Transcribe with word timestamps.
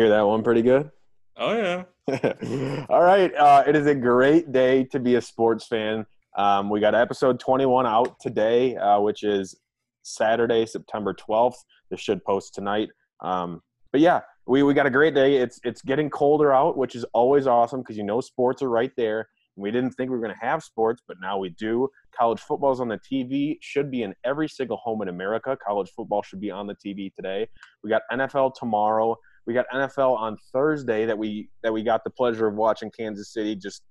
Hear 0.00 0.08
that 0.08 0.22
one 0.22 0.42
pretty 0.42 0.62
good? 0.62 0.90
Oh 1.36 1.52
yeah. 1.52 1.84
All 2.88 3.02
right. 3.02 3.34
Uh, 3.34 3.64
it 3.66 3.76
is 3.76 3.86
a 3.86 3.94
great 3.94 4.50
day 4.50 4.84
to 4.84 4.98
be 4.98 5.16
a 5.16 5.20
sports 5.20 5.66
fan. 5.66 6.06
Um, 6.38 6.70
we 6.70 6.80
got 6.80 6.94
episode 6.94 7.38
21 7.38 7.86
out 7.86 8.18
today, 8.18 8.78
uh, 8.78 8.98
which 9.00 9.22
is 9.24 9.60
Saturday, 10.02 10.64
September 10.64 11.12
12th. 11.12 11.56
This 11.90 12.00
should 12.00 12.24
post 12.24 12.54
tonight. 12.54 12.88
Um, 13.22 13.60
but 13.92 14.00
yeah, 14.00 14.22
we, 14.46 14.62
we 14.62 14.72
got 14.72 14.86
a 14.86 14.90
great 14.90 15.14
day. 15.14 15.36
It's 15.36 15.60
it's 15.64 15.82
getting 15.82 16.08
colder 16.08 16.50
out, 16.50 16.78
which 16.78 16.94
is 16.94 17.04
always 17.12 17.46
awesome 17.46 17.80
because 17.80 17.98
you 17.98 18.04
know 18.04 18.22
sports 18.22 18.62
are 18.62 18.70
right 18.70 18.92
there. 18.96 19.28
We 19.56 19.70
didn't 19.70 19.90
think 19.90 20.08
we 20.08 20.16
were 20.16 20.22
going 20.22 20.34
to 20.34 20.46
have 20.46 20.62
sports, 20.62 21.02
but 21.06 21.18
now 21.20 21.36
we 21.36 21.50
do. 21.50 21.90
College 22.18 22.40
football 22.40 22.72
is 22.72 22.80
on 22.80 22.88
the 22.88 22.98
TV, 22.98 23.58
should 23.60 23.90
be 23.90 24.02
in 24.02 24.14
every 24.24 24.48
single 24.48 24.78
home 24.78 25.02
in 25.02 25.08
America. 25.08 25.58
College 25.62 25.90
football 25.94 26.22
should 26.22 26.40
be 26.40 26.50
on 26.50 26.66
the 26.66 26.74
TV 26.74 27.12
today. 27.14 27.46
We 27.84 27.90
got 27.90 28.00
NFL 28.10 28.54
tomorrow. 28.54 29.18
We 29.46 29.54
got 29.54 29.66
NFL 29.72 30.16
on 30.16 30.36
Thursday 30.52 31.06
that 31.06 31.16
we 31.16 31.50
that 31.62 31.72
we 31.72 31.82
got 31.82 32.04
the 32.04 32.10
pleasure 32.10 32.46
of 32.46 32.54
watching 32.54 32.90
Kansas 32.90 33.32
City 33.32 33.56
just 33.56 33.82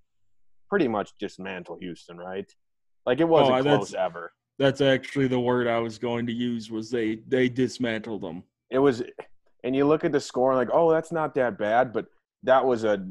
pretty 0.69 0.87
much 0.87 1.11
dismantle 1.19 1.77
Houston, 1.81 2.17
right? 2.17 2.45
Like 3.05 3.19
it 3.19 3.23
oh, 3.23 3.27
wasn't 3.27 3.57
Oh, 3.57 3.63
close 3.63 3.91
that's- 3.91 4.05
ever. 4.05 4.31
That's 4.59 4.81
actually 4.81 5.27
the 5.29 5.39
word 5.39 5.67
I 5.67 5.79
was 5.79 5.97
going 5.97 6.25
to 6.27 6.33
use. 6.33 6.69
Was 6.69 6.91
they 6.91 7.15
they 7.27 7.47
dismantled 7.47 8.21
them? 8.21 8.43
It 8.69 8.79
was, 8.79 9.01
and 9.63 9.73
you 9.73 9.85
look 9.85 10.03
at 10.03 10.11
the 10.11 10.19
score 10.19 10.51
and 10.51 10.57
like, 10.59 10.67
oh, 10.73 10.91
that's 10.91 11.13
not 11.13 11.33
that 11.35 11.57
bad, 11.57 11.93
but 11.93 12.07
that 12.43 12.65
was 12.65 12.83
a. 12.83 13.07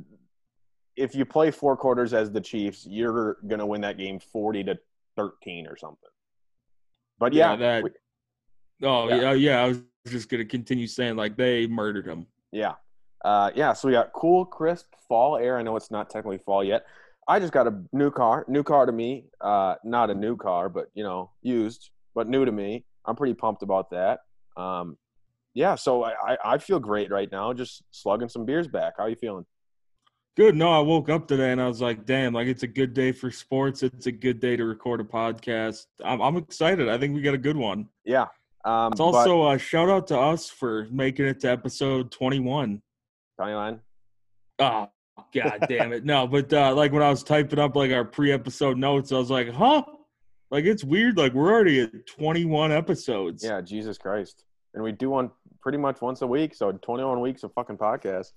If 0.94 1.14
you 1.14 1.24
play 1.24 1.50
four 1.50 1.74
quarters 1.74 2.12
as 2.12 2.30
the 2.30 2.40
Chiefs, 2.42 2.86
you're 2.86 3.38
gonna 3.46 3.64
win 3.66 3.80
that 3.80 3.96
game 3.96 4.20
forty 4.20 4.62
to 4.64 4.78
thirteen 5.16 5.66
or 5.66 5.76
something. 5.78 6.10
But 7.18 7.32
yeah, 7.32 7.56
that. 7.56 7.82
we- 7.82 7.90
oh 8.82 9.08
Yeah. 9.08 9.16
yeah. 9.16 9.32
yeah, 9.32 9.62
I 9.62 9.68
was 9.68 9.80
just 10.06 10.28
gonna 10.28 10.44
continue 10.44 10.86
saying 10.86 11.16
like 11.16 11.36
they 11.36 11.66
murdered 11.66 12.06
him. 12.06 12.26
Yeah. 12.52 12.74
Uh, 13.24 13.50
yeah, 13.54 13.72
so 13.72 13.88
we 13.88 13.94
got 13.94 14.12
cool, 14.12 14.44
crisp 14.44 14.86
fall 15.08 15.36
air. 15.36 15.58
I 15.58 15.62
know 15.62 15.76
it's 15.76 15.90
not 15.90 16.08
technically 16.08 16.38
fall 16.38 16.62
yet. 16.62 16.86
I 17.26 17.40
just 17.40 17.52
got 17.52 17.66
a 17.66 17.82
new 17.92 18.10
car, 18.10 18.44
new 18.48 18.62
car 18.62 18.86
to 18.86 18.92
me. 18.92 19.26
Uh, 19.40 19.74
not 19.84 20.10
a 20.10 20.14
new 20.14 20.36
car, 20.36 20.68
but 20.68 20.90
you 20.94 21.02
know, 21.04 21.30
used, 21.42 21.90
but 22.14 22.28
new 22.28 22.44
to 22.44 22.52
me. 22.52 22.84
I'm 23.04 23.16
pretty 23.16 23.34
pumped 23.34 23.62
about 23.62 23.90
that. 23.90 24.20
Um, 24.56 24.96
yeah, 25.54 25.74
so 25.74 26.04
I, 26.04 26.12
I, 26.22 26.36
I 26.44 26.58
feel 26.58 26.78
great 26.78 27.10
right 27.10 27.30
now, 27.30 27.52
just 27.52 27.82
slugging 27.90 28.28
some 28.28 28.44
beers 28.44 28.68
back. 28.68 28.94
How 28.96 29.04
are 29.04 29.08
you 29.08 29.16
feeling? 29.16 29.44
Good. 30.36 30.54
No, 30.54 30.70
I 30.70 30.78
woke 30.78 31.08
up 31.08 31.26
today 31.26 31.50
and 31.50 31.60
I 31.60 31.66
was 31.66 31.80
like, 31.80 32.06
damn, 32.06 32.32
like 32.32 32.46
it's 32.46 32.62
a 32.62 32.68
good 32.68 32.94
day 32.94 33.10
for 33.10 33.30
sports. 33.30 33.82
It's 33.82 34.06
a 34.06 34.12
good 34.12 34.38
day 34.38 34.56
to 34.56 34.64
record 34.64 35.00
a 35.00 35.04
podcast. 35.04 35.86
I'm, 36.04 36.20
I'm 36.20 36.36
excited. 36.36 36.88
I 36.88 36.96
think 36.96 37.14
we 37.14 37.22
got 37.22 37.34
a 37.34 37.38
good 37.38 37.56
one. 37.56 37.88
Yeah. 38.04 38.26
Um, 38.68 38.92
It's 38.92 39.00
also 39.00 39.48
a 39.50 39.58
shout 39.58 39.88
out 39.88 40.06
to 40.08 40.18
us 40.18 40.50
for 40.50 40.86
making 40.90 41.26
it 41.26 41.40
to 41.40 41.50
episode 41.50 42.10
21. 42.10 42.82
but, 43.38 43.44
Diane, 43.44 43.80
Oh, 44.58 44.88
god 45.34 45.64
damn 45.68 45.92
it. 45.92 46.04
No, 46.04 46.26
but 46.26 46.52
uh, 46.52 46.74
like 46.74 46.92
when 46.92 47.02
I 47.02 47.10
was 47.10 47.22
typing 47.22 47.58
up 47.58 47.76
like 47.76 47.92
our 47.92 48.04
pre 48.04 48.32
episode 48.32 48.76
notes, 48.76 49.12
I 49.12 49.16
was 49.18 49.30
like, 49.30 49.48
huh? 49.50 49.84
Like 50.50 50.64
it's 50.64 50.82
weird. 50.84 51.16
Like 51.16 51.32
we're 51.34 51.50
already 51.52 51.80
at 51.80 52.06
21 52.06 52.72
episodes. 52.72 53.44
yeah, 53.44 53.60
Jesus 53.60 53.96
Christ. 53.98 54.44
And 54.74 54.82
we 54.82 54.92
do 54.92 55.10
one 55.10 55.30
pretty 55.60 55.78
much 55.78 56.00
once 56.00 56.22
a 56.22 56.26
week, 56.26 56.54
so 56.54 56.72
21 56.72 57.20
weeks 57.20 57.42
of 57.42 57.52
fucking 57.54 57.78
podcast. 57.78 58.32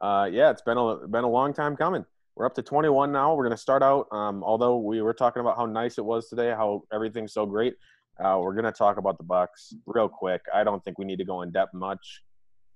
Uh, 0.00 0.28
yeah, 0.30 0.50
it's 0.50 0.62
been 0.62 0.78
a 0.78 1.06
been 1.08 1.24
a 1.24 1.28
long 1.30 1.52
time 1.52 1.76
coming. 1.76 2.04
We're 2.36 2.46
up 2.46 2.54
to 2.54 2.62
21 2.62 3.10
now. 3.12 3.34
We're 3.34 3.44
gonna 3.44 3.56
start 3.56 3.82
out. 3.82 4.06
Um, 4.12 4.42
although 4.44 4.78
we 4.78 5.02
were 5.02 5.14
talking 5.14 5.40
about 5.40 5.56
how 5.56 5.66
nice 5.66 5.98
it 5.98 6.04
was 6.04 6.28
today, 6.28 6.50
how 6.50 6.82
everything's 6.92 7.32
so 7.32 7.46
great. 7.46 7.74
Uh, 8.22 8.38
we're 8.40 8.54
gonna 8.54 8.72
talk 8.72 8.96
about 8.96 9.18
the 9.18 9.24
Bucks 9.24 9.74
real 9.86 10.08
quick. 10.08 10.42
I 10.52 10.64
don't 10.64 10.82
think 10.84 10.98
we 10.98 11.04
need 11.04 11.18
to 11.18 11.24
go 11.24 11.42
in 11.42 11.50
depth 11.50 11.74
much. 11.74 12.22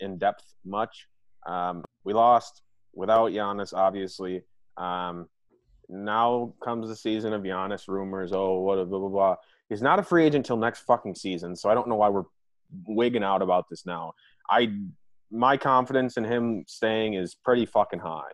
In 0.00 0.18
depth 0.18 0.44
much. 0.64 1.08
Um, 1.46 1.84
we 2.04 2.12
lost 2.12 2.62
without 2.94 3.32
Giannis, 3.32 3.74
obviously. 3.74 4.42
Um, 4.76 5.28
now 5.88 6.54
comes 6.62 6.88
the 6.88 6.96
season 6.96 7.32
of 7.32 7.42
Giannis 7.42 7.88
rumors. 7.88 8.32
Oh, 8.32 8.60
what 8.60 8.78
a 8.78 8.84
blah 8.84 8.98
blah 8.98 9.08
blah. 9.08 9.36
He's 9.68 9.82
not 9.82 9.98
a 9.98 10.02
free 10.02 10.24
agent 10.24 10.44
until 10.46 10.56
next 10.56 10.80
fucking 10.80 11.14
season, 11.14 11.56
so 11.56 11.70
I 11.70 11.74
don't 11.74 11.88
know 11.88 11.96
why 11.96 12.08
we're 12.08 12.24
wigging 12.86 13.24
out 13.24 13.42
about 13.42 13.68
this 13.68 13.84
now. 13.84 14.14
I 14.50 14.72
my 15.30 15.56
confidence 15.56 16.16
in 16.16 16.24
him 16.24 16.64
staying 16.66 17.14
is 17.14 17.34
pretty 17.34 17.66
fucking 17.66 18.00
high. 18.00 18.30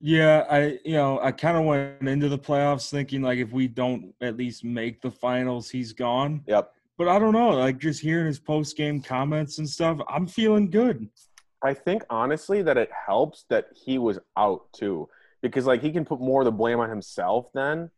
Yeah, 0.00 0.46
I 0.50 0.78
you 0.84 0.92
know, 0.94 1.20
I 1.20 1.30
kind 1.32 1.56
of 1.56 1.64
went 1.64 2.08
into 2.08 2.28
the 2.28 2.38
playoffs 2.38 2.88
thinking 2.90 3.20
like 3.22 3.38
if 3.38 3.52
we 3.52 3.68
don't 3.68 4.14
at 4.22 4.36
least 4.36 4.64
make 4.64 5.02
the 5.02 5.10
finals, 5.10 5.68
he's 5.68 5.92
gone. 5.92 6.42
Yep. 6.46 6.72
But 6.96 7.08
I 7.08 7.18
don't 7.18 7.32
know, 7.32 7.50
like 7.50 7.78
just 7.78 8.00
hearing 8.00 8.26
his 8.26 8.38
post 8.38 8.76
game 8.76 9.02
comments 9.02 9.58
and 9.58 9.68
stuff, 9.68 10.00
I'm 10.08 10.26
feeling 10.26 10.70
good. 10.70 11.08
I 11.62 11.74
think 11.74 12.04
honestly 12.08 12.62
that 12.62 12.78
it 12.78 12.90
helps 13.06 13.44
that 13.50 13.66
he 13.74 13.98
was 13.98 14.18
out 14.38 14.72
too, 14.72 15.08
because 15.42 15.66
like 15.66 15.82
he 15.82 15.92
can 15.92 16.06
put 16.06 16.20
more 16.20 16.40
of 16.40 16.46
the 16.46 16.52
blame 16.52 16.80
on 16.80 16.88
himself 16.88 17.50
then, 17.52 17.90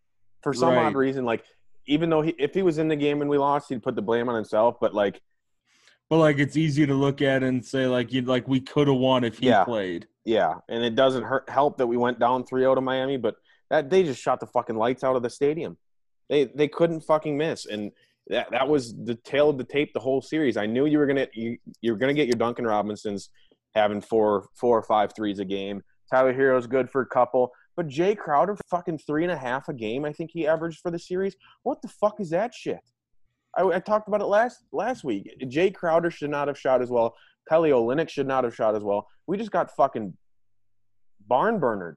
for 0.42 0.52
some 0.52 0.70
Right. 0.70 0.86
odd 0.86 0.96
reason. 0.96 1.24
Like 1.24 1.44
even 1.86 2.10
though 2.10 2.22
he, 2.22 2.34
if 2.38 2.52
he 2.54 2.62
was 2.62 2.78
in 2.78 2.88
the 2.88 2.96
game 2.96 3.20
and 3.20 3.30
we 3.30 3.38
lost, 3.38 3.68
he'd 3.68 3.82
put 3.82 3.94
the 3.94 4.02
blame 4.02 4.28
on 4.28 4.34
himself. 4.34 4.76
But 4.80 4.92
like 4.94 5.20
But 6.08 6.18
like 6.18 6.38
it's 6.40 6.56
easy 6.56 6.84
to 6.86 6.94
look 6.94 7.22
at 7.22 7.44
and 7.44 7.64
say 7.64 7.86
like 7.86 8.12
you 8.12 8.22
like 8.22 8.48
we 8.48 8.60
could 8.60 8.88
have 8.88 8.96
won 8.96 9.22
if 9.22 9.38
he 9.38 9.46
Yeah. 9.46 9.62
played. 9.64 10.08
Yeah, 10.24 10.54
and 10.68 10.84
it 10.84 10.94
doesn't 10.94 11.24
hurt 11.24 11.48
help 11.48 11.78
that 11.78 11.86
we 11.86 11.96
went 11.96 12.18
down 12.20 12.44
3-0 12.44 12.76
to 12.76 12.80
Miami, 12.80 13.16
but 13.16 13.36
that 13.70 13.90
they 13.90 14.02
just 14.02 14.22
shot 14.22 14.38
the 14.38 14.46
fucking 14.46 14.76
lights 14.76 15.02
out 15.02 15.16
of 15.16 15.22
the 15.22 15.30
stadium. 15.30 15.76
They 16.28 16.44
they 16.44 16.68
couldn't 16.68 17.00
fucking 17.00 17.36
miss, 17.36 17.66
and 17.66 17.90
that 18.28 18.50
that 18.52 18.68
was 18.68 18.94
the 19.04 19.16
tail 19.16 19.50
of 19.50 19.58
the 19.58 19.64
tape 19.64 19.92
the 19.92 20.00
whole 20.00 20.22
series. 20.22 20.56
I 20.56 20.66
knew 20.66 20.86
you 20.86 20.98
were 20.98 21.06
gonna 21.06 21.26
you, 21.34 21.58
you 21.80 21.92
were 21.92 21.98
gonna 21.98 22.14
get 22.14 22.28
your 22.28 22.36
Duncan 22.36 22.66
Robinsons 22.66 23.30
having 23.74 24.00
four 24.00 24.46
four 24.54 24.78
or 24.78 24.82
five 24.82 25.12
threes 25.14 25.40
a 25.40 25.44
game. 25.44 25.82
Tyler 26.10 26.32
Herro's 26.32 26.66
good 26.66 26.90
for 26.90 27.00
a 27.00 27.06
couple, 27.06 27.50
but 27.76 27.88
Jae 27.88 28.16
Crowder 28.16 28.56
fucking 28.70 28.98
three 28.98 29.24
and 29.24 29.32
a 29.32 29.36
half 29.36 29.68
a 29.68 29.72
game. 29.72 30.04
I 30.04 30.12
think 30.12 30.30
he 30.32 30.46
averaged 30.46 30.80
for 30.80 30.90
the 30.90 30.98
series. 30.98 31.36
What 31.62 31.82
the 31.82 31.88
fuck 31.88 32.20
is 32.20 32.30
that 32.30 32.54
shit? 32.54 32.80
I, 33.56 33.64
I 33.64 33.78
talked 33.80 34.08
about 34.08 34.20
it 34.20 34.26
last 34.26 34.64
last 34.72 35.04
week. 35.04 35.34
Jae 35.42 35.74
Crowder 35.74 36.10
should 36.10 36.30
not 36.30 36.48
have 36.48 36.58
shot 36.58 36.82
as 36.82 36.90
well. 36.90 37.14
Kelly 37.48 37.70
Olynyk 37.70 38.08
should 38.08 38.26
not 38.26 38.44
have 38.44 38.54
shot 38.54 38.74
as 38.74 38.82
well. 38.82 39.06
We 39.26 39.36
just 39.36 39.50
got 39.50 39.74
fucking 39.74 40.16
barn 41.28 41.58
burnered. 41.58 41.96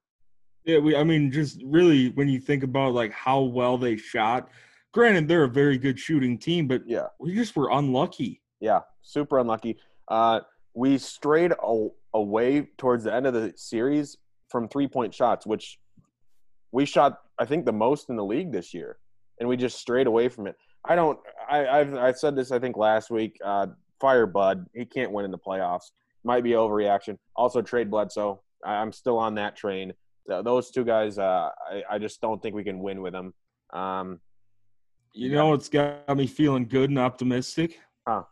Yeah, 0.65 0.79
we 0.79 0.95
I 0.95 1.03
mean 1.03 1.31
just 1.31 1.61
really 1.63 2.09
when 2.11 2.27
you 2.27 2.39
think 2.39 2.63
about 2.63 2.93
like 2.93 3.11
how 3.11 3.41
well 3.41 3.77
they 3.77 3.97
shot, 3.97 4.49
granted 4.93 5.27
they're 5.27 5.43
a 5.43 5.49
very 5.49 5.77
good 5.77 5.99
shooting 5.99 6.37
team, 6.37 6.67
but 6.67 6.81
Yeah, 6.87 7.07
we 7.19 7.35
just 7.35 7.55
were 7.55 7.69
unlucky. 7.71 8.41
yeah, 8.59 8.79
super 9.03 9.39
unlucky. 9.39 9.77
Uh, 10.07 10.39
we 10.73 10.97
strayed 10.97 11.51
a- 11.51 11.87
away 12.13 12.67
towards 12.77 13.03
the 13.03 13.13
end 13.13 13.27
of 13.27 13.33
the 13.33 13.53
series 13.55 14.17
from 14.49 14.67
three 14.67 14.87
point 14.87 15.13
shots, 15.13 15.45
which 15.45 15.79
we 16.71 16.85
shot 16.85 17.19
I 17.37 17.45
think 17.45 17.65
the 17.65 17.73
most 17.73 18.09
in 18.09 18.15
the 18.15 18.25
league 18.25 18.51
this 18.51 18.73
year, 18.73 18.97
and 19.39 19.47
we 19.47 19.57
just 19.57 19.77
strayed 19.79 20.07
away 20.07 20.29
from 20.29 20.47
it. 20.47 20.55
I 20.87 20.95
don't. 20.95 21.19
I, 21.49 21.67
I've 21.67 21.93
I 21.95 22.11
said 22.13 22.35
this 22.35 22.51
I 22.51 22.57
think 22.59 22.75
last 22.77 23.09
week. 23.11 23.37
Uh, 23.43 23.67
fire 23.99 24.25
Bud. 24.25 24.65
He 24.73 24.85
can't 24.85 25.11
win 25.11 25.25
in 25.25 25.31
the 25.31 25.37
playoffs. 25.37 25.91
Might 26.23 26.43
be 26.43 26.51
overreaction. 26.51 27.17
Also 27.35 27.61
trade 27.61 27.89
Bledsoe. 27.91 28.41
I, 28.65 28.75
I'm 28.75 28.91
still 28.91 29.17
on 29.17 29.35
that 29.35 29.55
train. 29.55 29.93
Th- 30.29 30.43
those 30.43 30.71
two 30.71 30.83
guys. 30.83 31.17
Uh, 31.19 31.49
I, 31.71 31.83
I 31.91 31.99
just 31.99 32.19
don't 32.21 32.41
think 32.41 32.55
we 32.55 32.63
can 32.63 32.79
win 32.79 33.01
with 33.01 33.13
them. 33.13 33.33
Um, 33.73 34.19
You 35.13 35.31
know 35.31 35.53
it's 35.53 35.69
got 35.69 36.15
me 36.15 36.27
feeling 36.27 36.67
good 36.67 36.89
and 36.89 36.99
optimistic? 36.99 37.79
Huh. 38.07 38.23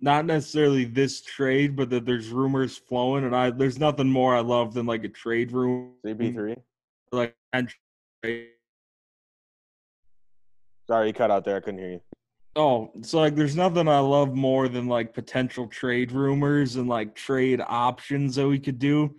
Not 0.00 0.26
necessarily 0.26 0.84
this 0.84 1.22
trade, 1.22 1.74
but 1.74 1.90
that 1.90 2.04
there's 2.04 2.28
rumors 2.28 2.76
flowing, 2.76 3.24
and 3.24 3.34
I 3.34 3.50
there's 3.50 3.78
nothing 3.80 4.08
more 4.08 4.36
I 4.36 4.40
love 4.40 4.72
than 4.72 4.86
like 4.86 5.02
a 5.04 5.08
trade 5.08 5.50
room, 5.52 5.94
CP3. 6.06 6.56
like 7.12 7.34
and 7.52 7.68
trade. 8.22 8.48
Sorry, 10.86 11.08
you 11.08 11.12
cut 11.12 11.30
out 11.30 11.44
there. 11.44 11.56
I 11.56 11.60
couldn't 11.60 11.80
hear 11.80 11.90
you. 11.90 12.00
Oh, 12.58 12.90
so 13.02 13.20
like 13.20 13.36
there's 13.36 13.54
nothing 13.54 13.86
I 13.86 14.00
love 14.00 14.34
more 14.34 14.68
than 14.68 14.88
like 14.88 15.14
potential 15.14 15.68
trade 15.68 16.10
rumors 16.10 16.74
and 16.74 16.88
like 16.88 17.14
trade 17.14 17.62
options 17.64 18.34
that 18.34 18.48
we 18.48 18.58
could 18.58 18.80
do. 18.80 19.14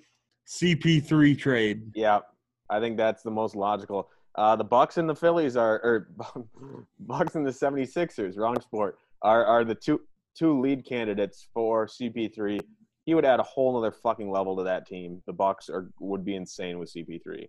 CP3 0.46 1.40
trade. 1.40 1.90
Yeah, 1.96 2.20
I 2.70 2.82
think 2.82 2.98
that's 2.98 3.24
the 3.24 3.32
most 3.32 3.56
logical. 3.56 4.10
Uh, 4.36 4.58
the 4.58 4.66
Bucks 4.66 4.98
and 4.98 5.08
the 5.08 5.16
Phillies 5.16 5.56
are, 5.56 5.76
or 5.76 6.10
Bucks 7.00 7.36
and 7.36 7.46
the 7.48 7.52
76ers, 7.52 8.38
wrong 8.38 8.60
sport, 8.60 8.98
are, 9.22 9.46
are 9.46 9.64
the 9.64 9.76
two 9.76 10.02
two 10.36 10.60
lead 10.60 10.86
candidates 10.86 11.48
for 11.54 11.88
CP3. 11.88 12.60
He 13.06 13.16
would 13.16 13.26
add 13.26 13.40
a 13.40 13.44
whole 13.44 13.78
other 13.78 13.92
fucking 13.92 14.30
level 14.30 14.58
to 14.58 14.64
that 14.64 14.86
team. 14.86 15.22
The 15.28 15.34
Bucks 15.34 15.70
are 15.70 15.90
would 16.02 16.26
be 16.26 16.36
insane 16.36 16.78
with 16.78 16.92
CP3. 16.94 17.48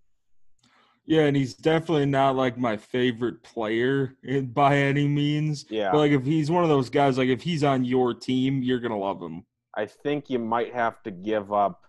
Yeah, 1.10 1.22
and 1.22 1.36
he's 1.36 1.54
definitely 1.54 2.06
not 2.06 2.36
like 2.36 2.56
my 2.56 2.76
favorite 2.76 3.42
player 3.42 4.14
in, 4.22 4.46
by 4.46 4.76
any 4.76 5.08
means. 5.08 5.66
Yeah, 5.68 5.90
But 5.90 5.98
like 5.98 6.12
if 6.12 6.24
he's 6.24 6.52
one 6.52 6.62
of 6.62 6.70
those 6.70 6.88
guys, 6.88 7.18
like 7.18 7.28
if 7.28 7.42
he's 7.42 7.64
on 7.64 7.84
your 7.84 8.14
team, 8.14 8.62
you're 8.62 8.78
gonna 8.78 8.96
love 8.96 9.20
him. 9.20 9.44
I 9.76 9.86
think 9.86 10.30
you 10.30 10.38
might 10.38 10.72
have 10.72 11.02
to 11.02 11.10
give 11.10 11.52
up. 11.52 11.82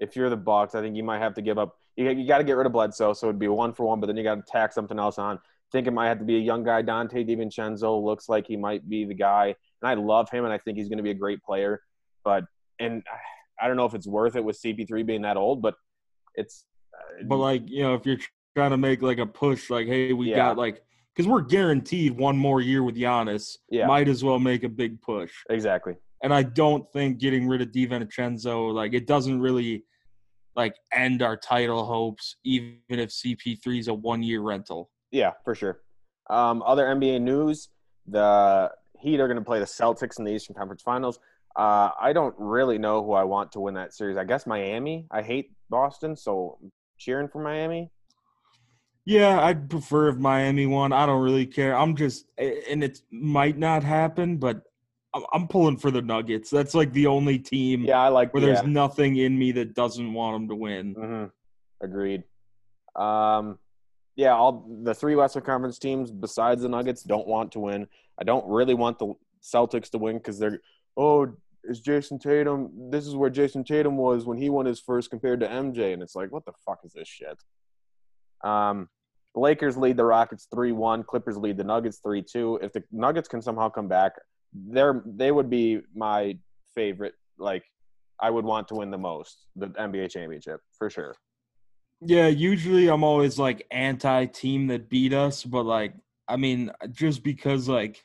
If 0.00 0.16
you're 0.16 0.28
the 0.28 0.36
Bucks, 0.36 0.74
I 0.74 0.80
think 0.80 0.96
you 0.96 1.04
might 1.04 1.20
have 1.20 1.34
to 1.34 1.40
give 1.40 1.56
up. 1.56 1.78
You, 1.94 2.10
you 2.10 2.26
got 2.26 2.38
to 2.38 2.44
get 2.44 2.56
rid 2.56 2.66
of 2.66 2.72
Bledsoe, 2.72 3.12
so 3.12 3.28
it'd 3.28 3.38
be 3.38 3.46
one 3.46 3.72
for 3.72 3.86
one. 3.86 4.00
But 4.00 4.08
then 4.08 4.16
you 4.16 4.24
got 4.24 4.34
to 4.34 4.42
tack 4.42 4.72
something 4.72 4.98
else 4.98 5.18
on. 5.18 5.36
I 5.36 5.40
think 5.70 5.86
it 5.86 5.92
might 5.92 6.08
have 6.08 6.18
to 6.18 6.24
be 6.24 6.34
a 6.34 6.40
young 6.40 6.64
guy. 6.64 6.82
Dante 6.82 7.22
DiVincenzo 7.22 8.04
looks 8.04 8.28
like 8.28 8.48
he 8.48 8.56
might 8.56 8.88
be 8.88 9.04
the 9.04 9.14
guy, 9.14 9.54
and 9.82 9.88
I 9.88 9.94
love 9.94 10.30
him, 10.30 10.44
and 10.44 10.52
I 10.52 10.58
think 10.58 10.78
he's 10.78 10.88
going 10.88 10.98
to 10.98 11.04
be 11.04 11.10
a 11.10 11.14
great 11.14 11.44
player. 11.44 11.80
But 12.24 12.42
and 12.80 13.04
I 13.60 13.68
don't 13.68 13.76
know 13.76 13.86
if 13.86 13.94
it's 13.94 14.08
worth 14.08 14.34
it 14.34 14.42
with 14.42 14.60
CP3 14.60 15.06
being 15.06 15.22
that 15.22 15.36
old, 15.36 15.62
but 15.62 15.76
it's. 16.34 16.64
Uh, 16.92 17.22
But 17.24 17.36
like 17.36 17.70
you 17.70 17.84
know, 17.84 17.94
if 17.94 18.04
you're 18.04 18.18
trying 18.58 18.70
to 18.72 18.76
make 18.76 19.02
like 19.02 19.18
a 19.18 19.26
push, 19.26 19.70
like 19.70 19.86
hey, 19.86 20.12
we 20.12 20.30
Yeah. 20.30 20.36
got 20.36 20.58
like 20.58 20.82
because 21.14 21.28
we're 21.28 21.42
guaranteed 21.42 22.16
one 22.18 22.36
more 22.36 22.60
year 22.60 22.82
with 22.82 22.96
Giannis, 22.96 23.56
Yeah. 23.70 23.86
might 23.86 24.08
as 24.08 24.22
well 24.24 24.38
make 24.40 24.64
a 24.64 24.68
big 24.68 25.00
push. 25.00 25.32
exactly. 25.48 25.94
And 26.24 26.34
I 26.34 26.42
don't 26.42 26.90
think 26.92 27.18
getting 27.18 27.46
rid 27.46 27.60
of 27.62 27.68
DiVincenzo, 27.68 28.72
like 28.74 28.94
it 28.94 29.06
doesn't 29.06 29.40
really 29.40 29.84
like 30.56 30.74
end 30.92 31.22
our 31.22 31.36
title 31.36 31.84
hopes, 31.84 32.34
even 32.42 32.78
if 32.88 33.10
CP3 33.10 33.78
is 33.78 33.86
a 33.86 33.94
one 33.94 34.24
year 34.24 34.40
rental. 34.40 34.90
Yeah, 35.12 35.32
for 35.44 35.54
sure. 35.54 35.80
Um, 36.28 36.60
other 36.66 36.84
NBA 36.86 37.20
news: 37.20 37.68
the 38.06 38.72
Heat 38.98 39.20
are 39.20 39.28
going 39.28 39.38
to 39.38 39.44
play 39.44 39.60
the 39.60 39.64
Celtics 39.66 40.18
in 40.18 40.24
the 40.24 40.32
Eastern 40.32 40.56
Conference 40.56 40.82
Finals. 40.82 41.20
Uh, 41.54 41.90
I 42.00 42.12
don't 42.12 42.34
really 42.38 42.78
know 42.78 43.04
who 43.04 43.12
I 43.12 43.22
want 43.22 43.52
to 43.52 43.60
win 43.60 43.74
that 43.74 43.94
series. 43.94 44.16
I 44.16 44.24
guess 44.24 44.46
Miami. 44.46 45.06
I 45.12 45.22
hate 45.22 45.52
Boston, 45.70 46.16
so 46.16 46.58
I'm 46.60 46.70
cheering 46.98 47.28
for 47.28 47.40
Miami. 47.40 47.90
Yeah, 49.08 49.40
I'd 49.42 49.70
prefer 49.70 50.10
if 50.10 50.16
Miami 50.18 50.66
won. 50.66 50.92
I 50.92 51.06
don't 51.06 51.22
really 51.22 51.46
care. 51.46 51.74
I'm 51.74 51.96
just, 51.96 52.26
and 52.36 52.84
it 52.84 53.00
might 53.10 53.56
not 53.56 53.82
happen, 53.82 54.36
but 54.36 54.64
I'm- 55.32 55.48
pulling 55.48 55.78
for 55.78 55.90
the 55.90 56.02
Nuggets. 56.02 56.50
That's 56.50 56.74
like 56.74 56.92
the 56.92 57.06
only 57.06 57.38
team 57.38 57.84
Yeah, 57.86 58.00
I 58.02 58.08
like 58.08 58.34
where 58.34 58.42
yeah. 58.42 58.52
there's 58.52 58.66
nothing 58.66 59.16
in 59.16 59.38
me 59.38 59.52
that 59.52 59.72
doesn't 59.72 60.12
want 60.12 60.34
them 60.34 60.48
to 60.48 60.54
win. 60.54 60.92
hmm 60.92 61.24
Agreed. 61.82 62.24
Um, 62.96 63.58
yeah, 64.14 64.34
all 64.34 64.68
the 64.82 64.94
three 64.94 65.16
Western 65.16 65.42
Conference 65.42 65.78
teams 65.78 66.10
besides 66.10 66.60
the 66.60 66.68
Nuggets 66.68 67.02
don't 67.02 67.26
want 67.26 67.52
to 67.52 67.60
win. 67.60 67.86
I 68.20 68.24
don't 68.24 68.46
really 68.46 68.74
want 68.74 68.98
the 68.98 69.14
Celtics 69.42 69.88
to 69.92 69.98
win 69.98 70.18
because 70.18 70.38
they're 70.38 70.60
oh, 70.98 71.34
is 71.64 71.80
Jayson 71.80 72.18
Tatum? 72.18 72.90
This 72.90 73.06
is 73.06 73.16
where 73.16 73.30
Jayson 73.30 73.64
Tatum 73.64 73.96
was 73.96 74.26
when 74.26 74.36
he 74.36 74.50
won 74.50 74.66
his 74.66 74.80
first 74.80 75.08
compared 75.08 75.40
to 75.40 75.48
MJ, 75.48 75.94
and 75.94 76.02
it's 76.02 76.14
like, 76.14 76.30
what 76.30 76.44
the 76.44 76.52
fuck 76.66 76.80
is 76.84 76.92
this 76.92 77.08
shit? 77.08 77.38
Um, 78.44 78.90
the 79.34 79.40
Lakers 79.40 79.76
lead 79.76 79.96
the 79.96 80.04
Rockets 80.04 80.46
three 80.52 80.72
one. 80.72 81.02
Clippers 81.02 81.36
lead 81.36 81.56
the 81.56 81.64
Nuggets 81.64 81.98
three 82.02 82.22
two. 82.22 82.58
If 82.62 82.72
the 82.72 82.82
Nuggets 82.90 83.28
can 83.28 83.42
somehow 83.42 83.68
come 83.68 83.88
back, 83.88 84.12
they're 84.52 85.02
they 85.06 85.30
would 85.30 85.50
be 85.50 85.80
my 85.94 86.38
favorite. 86.74 87.14
Like, 87.38 87.64
I 88.20 88.30
would 88.30 88.44
want 88.44 88.68
to 88.68 88.74
win 88.74 88.90
the 88.90 88.98
most 88.98 89.46
the 89.56 89.68
NBA 89.68 90.10
championship 90.10 90.60
for 90.76 90.90
sure. 90.90 91.14
Yeah, 92.00 92.28
usually 92.28 92.88
I'm 92.88 93.02
always 93.04 93.38
like 93.38 93.66
anti 93.70 94.26
team 94.26 94.68
that 94.68 94.88
beat 94.88 95.12
us, 95.12 95.44
but 95.44 95.64
like, 95.64 95.94
I 96.28 96.36
mean, 96.36 96.70
just 96.92 97.22
because 97.22 97.68
like 97.68 98.04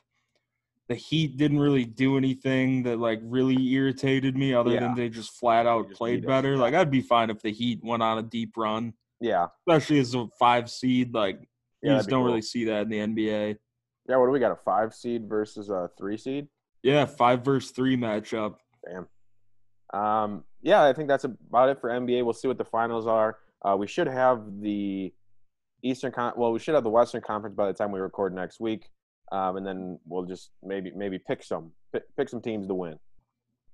the 0.88 0.94
Heat 0.94 1.36
didn't 1.36 1.60
really 1.60 1.84
do 1.84 2.16
anything 2.18 2.82
that 2.82 2.98
like 2.98 3.20
really 3.22 3.56
irritated 3.72 4.36
me 4.36 4.52
other 4.52 4.72
Yeah. 4.72 4.80
than 4.80 4.94
they 4.96 5.08
just 5.08 5.38
flat 5.38 5.66
out 5.66 5.88
just 5.88 5.98
played 5.98 6.26
better. 6.26 6.56
Like, 6.58 6.74
I'd 6.74 6.90
be 6.90 7.00
fine 7.00 7.30
if 7.30 7.40
the 7.40 7.52
Heat 7.52 7.80
went 7.82 8.02
on 8.02 8.18
a 8.18 8.22
deep 8.22 8.56
run, 8.56 8.92
Yeah. 9.20 9.46
especially 9.66 10.00
as 10.00 10.14
a 10.14 10.26
five 10.38 10.70
seed. 10.70 11.14
Like, 11.14 11.40
you 11.82 11.90
Yeah, 11.90 11.96
just 11.98 12.08
don't 12.08 12.20
cool. 12.20 12.26
really 12.26 12.42
see 12.42 12.64
that 12.66 12.82
in 12.82 12.88
the 12.88 12.98
NBA. 12.98 13.56
Yeah, 14.08 14.16
what 14.16 14.26
do 14.26 14.32
we 14.32 14.38
got? 14.40 14.52
A 14.52 14.56
five 14.56 14.94
seed 14.94 15.28
versus 15.28 15.70
a 15.70 15.90
three 15.96 16.16
seed? 16.18 16.48
Yeah, 16.82 17.06
five 17.06 17.42
versus 17.44 17.70
three 17.70 17.96
matchup. 17.96 18.56
Damn. 18.86 19.08
Um, 19.98 20.44
yeah, 20.62 20.82
I 20.82 20.92
think 20.92 21.08
that's 21.08 21.24
about 21.24 21.68
it 21.70 21.80
for 21.80 21.90
NBA. 21.90 22.24
We'll 22.24 22.34
see 22.34 22.48
what 22.48 22.58
the 22.58 22.64
finals 22.64 23.06
are. 23.06 23.38
Uh, 23.64 23.76
we 23.78 23.86
should 23.86 24.06
have 24.08 24.60
the 24.60 25.12
Eastern 25.82 26.12
Con. 26.12 26.32
Well, 26.36 26.52
we 26.52 26.58
should 26.58 26.74
have 26.74 26.84
the 26.84 26.90
Western 26.90 27.22
Conference 27.22 27.54
by 27.56 27.66
the 27.66 27.72
time 27.72 27.92
we 27.92 28.00
record 28.00 28.34
next 28.34 28.60
week, 28.60 28.88
um, 29.32 29.56
and 29.56 29.66
then 29.66 29.98
we'll 30.06 30.24
just 30.24 30.50
maybe 30.62 30.90
maybe 30.94 31.18
pick 31.18 31.42
some 31.42 31.72
pick, 31.92 32.02
pick 32.16 32.28
some 32.28 32.42
teams 32.42 32.66
to 32.66 32.74
win. 32.74 32.98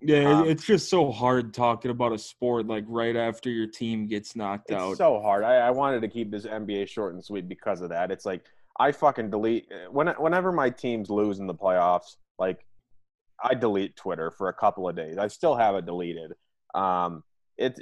Yeah, 0.02 0.41
Um, 0.41 0.49
it's 0.49 0.64
just 0.64 0.88
so 0.88 1.11
hard 1.11 1.52
talking 1.52 1.91
about 1.91 2.12
a 2.12 2.19
sport 2.19 2.67
like 2.67 2.85
right 2.88 3.17
after 3.17 3.50
your 3.50 3.67
team 3.67 4.06
gets 4.06 4.35
knocked 4.35 4.70
out. 4.70 4.97
So 4.97 5.20
hard. 5.20 5.44
I, 5.44 5.56
I 5.56 5.70
wanted 5.70 6.00
to 6.02 6.08
keep 6.08 6.31
this 6.31 6.47
NBA 6.47 6.88
short 6.88 7.14
and 7.14 7.25
sweet 7.25 7.49
because 7.49 7.82
of 7.82 7.91
that. 7.91 8.11
It's 8.11 8.25
like 8.25 8.44
I 8.79 8.93
fucking 8.93 9.31
delete 9.31 9.69
when 9.91 10.08
whenever 10.08 10.52
my 10.52 10.70
teams 10.70 11.11
lose 11.11 11.38
in 11.38 11.47
the 11.47 11.55
playoffs. 11.55 12.17
Like 12.38 12.64
I 13.43 13.55
delete 13.55 13.97
Twitter 13.97 14.31
for 14.31 14.49
a 14.49 14.55
couple 14.55 14.88
of 14.88 14.97
days. 14.97 15.19
I 15.19 15.29
still 15.29 15.55
have 15.55 15.75
it 15.75 15.85
deleted. 15.85 16.32
Um, 16.75 17.23
it's 17.58 17.79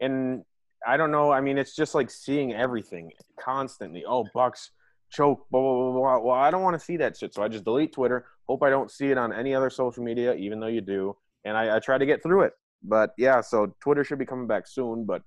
and 0.00 0.44
I 0.86 0.96
don't 0.96 1.10
know. 1.10 1.32
I 1.32 1.40
mean, 1.40 1.58
it's 1.58 1.74
just 1.74 1.94
like 1.96 2.10
seeing 2.10 2.52
everything 2.52 3.10
constantly. 3.40 4.04
Oh, 4.06 4.24
Bucks 4.34 4.70
choke. 5.10 5.46
Blah 5.50 5.60
blah 5.60 5.90
blah. 5.90 6.00
blah. 6.00 6.18
Well, 6.18 6.36
I 6.36 6.52
don't 6.52 6.62
want 6.62 6.78
to 6.78 6.84
see 6.84 6.96
that 6.98 7.16
shit, 7.16 7.34
so 7.34 7.42
I 7.42 7.48
just 7.48 7.64
delete 7.64 7.92
Twitter. 7.92 8.26
Hope 8.48 8.62
I 8.62 8.70
don't 8.70 8.90
see 8.90 9.10
it 9.10 9.18
on 9.18 9.32
any 9.32 9.54
other 9.54 9.70
social 9.70 10.04
media, 10.04 10.34
even 10.34 10.60
though 10.60 10.68
you 10.68 10.80
do. 10.80 11.16
And 11.44 11.56
I, 11.56 11.76
I 11.76 11.78
try 11.78 11.98
to 11.98 12.06
get 12.06 12.22
through 12.22 12.42
it. 12.42 12.52
But 12.82 13.10
yeah, 13.16 13.40
so 13.40 13.74
Twitter 13.80 14.04
should 14.04 14.18
be 14.18 14.26
coming 14.26 14.46
back 14.46 14.66
soon. 14.66 15.04
But 15.04 15.22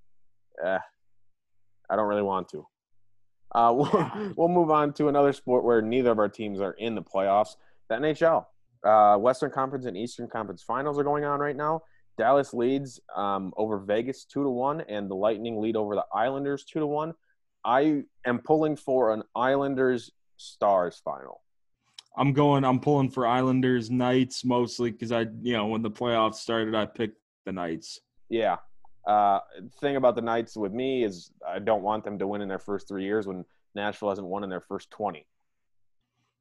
eh, 0.63 0.79
I 1.89 1.95
don't 1.95 2.07
really 2.07 2.21
want 2.21 2.49
to. 2.49 2.65
Uh, 3.53 3.73
we'll, 3.75 4.33
we'll 4.35 4.47
move 4.47 4.71
on 4.71 4.93
to 4.93 5.07
another 5.07 5.33
sport 5.33 5.63
where 5.63 5.81
neither 5.81 6.11
of 6.11 6.19
our 6.19 6.29
teams 6.29 6.59
are 6.59 6.73
in 6.73 6.95
the 6.95 7.01
playoffs. 7.01 7.55
The 7.89 7.95
NHL, 7.95 8.45
uh, 8.83 9.17
Western 9.17 9.51
Conference 9.51 9.85
and 9.85 9.95
Eastern 9.97 10.27
Conference 10.27 10.63
Finals 10.63 10.99
are 10.99 11.03
going 11.03 11.23
on 11.23 11.39
right 11.39 11.55
now. 11.55 11.81
Dallas 12.17 12.53
leads 12.53 12.99
um, 13.15 13.53
over 13.57 13.77
Vegas 13.77 14.25
two 14.25 14.43
to 14.43 14.49
one, 14.49 14.81
and 14.81 15.09
the 15.09 15.15
Lightning 15.15 15.61
lead 15.61 15.75
over 15.75 15.95
the 15.95 16.05
Islanders 16.13 16.65
two 16.65 16.79
to 16.79 16.87
one. 16.87 17.13
I 17.63 18.03
am 18.25 18.39
pulling 18.39 18.75
for 18.75 19.13
an 19.13 19.23
Islanders 19.35 20.11
Stars 20.37 21.01
final. 21.03 21.41
I'm 22.17 22.33
going. 22.33 22.65
I'm 22.65 22.79
pulling 22.79 23.09
for 23.09 23.27
Islanders 23.27 23.91
Knights 23.91 24.43
mostly 24.43 24.91
because 24.91 25.11
I, 25.11 25.27
you 25.41 25.53
know, 25.53 25.67
when 25.67 25.83
the 25.83 25.91
playoffs 25.91 26.35
started, 26.35 26.73
I 26.75 26.85
picked 26.85 27.19
the 27.45 27.51
Knights. 27.51 27.99
Yeah. 28.29 28.57
Uh, 29.05 29.39
thing 29.79 29.95
about 29.95 30.15
the 30.15 30.21
Knights 30.21 30.57
with 30.57 30.73
me 30.73 31.03
is 31.03 31.31
I 31.47 31.59
don't 31.59 31.83
want 31.83 32.03
them 32.03 32.19
to 32.19 32.27
win 32.27 32.41
in 32.41 32.49
their 32.49 32.59
first 32.59 32.87
three 32.87 33.03
years 33.05 33.27
when 33.27 33.45
Nashville 33.75 34.09
hasn't 34.09 34.27
won 34.27 34.43
in 34.43 34.49
their 34.49 34.61
first 34.61 34.89
twenty. 34.91 35.25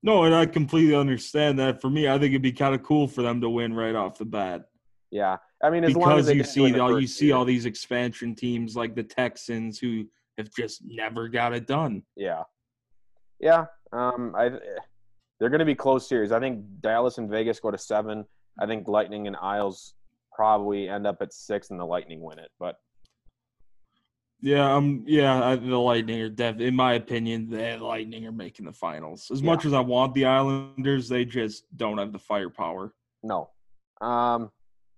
No, 0.03 0.25
and 0.25 0.35
I 0.35 0.47
completely 0.47 0.95
understand 0.95 1.59
that. 1.59 1.81
For 1.81 1.91
me, 1.91 2.09
I 2.09 2.13
think 2.13 2.31
it'd 2.31 2.43
be 2.43 2.53
kind 2.53 2.75
of 2.75 2.83
cool 2.83 3.09
for 3.09 3.23
them 3.23 3.41
to 3.41 3.49
win 3.49 3.75
right 3.75 3.95
off 3.95 4.19
the 4.19 4.25
bat 4.25 4.67
Yeah, 5.11 5.37
I 5.63 5.71
mean, 5.71 5.85
as 5.85 5.95
long 5.97 6.19
as 6.19 6.27
because 6.27 6.29
you 6.29 6.35
get 6.35 6.55
to 6.55 6.63
win 6.63 6.75
see 6.75 6.81
all 6.81 7.01
you 7.01 7.07
see 7.07 7.27
year. 7.27 7.37
all 7.37 7.45
these 7.45 7.67
expansion 7.67 8.35
teams 8.35 8.77
like 8.77 8.95
the 8.95 9.03
Texans 9.03 9.79
who 9.79 10.05
have 10.39 10.51
just 10.57 10.83
never 10.85 11.29
got 11.29 11.55
it 11.55 11.67
done. 11.67 12.03
Yeah, 12.17 12.43
yeah. 13.41 13.67
Um, 13.93 14.35
I 14.37 14.51
they're 15.39 15.51
going 15.51 15.59
to 15.61 15.65
be 15.67 15.75
close 15.75 16.09
series. 16.09 16.33
I 16.33 16.41
think 16.41 16.65
Dallas 16.81 17.19
and 17.19 17.29
Vegas 17.31 17.61
go 17.61 17.71
to 17.71 17.79
seven. 17.79 18.25
I 18.61 18.67
think 18.67 18.89
Lightning 18.89 19.27
and 19.27 19.37
Isles 19.37 19.95
probably 20.35 20.89
end 20.89 21.07
up 21.07 21.19
at 21.21 21.33
six, 21.33 21.71
and 21.71 21.79
the 21.81 21.85
Lightning 21.85 22.21
win 22.21 22.39
it. 22.39 22.51
But 22.59 22.77
Yeah, 24.41 24.75
um, 24.75 25.05
yeah, 25.07 25.43
I, 25.43 25.57
the 25.57 25.79
Lightning 25.79 26.21
are 26.21 26.29
def. 26.29 26.61
In 26.61 26.75
my 26.77 26.95
opinion, 26.95 27.49
the 27.51 27.77
Lightning 27.79 28.27
are 28.27 28.33
making 28.33 28.67
the 28.67 28.73
finals. 28.73 29.31
As 29.31 29.41
Yeah. 29.41 29.47
much 29.47 29.65
as 29.65 29.73
I 29.73 29.81
want 29.81 30.15
the 30.15 30.27
Islanders, 30.27 31.09
they 31.09 31.25
just 31.25 31.65
don't 31.77 31.99
have 31.99 32.13
the 32.13 32.19
firepower. 32.19 32.93
no, 33.23 33.51
um, 34.01 34.51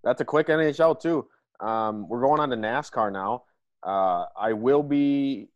that's 0.04 0.20
a 0.20 0.24
quick 0.24 0.48
NHL 0.48 1.00
too. 1.00 1.26
Um, 1.60 2.08
we're 2.08 2.20
going 2.20 2.40
on 2.40 2.50
to 2.50 2.56
NASCAR 2.56 3.10
now. 3.12 3.44
Uh, 3.82 4.26
I 4.38 4.52
will 4.52 4.82
be 4.82 5.48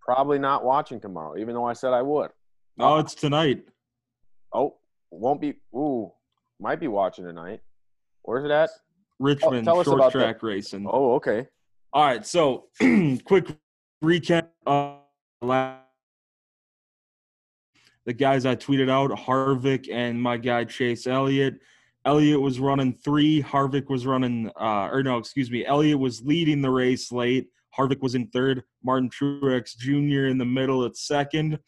probably 0.00 0.38
not 0.38 0.64
watching 0.64 1.00
tomorrow, 1.00 1.36
even 1.38 1.54
though 1.54 1.64
I 1.64 1.72
said 1.74 1.92
I 1.92 2.02
would. 2.02 2.30
Oh, 2.78 2.96
Uh, 2.96 3.00
it's 3.00 3.14
tonight. 3.14 3.66
Oh, 4.52 4.76
won't 5.10 5.40
be. 5.40 5.54
Ooh, 5.74 6.12
might 6.60 6.80
be 6.80 6.88
watching 6.88 7.24
tonight. 7.24 7.60
Where's 8.22 8.44
it 8.44 8.50
at? 8.50 8.70
Richmond 9.18 9.66
us 9.68 9.84
short 9.84 10.12
track 10.12 10.42
racing. 10.42 10.86
Oh, 10.90 11.14
okay. 11.14 11.46
All 11.92 12.04
right, 12.04 12.26
so 12.26 12.66
quick 13.24 13.46
recap 14.04 14.48
of 14.66 14.98
la- 15.40 15.76
the 18.04 18.12
guys 18.12 18.44
I 18.44 18.56
tweeted 18.56 18.90
out: 18.90 19.10
Harvick 19.10 19.88
and 19.90 20.20
my 20.20 20.36
guy 20.36 20.64
Chase 20.64 21.06
Elliott. 21.06 21.60
Elliott 22.04 22.40
was 22.40 22.60
running 22.60 22.94
three. 22.94 23.42
Harvick 23.42 23.88
was 23.88 24.06
running, 24.06 24.50
uh, 24.60 24.88
or 24.92 25.02
no, 25.02 25.18
excuse 25.18 25.50
me. 25.50 25.66
Elliott 25.66 25.98
was 25.98 26.22
leading 26.22 26.62
the 26.62 26.70
race 26.70 27.10
late. 27.10 27.48
Harvick 27.76 28.00
was 28.00 28.14
in 28.14 28.28
third. 28.28 28.62
Martin 28.84 29.10
Truex 29.10 29.76
Jr. 29.76 30.26
in 30.26 30.38
the 30.38 30.44
middle 30.44 30.84
at 30.84 30.96
second. 30.96 31.58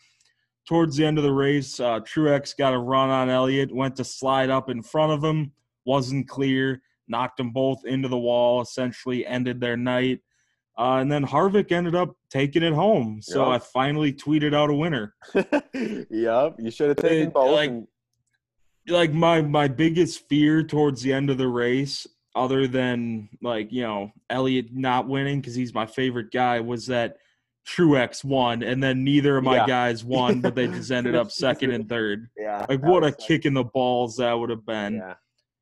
Towards 0.69 0.97
the 0.97 1.07
end 1.07 1.17
of 1.17 1.25
the 1.25 1.33
race, 1.33 1.81
uh, 1.81 2.01
Truex 2.01 2.55
got 2.55 2.75
a 2.75 2.79
run 2.79 3.09
on 3.09 3.31
Elliott. 3.31 3.75
Went 3.75 3.97
to 3.97 4.05
slide 4.05 4.51
up 4.51 4.69
in 4.69 4.83
front 4.83 5.13
of 5.13 5.25
him. 5.25 5.53
Wasn't 5.87 6.29
clear 6.29 6.83
knocked 7.11 7.39
them 7.39 7.51
both 7.53 7.87
into 7.87 8.07
the 8.07 8.19
wall, 8.19 8.61
essentially 8.61 9.25
ended 9.27 9.59
their 9.63 9.79
night. 9.79 10.21
Uh, 10.79 10.97
and 11.01 11.11
then 11.11 11.25
Harvick 11.25 11.73
ended 11.73 11.95
up 11.95 12.15
taking 12.29 12.63
it 12.63 12.75
home. 12.75 13.21
So 13.23 13.47
Yeah. 13.47 13.55
I 13.55 13.59
finally 13.59 14.13
tweeted 14.13 14.55
out 14.55 14.69
a 14.69 14.75
winner. 14.75 15.15
yep, 15.73 16.57
you 16.59 16.71
should 16.71 16.89
have 16.89 16.99
taken 16.99 17.29
It- 17.29 17.33
both. 17.33 17.51
like- 17.51 17.71
and- 17.71 17.89
Like 18.89 19.13
my 19.15 19.41
my 19.41 19.69
biggest 19.69 20.29
fear 20.29 20.63
towards 20.63 21.01
the 21.01 21.15
end 21.15 21.31
of 21.31 21.39
the 21.39 21.49
race, 21.49 22.07
other 22.35 22.67
than 22.67 23.31
like 23.43 23.73
you 23.73 23.83
know 23.83 24.13
Elliott 24.29 24.67
not 24.75 25.09
winning 25.09 25.41
because 25.41 25.55
he's 25.55 25.73
my 25.73 25.87
favorite 25.87 26.31
guy, 26.31 26.61
was 26.61 26.87
that 26.89 27.17
Truex 27.69 28.25
won, 28.25 28.63
and 28.63 28.83
then 28.83 29.05
neither 29.05 29.37
of 29.37 29.45
my 29.45 29.57
Yeah. 29.57 29.67
guys 29.67 30.05
won, 30.05 30.41
but 30.41 30.55
they 30.55 30.67
just 30.69 30.91
ended 30.91 31.15
up 31.15 31.31
second 31.47 31.73
and 31.73 31.89
third. 31.89 32.29
yeah, 32.39 32.65
Like 32.69 32.83
what 32.83 33.03
a 33.03 33.07
was- 33.07 33.17
kick 33.27 33.45
in 33.45 33.55
the 33.55 33.65
balls 33.65 34.17
that 34.17 34.33
would 34.33 34.51
have 34.51 34.65
been. 34.65 34.95
Yeah, 34.95 35.15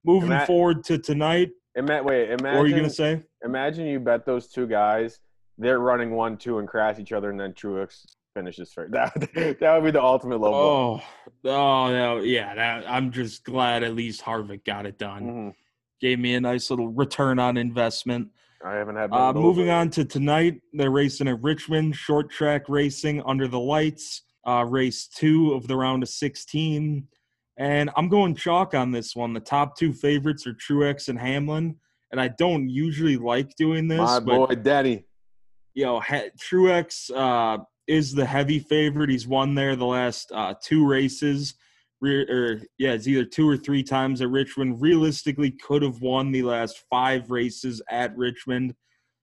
Moving 0.04 0.28
that- 0.30 0.46
forward 0.46 0.84
to 0.84 0.98
tonight, 0.98 1.50
Ima- 1.74 2.02
wait, 2.02 2.30
imagine. 2.30 2.46
What 2.46 2.60
were 2.62 2.66
you 2.68 2.76
gonna 2.76 2.88
say? 2.88 3.22
Imagine 3.44 3.86
you 3.86 4.00
bet 4.00 4.24
those 4.24 4.46
two 4.48 4.66
guys. 4.66 5.18
They're 5.58 5.78
running 5.80 6.10
one, 6.12 6.36
two, 6.36 6.58
and 6.58 6.68
crash 6.68 6.98
each 6.98 7.12
other, 7.12 7.30
and 7.30 7.38
then 7.40 7.52
Truex 7.54 8.04
finishes 8.34 8.72
first. 8.72 8.92
That 8.92 9.12
that 9.60 9.74
would 9.74 9.84
be 9.84 9.90
the 9.90 10.02
ultimate 10.02 10.38
low 10.40 10.50
blow. 10.50 11.00
Oh, 11.44 11.50
oh, 11.50 11.90
no, 11.90 12.18
yeah. 12.20 12.54
That, 12.54 12.84
I'm 12.90 13.10
just 13.10 13.44
glad 13.44 13.82
at 13.82 13.94
least 13.94 14.22
Harvick 14.22 14.64
got 14.64 14.86
it 14.86 14.96
done. 14.98 15.22
Mhm. 15.22 15.54
Gave 16.00 16.18
me 16.18 16.34
a 16.34 16.40
nice 16.40 16.68
little 16.70 16.88
return 16.88 17.38
on 17.38 17.56
investment. 17.56 18.28
I 18.64 18.74
haven't 18.74 18.96
had. 18.96 19.12
Uh, 19.12 19.32
moving 19.32 19.70
on 19.70 19.90
to 19.90 20.04
tonight, 20.04 20.60
they're 20.72 20.90
racing 20.90 21.28
at 21.28 21.42
Richmond, 21.42 21.94
short 21.96 22.30
track 22.30 22.68
racing 22.68 23.22
under 23.26 23.48
the 23.48 23.60
lights. 23.60 24.22
Uh, 24.46 24.64
race 24.64 25.08
two 25.08 25.54
of 25.54 25.66
the 25.66 25.76
round 25.76 26.02
of 26.04 26.08
16. 26.08 27.06
And 27.58 27.90
I'm 27.96 28.08
going 28.08 28.34
chalk 28.36 28.74
on 28.74 28.92
this 28.92 29.16
one. 29.16 29.32
The 29.32 29.40
top 29.40 29.76
two 29.76 29.92
favorites 29.92 30.46
are 30.46 30.54
Truex 30.54 31.08
and 31.08 31.18
Hamlin. 31.18 31.76
And 32.12 32.20
I 32.20 32.28
don't 32.28 32.68
usually 32.68 33.16
like 33.16 33.56
doing 33.56 33.88
this, 33.88 33.98
My 33.98 34.20
but 34.20 34.46
boy 34.46 34.54
Denny. 34.54 35.04
you 35.74 35.84
know, 35.84 35.98
ha- 35.98 36.30
Truex 36.38 37.10
uh, 37.10 37.62
is 37.88 38.14
the 38.14 38.24
heavy 38.24 38.60
favorite. 38.60 39.10
He's 39.10 39.26
won 39.26 39.54
there 39.56 39.74
the 39.74 39.84
last 39.86 40.30
uh, 40.32 40.54
two 40.62 40.86
races. 40.86 41.54
Re- 42.00 42.28
or 42.28 42.60
yeah, 42.78 42.92
it's 42.92 43.06
either 43.06 43.24
two 43.24 43.48
or 43.48 43.56
three 43.56 43.82
times 43.82 44.20
at 44.20 44.28
Richmond. 44.28 44.80
Realistically, 44.80 45.50
could 45.50 45.82
have 45.82 46.00
won 46.00 46.30
the 46.30 46.42
last 46.42 46.84
five 46.90 47.30
races 47.30 47.80
at 47.90 48.16
Richmond. 48.16 48.74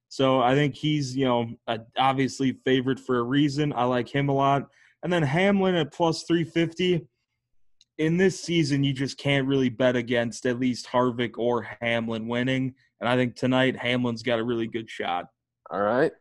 So 0.09 0.41
I 0.41 0.53
think 0.55 0.75
he's 0.75 1.15
you 1.15 1.25
know 1.25 1.49
obviously 1.97 2.57
favored 2.65 2.99
for 2.99 3.19
a 3.19 3.23
reason. 3.23 3.73
I 3.75 3.85
like 3.85 4.09
him 4.09 4.29
a 4.29 4.33
lot. 4.33 4.67
And 5.03 5.11
then 5.11 5.23
Hamlin 5.23 5.75
at 5.75 5.93
plus 5.93 6.23
three 6.23 6.43
fifty. 6.43 7.07
In 7.99 8.17
this 8.17 8.39
season, 8.39 8.83
you 8.83 8.91
just 8.91 9.19
can't 9.19 9.47
really 9.47 9.69
bet 9.69 9.95
against 9.95 10.47
at 10.47 10.59
least 10.59 10.87
Harvick 10.87 11.37
or 11.37 11.67
Hamlin 11.79 12.27
winning. 12.27 12.73
And 12.99 13.07
I 13.07 13.15
think 13.15 13.35
tonight 13.35 13.75
Hamlin's 13.77 14.23
got 14.23 14.39
a 14.39 14.43
really 14.43 14.65
good 14.65 14.89
shot. 14.89 15.27
All 15.69 15.81
right. 15.81 16.11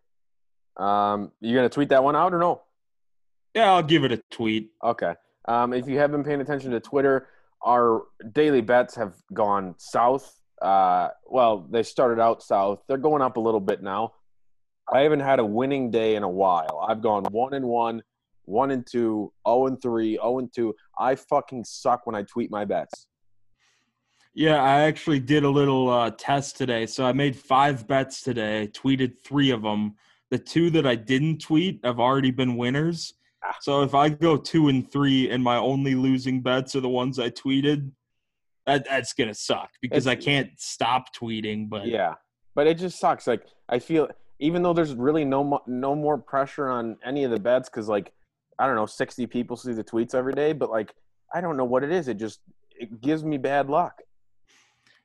Um, 0.77 1.33
you 1.41 1.55
gonna 1.55 1.71
tweet 1.71 1.89
that 1.91 2.05
one 2.05 2.15
out 2.15 2.35
or 2.35 2.39
no? 2.39 2.61
Yeah, 3.55 3.73
I'll 3.73 3.83
give 3.83 4.05
it 4.05 4.13
a 4.13 4.23
tweet. 4.31 4.71
Okay. 4.83 5.15
Um, 5.47 5.73
if 5.73 5.89
you 5.89 5.99
have 5.99 6.11
been 6.11 6.25
paying 6.25 6.41
attention 6.41 6.71
to 6.71 6.81
Twitter, 6.81 7.29
our 7.65 8.05
daily 8.33 8.61
bets 8.61 8.95
have 8.95 9.15
gone 9.33 9.75
south. 9.79 10.41
Uh, 10.61 11.09
well, 11.27 11.67
they 11.71 11.83
started 11.83 12.21
out 12.21 12.43
south. 12.43 12.83
They're 12.89 12.97
going 12.97 13.23
up 13.23 13.37
a 13.37 13.41
little 13.41 13.61
bit 13.61 13.83
now. 13.83 14.15
I 14.93 15.01
haven't 15.01 15.21
had 15.21 15.39
a 15.39 15.45
winning 15.45 15.91
day 15.91 16.17
in 16.17 16.23
a 16.23 16.29
while. 16.29 16.85
I've 16.89 17.03
gone 17.03 17.25
one 17.31 17.55
and 17.55 17.67
one, 17.67 18.03
one 18.45 18.71
and 18.71 18.87
two, 18.87 19.33
zero 19.47 19.67
and 19.67 19.81
three, 19.81 20.15
zero 20.15 20.39
and 20.39 20.53
two. 20.53 20.75
I 20.99 21.15
fucking 21.15 21.65
suck 21.65 22.07
when 22.07 22.15
I 22.15 22.23
tweet 22.23 22.51
my 22.51 22.65
bets. 22.65 23.07
Yeah, 24.35 24.63
I 24.63 24.83
actually 24.83 25.21
did 25.21 25.45
a 25.45 25.51
little 25.51 25.91
uh, 25.91 26.11
test 26.17 26.57
today. 26.57 26.87
So 26.87 27.05
I 27.05 27.13
made 27.13 27.37
five 27.37 27.87
bets 27.87 28.23
today, 28.23 28.71
tweeted 28.73 29.19
three 29.25 29.51
of 29.51 29.63
them. 29.63 29.95
The 30.31 30.39
two 30.39 30.71
that 30.71 30.87
I 30.87 30.95
didn't 30.95 31.43
tweet 31.43 31.81
have 31.85 32.01
already 32.01 32.31
been 32.31 32.57
winners. 32.57 33.15
Ah. 33.45 33.57
So 33.61 33.83
if 33.83 33.95
I 33.95 34.09
go 34.09 34.37
two 34.37 34.69
and 34.69 34.91
three 34.91 35.31
and 35.31 35.43
my 35.43 35.57
only 35.57 35.95
losing 35.95 36.41
bets 36.41 36.77
are 36.77 36.81
the 36.81 36.89
ones 36.89 37.19
I 37.19 37.31
tweeted, 37.31 37.91
that, 38.67 38.87
that's 38.89 39.13
going 39.13 39.29
to 39.29 39.35
suck 39.35 39.71
because 39.81 40.07
I 40.07 40.15
can't 40.15 40.51
stop 40.57 41.15
tweeting. 41.15 41.69
But 41.69 41.87
Yeah, 41.87 42.15
but 42.55 42.67
it 42.67 42.79
just 42.79 42.99
sucks. 42.99 43.27
Like 43.27 43.45
I 43.69 43.79
feel, 43.79 44.09
even 44.39 44.63
though 44.63 44.73
there's 44.73 44.95
really 44.95 45.25
no 45.25 45.43
mo- 45.43 45.63
no 45.67 45.95
more 45.95 46.19
pressure 46.19 46.69
on 46.69 46.97
any 47.05 47.25
of 47.25 47.31
the 47.31 47.41
bets, 47.41 47.69
because 47.69 47.89
like 47.89 48.13
I 48.59 48.67
don't 48.67 48.77
know, 48.77 48.87
sixty 48.87 49.27
people 49.27 49.57
see 49.57 49.73
the 49.73 49.85
tweets 49.85 50.15
every 50.15 50.35
day, 50.35 50.53
but 50.53 50.71
like 50.71 50.95
I 51.35 51.41
don't 51.41 51.57
know 51.57 51.65
what 51.65 51.83
it 51.83 51.91
is. 51.91 52.09
It 52.09 52.19
just 52.19 52.41
it 52.79 53.01
gives 53.01 53.25
me 53.25 53.39
bad 53.39 53.69
luck. 53.69 54.03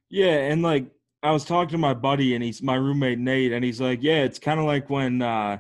Yeah, 0.10 0.36
and 0.36 0.62
like 0.62 0.86
I 1.24 1.32
was 1.32 1.44
talking 1.44 1.72
to 1.72 1.78
my 1.78 1.94
buddy 1.96 2.36
and 2.36 2.44
he's 2.44 2.62
my 2.62 2.76
roommate 2.76 3.20
Nate, 3.20 3.54
and 3.54 3.66
he's 3.66 3.82
like, 3.82 4.04
Yeah, 4.04 4.24
it's 4.24 4.40
kind 4.40 4.60
of 4.60 4.66
like 4.68 4.90
when 4.90 5.24
uh 5.24 5.58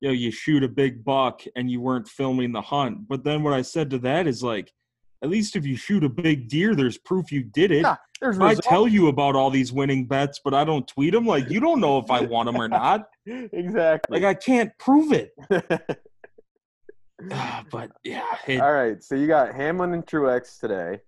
you 0.00 0.08
know 0.08 0.14
you 0.14 0.30
shoot 0.30 0.62
a 0.62 0.68
big 0.68 1.04
buck 1.04 1.42
and 1.56 1.70
you 1.70 1.80
weren't 1.80 2.08
filming 2.08 2.52
the 2.52 2.60
hunt. 2.60 3.08
But 3.08 3.24
then 3.24 3.42
what 3.42 3.54
I 3.54 3.62
said 3.62 3.90
to 3.90 3.98
that 4.00 4.26
is 4.26 4.42
like, 4.42 4.72
at 5.22 5.30
least 5.30 5.56
if 5.56 5.66
you 5.66 5.76
shoot 5.76 6.04
a 6.04 6.08
big 6.08 6.48
deer, 6.48 6.74
there's 6.74 6.98
proof 6.98 7.32
you 7.32 7.42
did 7.42 7.72
it. 7.72 7.82
Yeah, 7.82 7.96
I 8.22 8.26
results. 8.26 8.66
tell 8.66 8.86
you 8.86 9.08
about 9.08 9.34
all 9.34 9.50
these 9.50 9.72
winning 9.72 10.06
bets, 10.06 10.40
but 10.44 10.54
I 10.54 10.64
don't 10.64 10.86
tweet 10.86 11.12
them, 11.12 11.26
like 11.26 11.50
you 11.50 11.60
don't 11.60 11.80
know 11.80 11.98
if 11.98 12.10
I 12.10 12.20
want 12.20 12.46
them 12.46 12.60
or 12.60 12.68
not. 12.68 13.08
exactly. 13.26 14.20
Like 14.20 14.24
I 14.24 14.34
can't 14.34 14.70
prove 14.78 15.12
it. 15.12 15.32
Ah, 17.32 17.64
but 17.70 17.90
yeah, 18.04 18.36
it, 18.46 18.60
All 18.60 18.72
right, 18.72 19.02
so 19.02 19.14
you 19.14 19.26
got 19.26 19.54
Hamlin 19.54 19.92
and 19.92 20.06
Truex 20.06 20.60
today, 20.60 21.00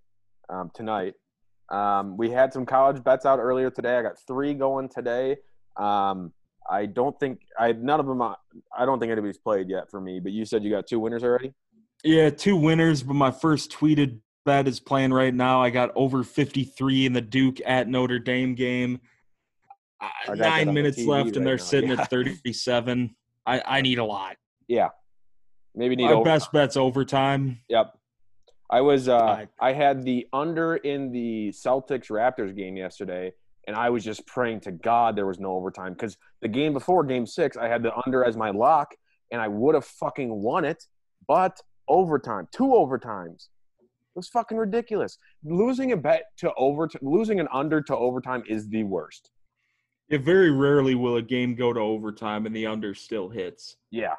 um, 0.49 0.69
tonight. 0.73 1.13
Um, 1.69 2.17
we 2.17 2.29
had 2.29 2.51
some 2.51 2.65
college 2.65 3.01
bets 3.01 3.25
out 3.25 3.39
earlier 3.39 3.69
today. 3.69 3.97
I 3.97 4.01
got 4.01 4.19
three 4.27 4.53
going 4.53 4.89
today. 4.89 5.37
Um, 5.77 6.33
I 6.69 6.85
don't 6.85 7.19
think 7.19 7.41
I 7.59 7.71
none 7.73 7.99
of 7.99 8.05
them. 8.05 8.21
uh, 8.21 8.35
I 8.77 8.85
don't 8.85 8.99
think 8.99 9.11
anybody's 9.11 9.37
played 9.37 9.69
yet 9.69 9.89
for 9.89 9.99
me. 9.99 10.19
But 10.19 10.31
you 10.31 10.45
said 10.45 10.63
you 10.63 10.69
got 10.69 10.87
two 10.87 10.99
winners 10.99 11.23
already. 11.23 11.53
Yeah, 12.03 12.29
two 12.29 12.55
winners, 12.55 13.03
but 13.03 13.13
my 13.13 13.31
first 13.31 13.71
tweeted 13.71 14.19
bet 14.45 14.67
is 14.67 14.79
playing 14.79 15.13
right 15.13 15.33
now. 15.33 15.61
I 15.61 15.69
got 15.69 15.91
over 15.95 16.23
53 16.23 17.05
in 17.05 17.13
the 17.13 17.21
Duke 17.21 17.59
at 17.65 17.87
Notre 17.87 18.19
Dame 18.19 18.55
game. 18.55 18.99
I 19.99 20.09
got 20.27 20.37
that 20.37 20.45
on 20.45 20.65
Nine 20.65 20.73
minutes 20.73 20.99
left, 21.05 21.35
and 21.37 21.45
they're 21.45 21.57
now, 21.57 21.63
sitting 21.63 21.91
yeah. 21.91 22.01
at 22.01 22.09
37. 22.09 23.15
I, 23.45 23.61
I 23.65 23.81
need 23.81 23.99
a 23.99 24.03
lot. 24.03 24.37
Yeah, 24.67 24.89
maybe 25.75 25.95
need 25.95 26.05
My 26.05 26.13
over- 26.13 26.23
best 26.23 26.51
bet's 26.51 26.77
overtime. 26.77 27.59
Yep. 27.69 27.93
I 28.71 28.79
was 28.79 29.09
uh 29.09 29.45
I 29.59 29.73
had 29.73 30.03
the 30.05 30.27
under 30.31 30.77
in 30.77 31.11
the 31.11 31.49
Celtics 31.49 32.07
Raptors 32.09 32.55
game 32.55 32.77
yesterday 32.77 33.33
and 33.67 33.75
I 33.75 33.89
was 33.89 34.03
just 34.03 34.25
praying 34.27 34.61
to 34.61 34.71
God 34.71 35.15
there 35.15 35.25
was 35.27 35.39
no 35.39 35.51
overtime 35.53 35.95
cuz 35.95 36.17
the 36.41 36.47
game 36.47 36.73
before 36.73 37.03
game 37.03 37.25
6 37.25 37.57
I 37.57 37.67
had 37.67 37.83
the 37.83 37.93
under 38.05 38.23
as 38.23 38.35
my 38.37 38.49
lock 38.49 38.95
and 39.31 39.41
I 39.41 39.47
would 39.47 39.75
have 39.75 39.85
fucking 39.85 40.29
won 40.41 40.65
it 40.65 40.83
but 41.27 41.59
overtime 41.87 42.47
two 42.51 42.67
overtimes 42.67 43.49
it 43.81 44.15
was 44.15 44.27
fucking 44.29 44.57
ridiculous 44.57 45.17
losing 45.43 45.91
a 45.91 45.97
bet 45.97 46.23
to 46.37 46.53
over 46.55 46.89
losing 47.01 47.39
an 47.39 47.47
under 47.51 47.81
to 47.81 47.95
overtime 47.95 48.43
is 48.47 48.67
the 48.69 48.83
worst 48.83 49.31
It 50.09 50.21
very 50.21 50.51
rarely 50.51 50.95
will 50.95 51.15
a 51.17 51.21
game 51.21 51.55
go 51.55 51.71
to 51.73 51.79
overtime 51.79 52.45
and 52.45 52.55
the 52.55 52.67
under 52.67 52.93
still 52.93 53.29
hits. 53.29 53.77
yeah 53.91 54.15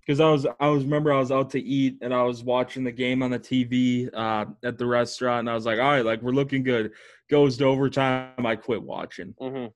Because 0.00 0.20
I 0.20 0.30
was, 0.30 0.46
I 0.58 0.68
was 0.68 0.82
remember 0.84 1.12
I 1.12 1.18
was 1.18 1.30
out 1.30 1.50
to 1.50 1.60
eat 1.60 1.98
and 2.02 2.12
I 2.12 2.22
was 2.22 2.42
watching 2.42 2.84
the 2.84 2.92
game 2.92 3.22
on 3.22 3.30
the 3.30 3.38
TV 3.38 4.10
uh, 4.12 4.46
at 4.64 4.76
the 4.76 4.86
restaurant, 4.86 5.40
and 5.40 5.50
I 5.50 5.54
was 5.54 5.66
like, 5.66 5.78
all 5.78 5.92
right, 5.94 6.04
like 6.04 6.20
we're 6.22 6.32
looking 6.32 6.62
good. 6.62 6.92
Goes 7.30 7.56
to 7.58 7.64
overtime, 7.64 8.44
I 8.44 8.56
quit 8.56 8.82
watching. 8.82 9.34
mhm 9.40 9.70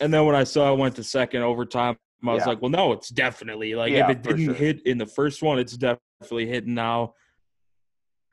And 0.00 0.12
then 0.12 0.26
when 0.26 0.34
I 0.36 0.44
saw 0.44 0.72
it 0.72 0.78
went 0.78 0.94
to 0.96 1.04
second 1.04 1.42
overtime, 1.42 1.96
I 2.26 2.34
was 2.34 2.42
Yeah. 2.42 2.48
like, 2.48 2.60
well, 2.62 2.70
no, 2.70 2.92
it's 2.92 3.08
definitely 3.08 3.74
like 3.74 3.92
Yeah, 3.92 4.04
if 4.10 4.10
it 4.18 4.22
didn't 4.22 4.44
sure. 4.44 4.54
hit 4.54 4.86
in 4.86 4.98
the 4.98 5.06
first 5.06 5.42
one, 5.42 5.58
it's 5.58 5.76
definitely 5.76 6.46
hitting 6.46 6.74
now. 6.74 7.14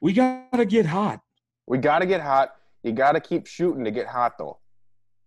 We 0.01 0.13
gotta 0.13 0.65
get 0.65 0.85
hot. 0.85 1.21
we 1.67 1.77
got 1.77 1.99
to 1.99 2.05
get 2.07 2.19
hot 2.21 2.55
you 2.83 2.91
got 2.93 3.11
to 3.11 3.19
keep 3.19 3.45
shooting 3.45 3.83
to 3.85 3.91
get 3.91 4.07
hot 4.07 4.37
though 4.39 4.57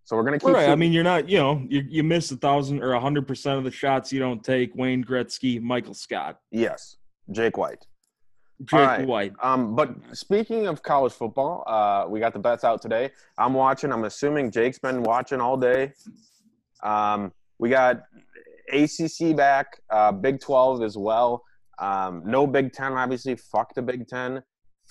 so 0.05 0.17
we're 0.17 0.25
going 0.25 0.39
to 0.39 0.45
keep 0.45 0.53
Right. 0.55 0.69
I 0.69 0.75
mean, 0.75 0.91
you're 0.93 1.05
not, 1.05 1.29
you 1.29 1.39
know, 1.39 1.65
you, 1.69 1.85
you 1.89 2.03
miss 2.03 2.33
a 2.33 2.37
thousand 2.37 2.83
or 2.83 2.93
a 2.95 3.01
hundred 3.01 3.29
percent 3.29 3.59
of 3.59 3.65
the 3.65 3.71
shots 3.71 4.13
you 4.13 4.19
don't 4.19 4.43
take. 4.43 4.75
Wayne 4.75 5.05
Gretzky, 5.05 5.61
Michael 5.61 5.95
Scott, 5.95 6.39
yes 6.51 6.97
Jake 7.31 7.57
White 7.57 7.87
Jake 8.65 8.81
right. 8.81 9.07
White. 9.07 9.33
Um, 9.43 9.75
but 9.75 9.95
speaking 10.13 10.67
of 10.67 10.83
college 10.83 11.13
football, 11.13 11.65
uh, 11.67 12.07
we 12.09 12.21
got 12.21 12.33
the 12.33 12.39
bets 12.39 12.65
out 12.65 12.83
today. 12.83 13.11
I'm 13.39 13.55
watching. 13.55 13.93
I'm 13.93 14.05
assuming 14.05 14.51
Jake's 14.51 14.79
been 14.79 15.03
watching 15.03 15.41
all 15.41 15.57
day. 15.57 15.93
Um, 16.83 17.33
we 17.59 17.71
got 17.71 18.03
ACC 18.73 19.37
back, 19.37 19.81
uh, 19.91 20.13
Big 20.13 20.41
12 20.41 20.83
as 20.83 20.97
well. 20.97 21.45
Um, 21.79 22.23
no 22.25 22.47
Big 22.47 22.73
10, 22.73 22.93
obviously. 22.93 23.37
Fuck 23.37 23.75
the 23.75 23.83
Big 23.83 24.07
10. 24.09 24.43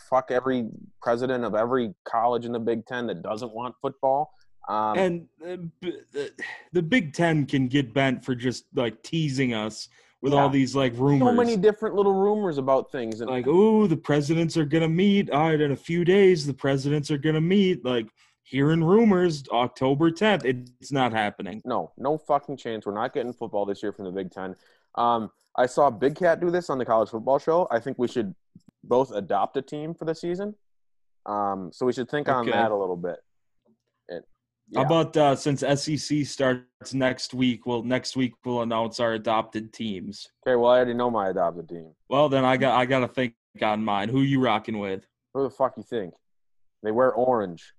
Fuck 0.10 0.32
every 0.32 0.68
president 1.02 1.44
of 1.44 1.56
every 1.56 1.94
college 2.06 2.46
in 2.46 2.52
the 2.52 2.60
Big 2.60 2.86
10 2.86 3.08
that 3.08 3.22
doesn't 3.22 3.54
want 3.54 3.76
football. 3.82 4.32
Um, 4.70 4.98
and 4.98 5.28
uh, 5.46 5.58
b- 5.82 6.00
the, 6.12 6.32
the 6.72 6.82
Big 6.82 7.14
Ten 7.14 7.46
can 7.46 7.68
get 7.68 7.94
bent 7.94 8.24
for 8.24 8.36
just 8.36 8.66
like 8.76 9.02
teasing 9.04 9.54
us 9.54 9.90
with 10.22 10.34
all 10.34 10.50
these 10.50 10.76
like 10.76 10.94
rumors. 10.96 11.28
so 11.28 11.34
many 11.34 11.58
different 11.58 11.96
little 11.96 12.14
rumors 12.14 12.58
about 12.58 12.92
things. 12.92 13.22
And 13.22 13.30
like, 13.30 13.48
oh, 13.48 13.88
the 13.88 13.98
presidents 13.98 14.56
are 14.58 14.66
gonna 14.66 14.88
meet. 14.88 15.30
All 15.32 15.50
right, 15.50 15.60
in 15.60 15.72
a 15.72 15.76
few 15.76 16.06
days, 16.06 16.46
the 16.46 16.54
presidents 16.54 17.10
are 17.10 17.18
gonna 17.18 17.42
meet. 17.42 17.84
Like, 17.84 18.08
hearing 18.44 18.84
rumors, 18.84 19.44
October 19.52 20.12
10th. 20.12 20.44
It's 20.44 20.92
not 20.92 21.14
happening. 21.14 21.62
No, 21.66 21.92
no 21.98 22.18
fucking 22.18 22.58
chance. 22.58 22.86
We're 22.86 22.94
not 22.94 23.14
getting 23.14 23.34
football 23.34 23.66
this 23.66 23.82
year 23.82 23.94
from 23.94 24.06
the 24.06 24.12
Big 24.12 24.30
Ten. 24.30 24.56
Um, 24.96 25.32
I 25.56 25.66
saw 25.66 25.90
Big 25.90 26.16
Cat 26.16 26.40
do 26.40 26.52
this 26.52 26.70
on 26.70 26.78
the 26.78 26.86
college 26.86 27.10
football 27.10 27.40
show. 27.40 27.68
I 27.72 27.80
think 27.80 27.98
we 27.98 28.08
should 28.08 28.36
both 28.84 29.12
adopt 29.12 29.58
a 29.58 29.62
team 29.62 29.94
for 29.94 30.06
the 30.06 30.14
season. 30.14 30.56
Um, 31.26 31.72
so 31.72 31.86
we 31.86 31.94
should 31.94 32.10
think 32.10 32.28
on 32.30 32.46
that 32.48 32.72
a 32.72 32.76
little 32.76 32.98
bit. 32.98 33.18
How 34.76 34.84
about 34.84 35.18
uh, 35.18 35.36
since 35.36 35.62
SEC 35.62 36.26
starts 36.26 36.94
next 36.94 37.34
week? 37.34 37.66
Well, 37.66 37.84
next 37.84 38.16
week 38.16 38.34
we'll 38.46 38.62
announce 38.62 39.00
our 39.00 39.14
adopted 39.14 39.74
teams. 39.74 40.30
okay, 40.48 40.56
well, 40.56 40.72
I 40.72 40.78
already 40.78 40.94
know 40.94 41.12
my 41.12 41.30
adopted 41.30 41.68
team. 41.68 41.92
Well, 42.10 42.30
then 42.30 42.46
I 42.46 42.58
got 42.58 42.80
I 42.80 42.86
got 42.86 43.00
to 43.00 43.08
think 43.08 43.34
on 43.62 43.84
mine. 43.84 44.10
Who 44.10 44.22
you 44.22 44.40
rocking 44.40 44.80
with? 44.80 45.06
Who 45.34 45.44
the 45.44 45.50
fuck 45.50 45.74
you 45.78 45.84
think? 45.84 46.14
They 46.84 46.92
wear 46.92 47.12
orange. 47.12 47.74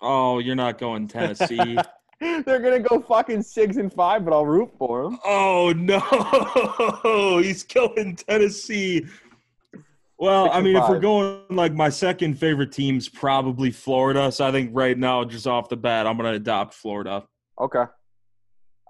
Oh, 0.00 0.38
you're 0.38 0.54
not 0.54 0.78
going 0.78 1.08
Tennessee. 1.08 1.78
They're 2.20 2.60
gonna 2.60 2.80
go 2.80 3.00
fucking 3.00 3.42
six 3.42 3.76
and 3.76 3.92
five, 3.92 4.24
but 4.24 4.32
I'll 4.32 4.46
root 4.46 4.70
for 4.76 5.04
them. 5.04 5.18
Oh 5.24 5.72
no, 5.76 7.38
he's 7.42 7.62
killing 7.62 8.16
Tennessee. 8.16 9.06
Well, 10.18 10.50
I 10.50 10.60
mean, 10.60 10.76
if 10.76 10.88
we're 10.88 10.98
going 10.98 11.42
like 11.48 11.72
my 11.74 11.88
second 11.90 12.34
favorite 12.34 12.72
team's 12.72 13.08
probably 13.08 13.70
Florida. 13.70 14.32
So 14.32 14.46
I 14.46 14.50
think 14.50 14.70
right 14.72 14.98
now, 14.98 15.24
just 15.24 15.46
off 15.46 15.68
the 15.68 15.76
bat, 15.76 16.06
I'm 16.06 16.16
gonna 16.16 16.32
adopt 16.32 16.74
Florida. 16.74 17.24
Okay. 17.60 17.84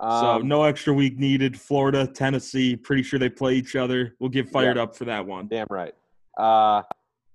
so 0.01 0.07
Um, 0.07 0.49
no 0.49 0.65
extra 0.65 0.95
week 0.95 1.19
needed. 1.19 1.61
Florida, 1.61 2.07
Tennessee. 2.07 2.77
Pretty 2.77 3.03
sure 3.03 3.19
they 3.19 3.29
play 3.29 3.55
each 3.55 3.77
other. 3.77 4.17
We'll 4.19 4.31
get 4.31 4.49
fired 4.49 4.79
up 4.79 4.97
for 4.97 5.05
that 5.05 5.27
one. 5.27 5.49
damn 5.49 5.67
right. 5.69 5.95
Uh, 6.39 6.83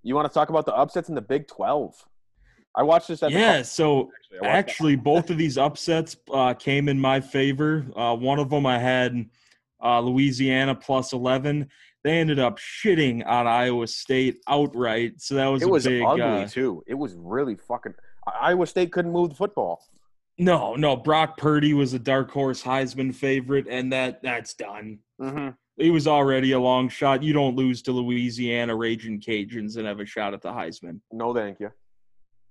you 0.02 0.16
want 0.16 0.28
to 0.28 0.34
talk 0.34 0.50
about 0.50 0.66
the 0.66 0.74
upsets 0.74 1.10
in 1.10 1.16
the 1.16 1.22
Big 1.22 1.48
Twelve? 1.48 1.94
I 2.76 2.82
watched 2.82 3.10
this. 3.10 3.22
At 3.22 3.32
the 3.32 3.38
Yeah. 3.38 3.62
So 3.62 4.10
actually, 4.34 4.48
actually, 4.48 4.96
both 4.96 5.30
of 5.30 5.38
these 5.38 5.60
upsets 5.60 6.16
uh, 6.34 6.56
came 6.56 6.90
in 6.90 7.00
my 7.00 7.22
favor. 7.22 7.86
Uh, 7.96 8.16
one 8.16 8.40
of 8.40 8.50
them 8.50 8.66
I 8.66 8.80
had 8.80 9.30
uh, 9.84 10.00
Louisiana 10.00 10.74
plus 10.74 11.14
11. 11.14 11.70
They 12.04 12.20
ended 12.20 12.40
up 12.40 12.60
shitting 12.60 13.26
on 13.26 13.48
Iowa 13.48 13.88
State 13.88 14.38
outright. 14.48 15.22
So 15.22 15.36
that 15.36 15.48
was 15.48 15.62
it 15.62 15.68
a 15.68 15.72
was 15.72 15.86
big. 15.86 16.04
ugly 16.04 16.24
uh, 16.24 16.48
too. 16.48 16.84
It 16.88 16.96
was 16.96 17.16
really 17.16 17.56
fucking. 17.56 17.94
Iowa 18.42 18.68
State 18.68 18.92
couldn't 18.92 19.12
move 19.12 19.30
the 19.30 19.36
football. 19.36 19.84
No, 20.38 20.76
no. 20.76 20.96
Brock 20.96 21.38
Purdy 21.38 21.74
was 21.74 21.94
a 21.94 22.00
dark 22.00 22.32
horse 22.32 22.62
Heisman 22.62 23.14
favorite, 23.14 23.68
and 23.70 23.92
that 23.94 24.22
that's 24.24 24.54
done. 24.54 25.00
Mm-hmm. 25.22 25.50
He 25.78 25.90
was 25.90 26.08
already 26.08 26.52
a 26.52 26.60
long 26.60 26.90
shot. 26.90 27.24
You 27.24 27.34
don't 27.34 27.56
lose 27.56 27.82
to 27.84 27.92
Louisiana 27.92 28.76
Raging 28.76 29.20
Cajuns 29.20 29.78
and 29.78 29.88
have 29.88 30.00
a 30.00 30.06
shot 30.06 30.34
at 30.34 30.42
the 30.42 30.52
Heisman. 30.52 31.00
No, 31.12 31.34
thank 31.34 31.60
you. 31.60 31.72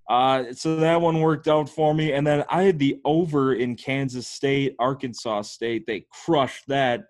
Uh, 0.08 0.52
so 0.52 0.76
that 0.76 1.00
one 1.00 1.20
worked 1.20 1.46
out 1.46 1.68
for 1.68 1.94
me, 1.94 2.12
and 2.12 2.26
then 2.26 2.44
I 2.50 2.62
had 2.62 2.78
the 2.78 3.00
over 3.04 3.54
in 3.54 3.76
Kansas 3.76 4.26
State, 4.26 4.74
Arkansas 4.78 5.42
State. 5.42 5.86
They 5.86 6.06
crushed 6.10 6.66
that. 6.68 7.04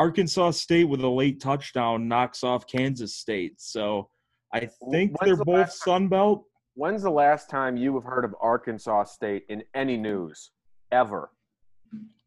Arkansas 0.00 0.52
State 0.52 0.84
with 0.84 1.02
a 1.02 1.08
late 1.08 1.40
touchdown 1.40 2.08
knocks 2.08 2.42
off 2.42 2.66
Kansas 2.66 3.14
State. 3.14 3.60
So 3.60 4.08
I 4.54 4.60
think 4.90 5.12
When's 5.12 5.16
they're 5.22 5.36
the 5.36 5.44
both 5.44 5.70
Sun 5.70 6.08
Belt. 6.08 6.44
When's 6.74 7.02
the 7.02 7.10
last 7.10 7.50
time 7.50 7.76
you 7.76 7.94
have 7.96 8.04
heard 8.04 8.24
of 8.24 8.34
Arkansas 8.40 9.04
State 9.04 9.44
in 9.50 9.62
any 9.74 9.96
news 9.96 10.52
ever? 10.90 11.30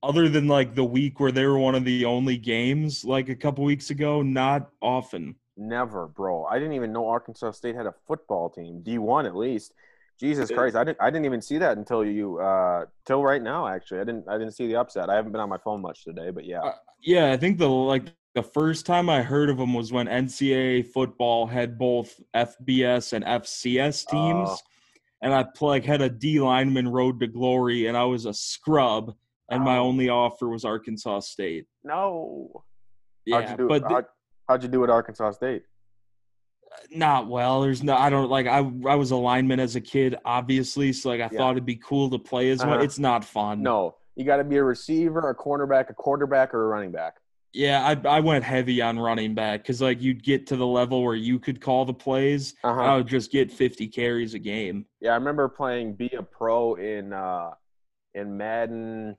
other 0.03 0.27
than 0.27 0.49
like 0.49 0.75
the 0.75 0.83
week 0.83 1.21
where 1.21 1.31
they 1.31 1.45
were 1.45 1.57
one 1.57 1.75
of 1.75 1.85
the 1.85 2.03
only 2.03 2.35
games 2.35 3.05
like 3.05 3.29
a 3.29 3.35
couple 3.35 3.63
weeks 3.63 3.89
ago 3.89 4.21
not 4.21 4.69
often 4.81 5.33
Never, 5.55 6.07
bro. 6.07 6.45
I 6.45 6.57
didn't 6.57 6.73
even 6.73 6.91
know 6.91 7.07
Arkansas 7.07 7.51
State 7.51 7.75
had 7.75 7.85
a 7.85 7.93
football 8.07 8.49
team, 8.49 8.81
D 8.81 8.97
one 8.97 9.25
at 9.25 9.35
least. 9.35 9.73
Jesus. 10.19 10.49
Christ, 10.51 10.75
I 10.75 10.83
didn't. 10.83 10.97
I 11.01 11.09
didn't 11.09 11.25
even 11.25 11.41
see 11.41 11.57
that 11.57 11.77
until 11.77 12.05
you, 12.05 12.39
uh, 12.39 12.85
till 13.05 13.23
right 13.23 13.41
now. 13.41 13.67
Actually, 13.67 14.01
I 14.01 14.03
didn't. 14.03 14.25
I 14.29 14.37
didn't 14.37 14.53
see 14.53 14.67
the 14.67 14.75
upset. 14.77 15.09
I 15.09 15.15
haven't 15.15 15.31
been 15.31 15.41
on 15.41 15.49
my 15.49 15.57
phone 15.57 15.81
much 15.81 16.03
today, 16.03 16.29
but 16.31 16.45
yeah. 16.45 16.61
Uh, 16.61 16.73
yeah 17.03 17.31
i 17.31 17.37
think 17.37 17.57
the 17.57 17.67
like 17.67 18.05
the 18.33 18.41
first 18.41 18.85
time 18.85 19.09
i 19.09 19.21
heard 19.21 19.49
of 19.49 19.57
them 19.57 19.73
was 19.73 19.91
when 19.91 20.07
ncaa 20.07 20.85
football 20.87 21.45
had 21.45 21.77
both 21.77 22.19
fbs 22.35 23.13
and 23.13 23.25
fcs 23.25 24.07
teams 24.07 24.49
Oh. 24.49 24.57
and 25.21 25.33
i 25.33 25.45
like 25.61 25.83
had 25.83 26.01
a 26.01 26.09
d 26.09 26.39
lineman 26.39 26.87
road 26.87 27.19
to 27.19 27.27
glory 27.27 27.87
and 27.87 27.97
i 27.97 28.03
was 28.05 28.25
a 28.25 28.33
scrub 28.33 29.13
and 29.49 29.63
my 29.63 29.77
only 29.77 30.09
offer 30.09 30.47
was 30.47 30.63
arkansas 30.65 31.19
state 31.19 31.65
no. 31.83 32.63
yeah 33.25 33.41
how'd 33.41 33.49
you 33.51 33.57
do? 33.57 33.67
but 33.67 33.81
the- 33.83 33.89
how'd, 33.89 34.05
how'd 34.47 34.63
you 34.63 34.69
do 34.69 34.83
at 34.83 34.89
Arkansas 34.89 35.31
State? 35.31 35.63
Not 36.91 37.27
well. 37.27 37.61
There's 37.61 37.83
no, 37.83 37.95
I 37.95 38.09
don't 38.09 38.29
like. 38.29 38.47
I 38.47 38.57
I 38.57 38.95
was 38.95 39.11
a 39.11 39.15
lineman 39.15 39.59
as 39.59 39.75
a 39.75 39.81
kid, 39.81 40.15
obviously, 40.25 40.93
so 40.93 41.09
like 41.09 41.21
I 41.21 41.29
Yeah. 41.31 41.37
thought 41.37 41.51
it'd 41.51 41.65
be 41.65 41.75
cool 41.77 42.09
to 42.09 42.19
play 42.19 42.49
as 42.51 42.63
well. 42.63 42.75
Uh-huh. 42.75 42.83
It's 42.83 42.99
not 42.99 43.23
fun. 43.25 43.61
No, 43.63 43.95
you 44.15 44.25
got 44.25 44.37
to 44.37 44.43
be 44.43 44.57
a 44.57 44.63
receiver, 44.63 45.29
a 45.29 45.35
cornerback, 45.35 45.89
a 45.89 45.93
quarterback, 45.93 46.53
or 46.53 46.63
a 46.65 46.67
running 46.67 46.91
back. 46.91 47.15
Yeah, 47.55 47.85
I 47.85 48.07
I 48.07 48.19
went 48.19 48.43
heavy 48.43 48.81
on 48.81 48.97
running 48.97 49.35
back 49.35 49.61
because 49.61 49.79
like 49.81 50.01
you'd 50.01 50.23
get 50.23 50.47
to 50.47 50.55
the 50.55 50.65
level 50.65 51.03
where 51.03 51.13
you 51.15 51.37
could 51.39 51.61
call 51.61 51.85
the 51.85 51.93
plays. 51.93 52.55
Uh 52.63 52.69
I 52.69 52.95
would 52.95 53.07
just 53.07 53.31
get 53.31 53.51
50 53.51 53.87
carries 53.89 54.33
a 54.33 54.39
game. 54.39 54.87
Yeah, 55.01 55.11
I 55.11 55.15
remember 55.15 55.47
playing 55.49 55.93
be 55.93 56.09
a 56.17 56.23
pro 56.23 56.73
in 56.75 57.13
uh 57.13 57.51
in 58.15 58.37
Madden 58.37 59.15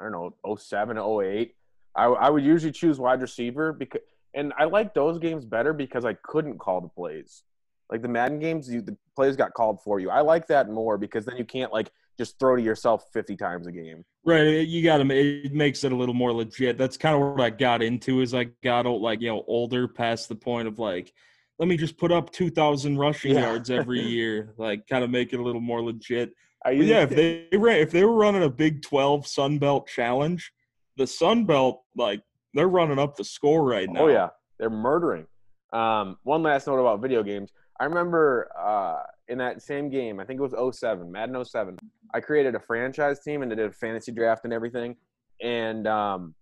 I 0.00 0.04
don't 0.08 0.12
know, 0.44 0.56
07, 0.56 0.98
08. 0.98 1.54
I 1.94 2.04
I 2.06 2.30
would 2.30 2.42
usually 2.44 2.72
choose 2.72 2.98
wide 2.98 3.20
receiver 3.22 3.72
because 3.72 4.00
and 4.36 4.52
I 4.56 4.64
like 4.64 4.94
those 4.94 5.18
games 5.18 5.44
better 5.44 5.72
because 5.72 6.04
I 6.04 6.12
couldn't 6.12 6.58
call 6.58 6.80
the 6.80 6.88
plays. 6.88 7.42
Like 7.90 8.02
the 8.02 8.08
Madden 8.08 8.38
games, 8.38 8.68
you, 8.68 8.82
the 8.82 8.96
plays 9.16 9.34
got 9.36 9.54
called 9.54 9.80
for 9.82 9.98
you. 9.98 10.10
I 10.10 10.20
like 10.20 10.46
that 10.48 10.68
more 10.68 10.98
because 10.98 11.24
then 11.24 11.36
you 11.36 11.44
can't 11.44 11.72
like 11.72 11.90
just 12.18 12.38
throw 12.38 12.56
to 12.56 12.62
yourself 12.62 13.04
50 13.12 13.36
times 13.36 13.66
a 13.66 13.72
game. 13.72 14.04
Right, 14.24 14.66
you 14.66 14.82
got 14.82 14.98
to. 14.98 15.10
It 15.10 15.52
makes 15.52 15.84
it 15.84 15.92
a 15.92 15.96
little 15.96 16.14
more 16.14 16.32
legit. 16.32 16.78
That's 16.78 16.96
kind 16.96 17.14
of 17.14 17.20
what 17.20 17.40
I 17.40 17.50
got 17.50 17.82
into 17.82 18.22
as 18.22 18.34
I 18.34 18.44
got 18.62 18.86
old, 18.86 19.02
like 19.02 19.20
you 19.20 19.28
know 19.28 19.44
older, 19.46 19.88
past 19.88 20.28
the 20.28 20.34
point 20.34 20.68
of 20.68 20.78
like, 20.78 21.12
let 21.58 21.68
me 21.68 21.76
just 21.76 21.96
put 21.96 22.12
up 22.12 22.30
2,000 22.32 22.98
rushing 22.98 23.34
Yeah. 23.34 23.42
yards 23.42 23.70
every 23.70 24.00
year, 24.16 24.52
like 24.58 24.86
kind 24.88 25.04
of 25.04 25.10
make 25.10 25.32
it 25.32 25.40
a 25.40 25.42
little 25.42 25.60
more 25.60 25.82
legit. 25.82 26.32
Yeah, 26.68 27.02
if 27.04 27.10
they 27.10 27.46
ran, 27.56 27.78
if 27.78 27.92
they 27.92 28.02
were 28.02 28.14
running 28.14 28.42
a 28.42 28.50
Big 28.50 28.82
Twelve 28.82 29.26
Sun 29.26 29.58
Belt 29.58 29.86
challenge, 29.86 30.52
the 30.96 31.06
Sun 31.06 31.44
Belt 31.44 31.82
like 31.96 32.22
they're 32.56 32.68
running 32.68 32.98
up 32.98 33.16
the 33.16 33.24
score 33.24 33.62
right 33.62 33.88
now. 33.88 34.04
Oh 34.04 34.08
yeah, 34.08 34.28
they're 34.58 34.70
murdering. 34.70 35.26
Um, 35.72 36.16
one 36.22 36.42
last 36.42 36.66
note 36.66 36.80
about 36.80 37.02
video 37.02 37.22
games. 37.22 37.52
I 37.78 37.84
remember 37.84 38.48
uh, 38.58 39.02
in 39.28 39.38
that 39.38 39.60
same 39.60 39.90
game, 39.90 40.18
I 40.18 40.24
think 40.24 40.40
it 40.40 40.42
was 40.42 40.78
07, 40.78 41.12
Madden 41.12 41.44
07. 41.44 41.76
I 42.14 42.20
created 42.20 42.54
a 42.54 42.60
franchise 42.60 43.20
team 43.20 43.42
and 43.42 43.52
they 43.52 43.56
did 43.56 43.66
a 43.66 43.72
fantasy 43.72 44.10
draft 44.10 44.44
and 44.44 44.52
everything. 44.54 44.96
And 45.42 45.86
um, 45.86 46.34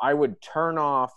I 0.00 0.14
would 0.14 0.40
turn 0.40 0.78
off 0.78 1.12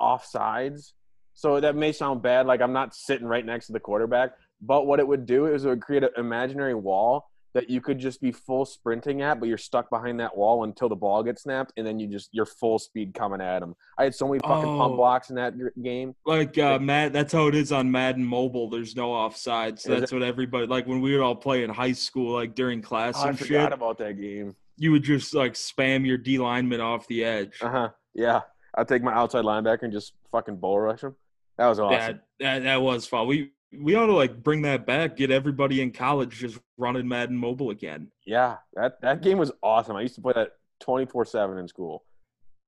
offsides. 0.00 0.92
So 1.34 1.60
that 1.60 1.76
may 1.76 1.92
sound 1.92 2.22
bad, 2.22 2.46
like 2.46 2.62
I'm 2.62 2.72
not 2.72 2.94
sitting 2.94 3.26
right 3.26 3.44
next 3.44 3.66
to 3.66 3.74
the 3.74 3.80
quarterback. 3.80 4.30
But 4.62 4.86
what 4.86 4.98
it 4.98 5.06
would 5.06 5.26
do 5.26 5.44
is 5.46 5.66
it 5.66 5.68
would 5.68 5.82
create 5.82 6.04
an 6.04 6.10
imaginary 6.16 6.74
wall 6.74 7.26
that 7.56 7.70
you 7.70 7.80
could 7.80 7.98
just 7.98 8.20
be 8.20 8.30
full 8.30 8.66
sprinting 8.66 9.22
at, 9.22 9.40
but 9.40 9.48
you're 9.48 9.56
stuck 9.56 9.88
behind 9.90 10.20
that 10.20 10.36
wall 10.36 10.64
until 10.64 10.88
the 10.90 10.94
ball 10.94 11.22
gets 11.22 11.42
snapped, 11.44 11.72
and 11.78 11.86
then 11.86 11.98
you 11.98 12.06
just 12.06 12.28
you're 12.32 12.44
full 12.46 12.78
speed 12.78 13.14
coming 13.14 13.40
at 13.40 13.60
them. 13.60 13.74
I 13.98 14.04
had 14.04 14.14
so 14.14 14.28
many 14.28 14.40
fucking 14.40 14.68
Oh. 14.68 14.78
punt 14.78 14.96
blocks 14.96 15.30
in 15.30 15.36
that 15.36 15.54
game. 15.82 16.14
Like 16.26 16.58
uh, 16.58 16.78
Matt, 16.78 17.12
that's 17.14 17.32
how 17.32 17.46
it 17.48 17.54
is 17.54 17.72
on 17.72 17.90
Madden 17.90 18.24
Mobile. 18.24 18.68
There's 18.68 18.94
no 18.94 19.08
offsides. 19.10 19.80
So 19.80 19.98
that's 19.98 20.12
what 20.12 20.22
everybody 20.22 20.66
like 20.66 20.86
when 20.86 21.00
we 21.00 21.12
would 21.16 21.22
all 21.24 21.34
play 21.34 21.64
in 21.64 21.70
high 21.70 21.92
school, 21.92 22.34
like 22.34 22.54
during 22.54 22.82
class 22.82 23.14
Oh, 23.16 23.24
I 23.24 23.28
and 23.30 23.38
forgot 23.38 23.64
shit. 23.64 23.72
about 23.72 23.98
that 23.98 24.20
game. 24.20 24.54
You 24.76 24.92
would 24.92 25.02
just 25.04 25.34
like 25.34 25.54
spam 25.54 26.06
your 26.06 26.18
D 26.18 26.36
lineman 26.38 26.82
off 26.82 27.06
the 27.06 27.24
edge. 27.24 27.58
Uh 27.62 27.70
huh. 27.70 27.88
Yeah, 28.14 28.42
I'd 28.76 28.86
take 28.88 29.02
my 29.02 29.14
outside 29.14 29.44
linebacker 29.44 29.82
and 29.84 29.92
just 29.92 30.12
fucking 30.30 30.56
bull 30.56 30.78
rush 30.78 31.00
him. 31.02 31.16
That 31.56 31.68
was 31.68 31.80
awesome. 31.80 31.98
That, 31.98 32.20
that 32.40 32.62
that 32.64 32.82
was 32.82 33.06
fun. 33.06 33.26
We 33.26 33.52
we 33.72 33.94
ought 33.94 34.06
to 34.06 34.14
like 34.14 34.42
bring 34.42 34.62
that 34.62 34.86
back. 34.86 35.16
Get 35.16 35.30
everybody 35.30 35.80
in 35.80 35.90
college 35.92 36.38
just 36.38 36.58
running 36.76 37.08
Madden 37.08 37.36
Mobile 37.36 37.70
again. 37.70 38.08
Yeah, 38.24 38.56
that 38.74 39.00
that 39.02 39.22
game 39.22 39.38
was 39.38 39.52
awesome. 39.62 39.96
I 39.96 40.02
used 40.02 40.14
to 40.16 40.20
play 40.20 40.32
that 40.34 40.52
twenty 40.80 41.06
four 41.06 41.24
seven 41.24 41.58
in 41.58 41.68
school. 41.68 42.04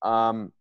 Um, 0.02 0.52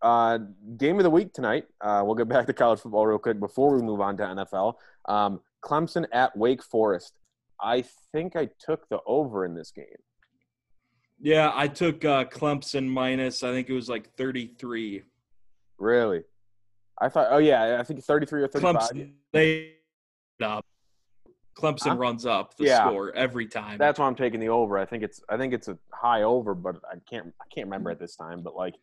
uh, 0.00 0.38
game 0.76 0.98
of 0.98 1.04
the 1.04 1.10
week 1.10 1.32
tonight. 1.32 1.66
Uh, 1.80 2.02
we'll 2.04 2.16
get 2.16 2.28
back 2.28 2.46
to 2.46 2.52
college 2.52 2.80
football 2.80 3.06
real 3.06 3.18
quick 3.18 3.38
before 3.38 3.74
we 3.74 3.82
move 3.82 4.00
on 4.00 4.16
to 4.16 4.24
NFL. 4.24 4.74
Um, 5.06 5.40
Clemson 5.64 6.06
at 6.12 6.36
Wake 6.36 6.62
Forest. 6.62 7.14
I 7.60 7.84
think 8.10 8.34
I 8.34 8.50
took 8.58 8.88
the 8.88 8.98
over 9.06 9.44
in 9.44 9.54
this 9.54 9.70
game. 9.70 9.86
Yeah, 11.20 11.52
I 11.54 11.68
took 11.68 12.04
uh, 12.04 12.24
Clemson 12.24 12.88
minus. 12.88 13.44
I 13.44 13.52
think 13.52 13.68
it 13.68 13.74
was 13.74 13.88
like 13.88 14.12
33. 14.16 15.02
Really? 15.78 16.22
I 17.00 17.08
thought. 17.08 17.28
Oh 17.30 17.38
yeah, 17.38 17.78
I 17.80 17.82
think 17.82 18.02
thirty 18.02 18.26
three 18.26 18.42
or 18.42 18.48
thirty 18.48 18.62
five. 18.64 18.76
Clemson 18.76 19.12
they 19.32 19.74
up. 20.42 20.64
Clemson 21.58 21.88
Huh? 21.88 21.96
runs 21.96 22.24
up 22.24 22.56
the 22.56 22.64
Yeah. 22.64 22.86
score 22.86 23.12
every 23.14 23.46
time. 23.46 23.78
That's 23.78 23.98
why 23.98 24.06
I'm 24.06 24.14
taking 24.14 24.40
the 24.40 24.48
over. 24.48 24.78
I 24.78 24.84
think 24.86 25.02
it's 25.02 25.20
I 25.28 25.36
think 25.36 25.52
it's 25.52 25.68
a 25.68 25.78
high 25.92 26.22
over, 26.22 26.54
but 26.54 26.76
I 26.90 26.96
can't 27.08 27.32
I 27.40 27.44
can't 27.54 27.66
remember 27.66 27.90
at 27.90 27.98
this 28.00 28.16
time. 28.16 28.42
But 28.42 28.54
like 28.56 28.74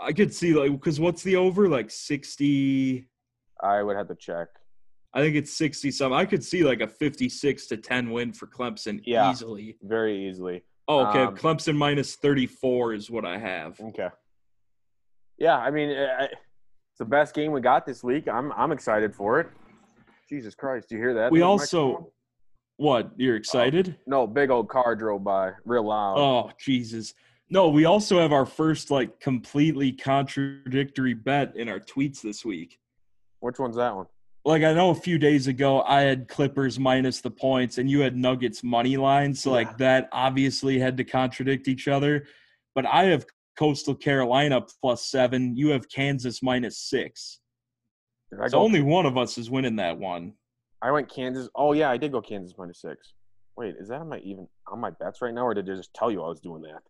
I 0.00 0.12
could 0.12 0.34
see 0.34 0.52
like 0.54 0.72
because 0.72 0.98
what's 1.00 1.22
the 1.22 1.36
over 1.36 1.68
like 1.68 1.90
60? 1.90 3.08
I 3.62 3.82
would 3.82 3.96
have 3.96 4.08
to 4.08 4.14
check. 4.14 4.48
I 5.14 5.20
think 5.20 5.36
it's 5.36 5.52
60 5.54 5.90
something. 5.90 6.16
I 6.16 6.24
could 6.24 6.44
see 6.44 6.62
like 6.64 6.80
a 6.80 6.86
56 6.88 7.66
to 7.68 7.76
10 7.76 8.10
win 8.10 8.32
for 8.32 8.46
Clemson 8.46 9.00
Yeah. 9.04 9.30
easily. 9.30 9.76
very 9.82 10.28
easily. 10.28 10.62
Oh, 10.86 11.06
okay. 11.06 11.22
Um, 11.22 11.36
Clemson 11.36 11.76
minus 11.76 12.14
34 12.16 12.94
is 12.94 13.10
what 13.10 13.24
I 13.24 13.38
have. 13.38 13.80
Okay. 13.80 14.08
Yeah, 15.38 15.56
I 15.58 15.70
mean, 15.70 15.90
I- 15.96 16.28
it's 16.98 17.06
the 17.06 17.10
best 17.10 17.32
game 17.32 17.52
we 17.52 17.60
got 17.60 17.86
this 17.86 18.02
week. 18.02 18.26
I'm 18.26 18.50
I'm 18.54 18.72
excited 18.72 19.14
for 19.14 19.38
it. 19.38 19.46
Jesus 20.28 20.56
Christ, 20.56 20.88
do 20.88 20.96
you 20.96 21.00
hear 21.00 21.14
that? 21.14 21.30
We 21.30 21.42
also-? 21.42 22.12
What? 22.76 23.12
You're 23.16 23.34
oh, 23.34 23.38
excited? 23.38 23.96
no 24.08 24.26
big 24.26 24.50
old 24.50 24.68
car 24.68 24.96
drove 24.96 25.22
by 25.22 25.52
real 25.64 25.86
loud. 25.86 26.18
Oh, 26.18 26.50
Jesus. 26.58 27.14
No, 27.50 27.68
we 27.68 27.84
also 27.84 28.18
have 28.18 28.32
our 28.32 28.44
first 28.44 28.90
like 28.90 29.20
completely 29.20 29.92
contradictory 29.92 31.14
bet 31.14 31.54
in 31.56 31.68
our 31.68 31.78
tweets 31.78 32.20
this 32.20 32.44
week. 32.44 32.80
Which 33.40 33.60
one's 33.60 33.76
that 33.76 33.94
one? 33.94 34.06
like 34.44 34.64
I 34.64 34.72
know 34.72 34.90
a 34.90 34.94
few 34.94 35.18
days 35.18 35.46
ago 35.46 35.82
I 35.82 36.00
had 36.00 36.26
Clippers 36.26 36.80
minus 36.80 37.20
the 37.20 37.30
points 37.30 37.78
and 37.78 37.88
you 37.88 38.00
had 38.00 38.16
Nuggets 38.16 38.64
money 38.64 38.96
line, 38.96 39.34
so 39.34 39.50
Yeah. 39.50 39.56
like 39.56 39.78
that 39.78 40.08
obviously 40.10 40.80
had 40.80 40.96
to 40.96 41.04
contradict 41.04 41.68
each 41.68 41.86
other. 41.86 42.26
But 42.74 42.86
I 42.86 43.04
have 43.04 43.24
Coastal 43.58 43.94
Carolina 43.94 44.64
plus 44.80 45.10
seven. 45.10 45.56
You 45.56 45.70
have 45.70 45.88
Kansas 45.88 46.42
minus 46.42 46.78
six. 46.78 47.40
Did 48.30 48.50
So 48.50 48.60
only 48.60 48.82
one 48.82 49.04
of 49.04 49.18
us 49.18 49.36
is 49.36 49.50
winning 49.50 49.76
that 49.76 49.98
one. 49.98 50.34
I 50.80 50.92
went 50.92 51.08
Kansas. 51.08 51.48
Oh 51.56 51.72
yeah, 51.72 51.90
I 51.90 51.96
did 51.96 52.12
go 52.12 52.20
Kansas 52.20 52.54
minus 52.56 52.80
six. 52.80 53.14
Wait, 53.56 53.74
is 53.80 53.88
that 53.88 54.00
on 54.00 54.10
my 54.10 54.18
even 54.18 54.46
on 54.70 54.80
my 54.80 54.90
bets 54.90 55.20
right 55.20 55.34
now, 55.34 55.44
or 55.44 55.54
did 55.54 55.68
I 55.68 55.74
just 55.74 55.92
tell 55.92 56.10
you 56.10 56.22
I 56.22 56.28
was 56.28 56.38
doing 56.40 56.62
that? 56.62 56.80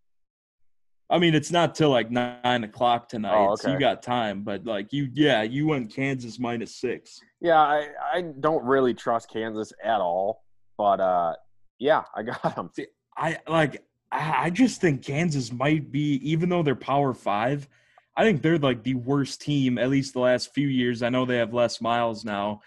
I 1.11 1.18
mean, 1.18 1.35
it's 1.35 1.50
not 1.50 1.74
till 1.74 1.88
like 1.88 2.11
nine 2.11 2.64
o'clock 2.64 3.09
tonight, 3.09 3.48
Oh, 3.48 3.57
so 3.57 3.72
you 3.72 3.78
got 3.78 4.02
time. 4.02 4.42
But 4.42 4.66
like 4.66 4.92
you, 4.92 5.09
yeah, 5.14 5.42
you 5.42 5.66
went 5.66 5.90
Kansas 5.94 6.38
minus 6.38 6.76
six. 6.76 7.18
Yeah, 7.40 7.61
I 7.61 7.88
I 8.12 8.22
don't 8.40 8.62
really 8.64 8.92
trust 8.92 9.31
Kansas 9.31 9.72
at 9.83 10.02
all, 10.02 10.42
but 10.76 11.00
uh, 11.00 11.33
yeah, 11.78 12.02
I 12.14 12.24
got 12.24 12.54
them. 12.57 12.68
See, 12.76 12.88
I 13.16 13.38
like. 13.48 13.83
I 14.10 14.50
just 14.50 14.80
think 14.80 15.04
Kansas 15.04 15.52
might 15.52 15.92
be, 15.92 16.14
even 16.28 16.48
though 16.48 16.62
they're 16.62 16.74
Power 16.74 17.12
Five. 17.12 17.68
I 18.16 18.24
think 18.24 18.42
they're 18.42 18.58
like 18.58 18.82
the 18.82 18.94
worst 18.94 19.40
team, 19.40 19.78
at 19.78 19.90
least 19.90 20.14
the 20.14 20.20
last 20.20 20.52
few 20.52 20.66
years. 20.66 21.02
I 21.02 21.08
know 21.08 21.24
they 21.24 21.36
have 21.36 21.54
Les 21.54 21.80
Miles 21.80 22.24
now. 22.24 22.60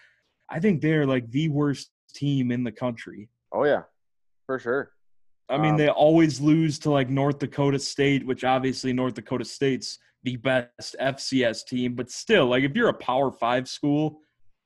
I 0.49 0.60
think 0.60 0.82
they're 0.82 1.06
like 1.06 1.30
the 1.32 1.49
worst 1.49 1.89
team 2.13 2.51
in 2.51 2.63
the 2.63 2.71
country. 2.71 3.30
Oh 3.51 3.65
yeah, 3.65 3.84
for 4.45 4.60
sure. 4.60 4.91
I 5.49 5.58
mean, 5.58 5.71
Um, 5.71 5.77
they 5.77 5.89
always 5.89 6.39
lose 6.39 6.80
to 6.80 6.91
like 6.91 7.10
North 7.10 7.39
Dakota 7.39 7.80
State, 7.80 8.25
which 8.25 8.43
obviously 8.43 8.93
North 8.93 9.15
Dakota 9.15 9.43
State's 9.43 9.99
the 10.23 10.38
best 10.38 10.95
FCS 11.01 11.65
team, 11.65 11.95
but 11.95 12.10
still, 12.12 12.45
like 12.45 12.63
if 12.63 12.75
you're 12.75 12.89
a 12.89 12.93
Power 12.93 13.32
Five 13.32 13.67
school, 13.67 14.21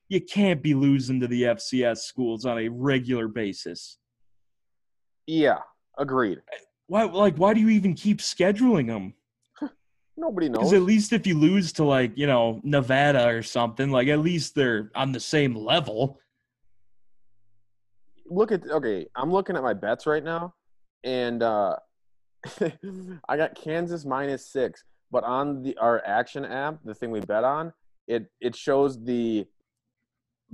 you 0.09 0.21
can't 0.21 0.61
be 0.61 0.75
losing 0.75 1.19
to 1.21 1.27
the 1.27 1.43
FCS 1.43 1.99
schools 1.99 2.45
on 2.45 2.59
a 2.59 2.67
regular 2.67 3.27
basis. 3.27 3.97
Yeah, 5.25 5.59
agreed. 5.97 6.41
Why, 6.87 7.03
like, 7.03 7.35
why 7.37 7.53
do 7.53 7.59
you 7.59 7.69
even 7.69 7.93
keep 7.93 8.19
scheduling 8.19 8.87
them? 8.87 9.13
Nobody 10.17 10.49
knows. 10.49 10.59
Because 10.59 10.73
at 10.73 10.81
least 10.81 11.13
if 11.13 11.25
you 11.25 11.37
lose 11.37 11.73
to 11.73 11.83
like 11.83 12.17
you 12.17 12.27
know 12.27 12.61
Nevada 12.63 13.27
or 13.27 13.43
something, 13.43 13.89
like 13.91 14.07
at 14.07 14.19
least 14.19 14.55
they're 14.55 14.91
on 14.95 15.11
the 15.11 15.19
same 15.19 15.55
level. 15.55 16.19
Look 18.27 18.51
at 18.51 18.69
okay, 18.69 19.07
I'm 19.15 19.31
looking 19.31 19.55
at 19.55 19.63
my 19.63 19.73
bets 19.73 20.05
right 20.05 20.23
now, 20.23 20.53
and 21.03 21.41
uh, 21.43 21.75
I 23.29 23.37
got 23.37 23.55
Kansas 23.55 24.05
minus 24.05 24.51
six. 24.51 24.83
But 25.11 25.23
on 25.23 25.63
the 25.63 25.77
our 25.77 26.01
action 26.05 26.45
app, 26.45 26.79
the 26.83 26.93
thing 26.93 27.11
we 27.11 27.21
bet 27.21 27.43
on, 27.43 27.73
it 28.07 28.27
it 28.41 28.55
shows 28.55 29.03
the 29.03 29.45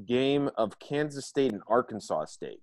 game 0.06 0.50
of 0.58 0.80
Kansas 0.80 1.26
State 1.26 1.52
and 1.52 1.62
Arkansas 1.68 2.26
State. 2.26 2.62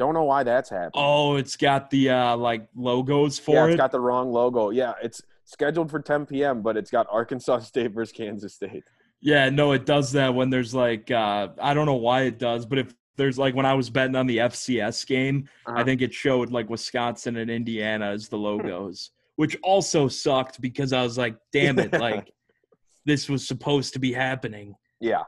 Don't 0.00 0.14
know 0.14 0.24
why 0.24 0.44
that's 0.44 0.70
happening. 0.70 0.92
Oh, 0.94 1.36
it's 1.36 1.56
got 1.58 1.90
the 1.90 2.08
uh 2.08 2.34
like 2.34 2.66
logos 2.74 3.38
for 3.38 3.54
yeah, 3.54 3.64
it. 3.66 3.68
it's 3.72 3.76
got 3.76 3.92
the 3.92 4.00
wrong 4.00 4.32
logo. 4.32 4.70
Yeah, 4.70 4.94
it's 5.02 5.20
scheduled 5.44 5.90
for 5.90 6.00
10 6.00 6.24
p.m., 6.24 6.62
but 6.62 6.78
it's 6.78 6.90
got 6.90 7.06
Arkansas 7.10 7.58
State 7.70 7.92
versus 7.92 8.10
Kansas 8.16 8.54
State. 8.54 8.84
Yeah, 9.20 9.50
no, 9.50 9.72
it 9.72 9.84
does 9.84 10.12
that 10.12 10.34
when 10.34 10.48
there's 10.48 10.74
like 10.74 11.10
uh 11.10 11.48
I 11.60 11.74
don't 11.74 11.84
know 11.84 11.96
why 11.96 12.22
it 12.22 12.38
does, 12.38 12.64
but 12.64 12.78
if 12.78 12.94
there's 13.18 13.36
like 13.38 13.54
when 13.54 13.66
I 13.66 13.74
was 13.74 13.90
betting 13.90 14.16
on 14.16 14.26
the 14.26 14.38
FCS 14.38 15.06
game, 15.06 15.46
I 15.66 15.70
Uh-huh. 15.72 15.84
think 15.84 16.00
it 16.00 16.14
showed 16.14 16.50
like 16.50 16.70
Wisconsin 16.70 17.36
and 17.36 17.50
Indiana 17.50 18.06
as 18.06 18.30
the 18.30 18.38
logos, 18.38 19.10
which 19.36 19.58
also 19.62 20.08
sucked 20.08 20.62
because 20.62 20.94
I 20.94 21.02
was 21.02 21.18
like, 21.18 21.36
damn 21.52 21.78
it, 21.78 21.92
like 22.08 22.32
this 23.04 23.28
was 23.28 23.46
supposed 23.46 23.92
to 23.92 23.98
be 23.98 24.14
happening. 24.14 24.76
Yeah. 24.98 25.24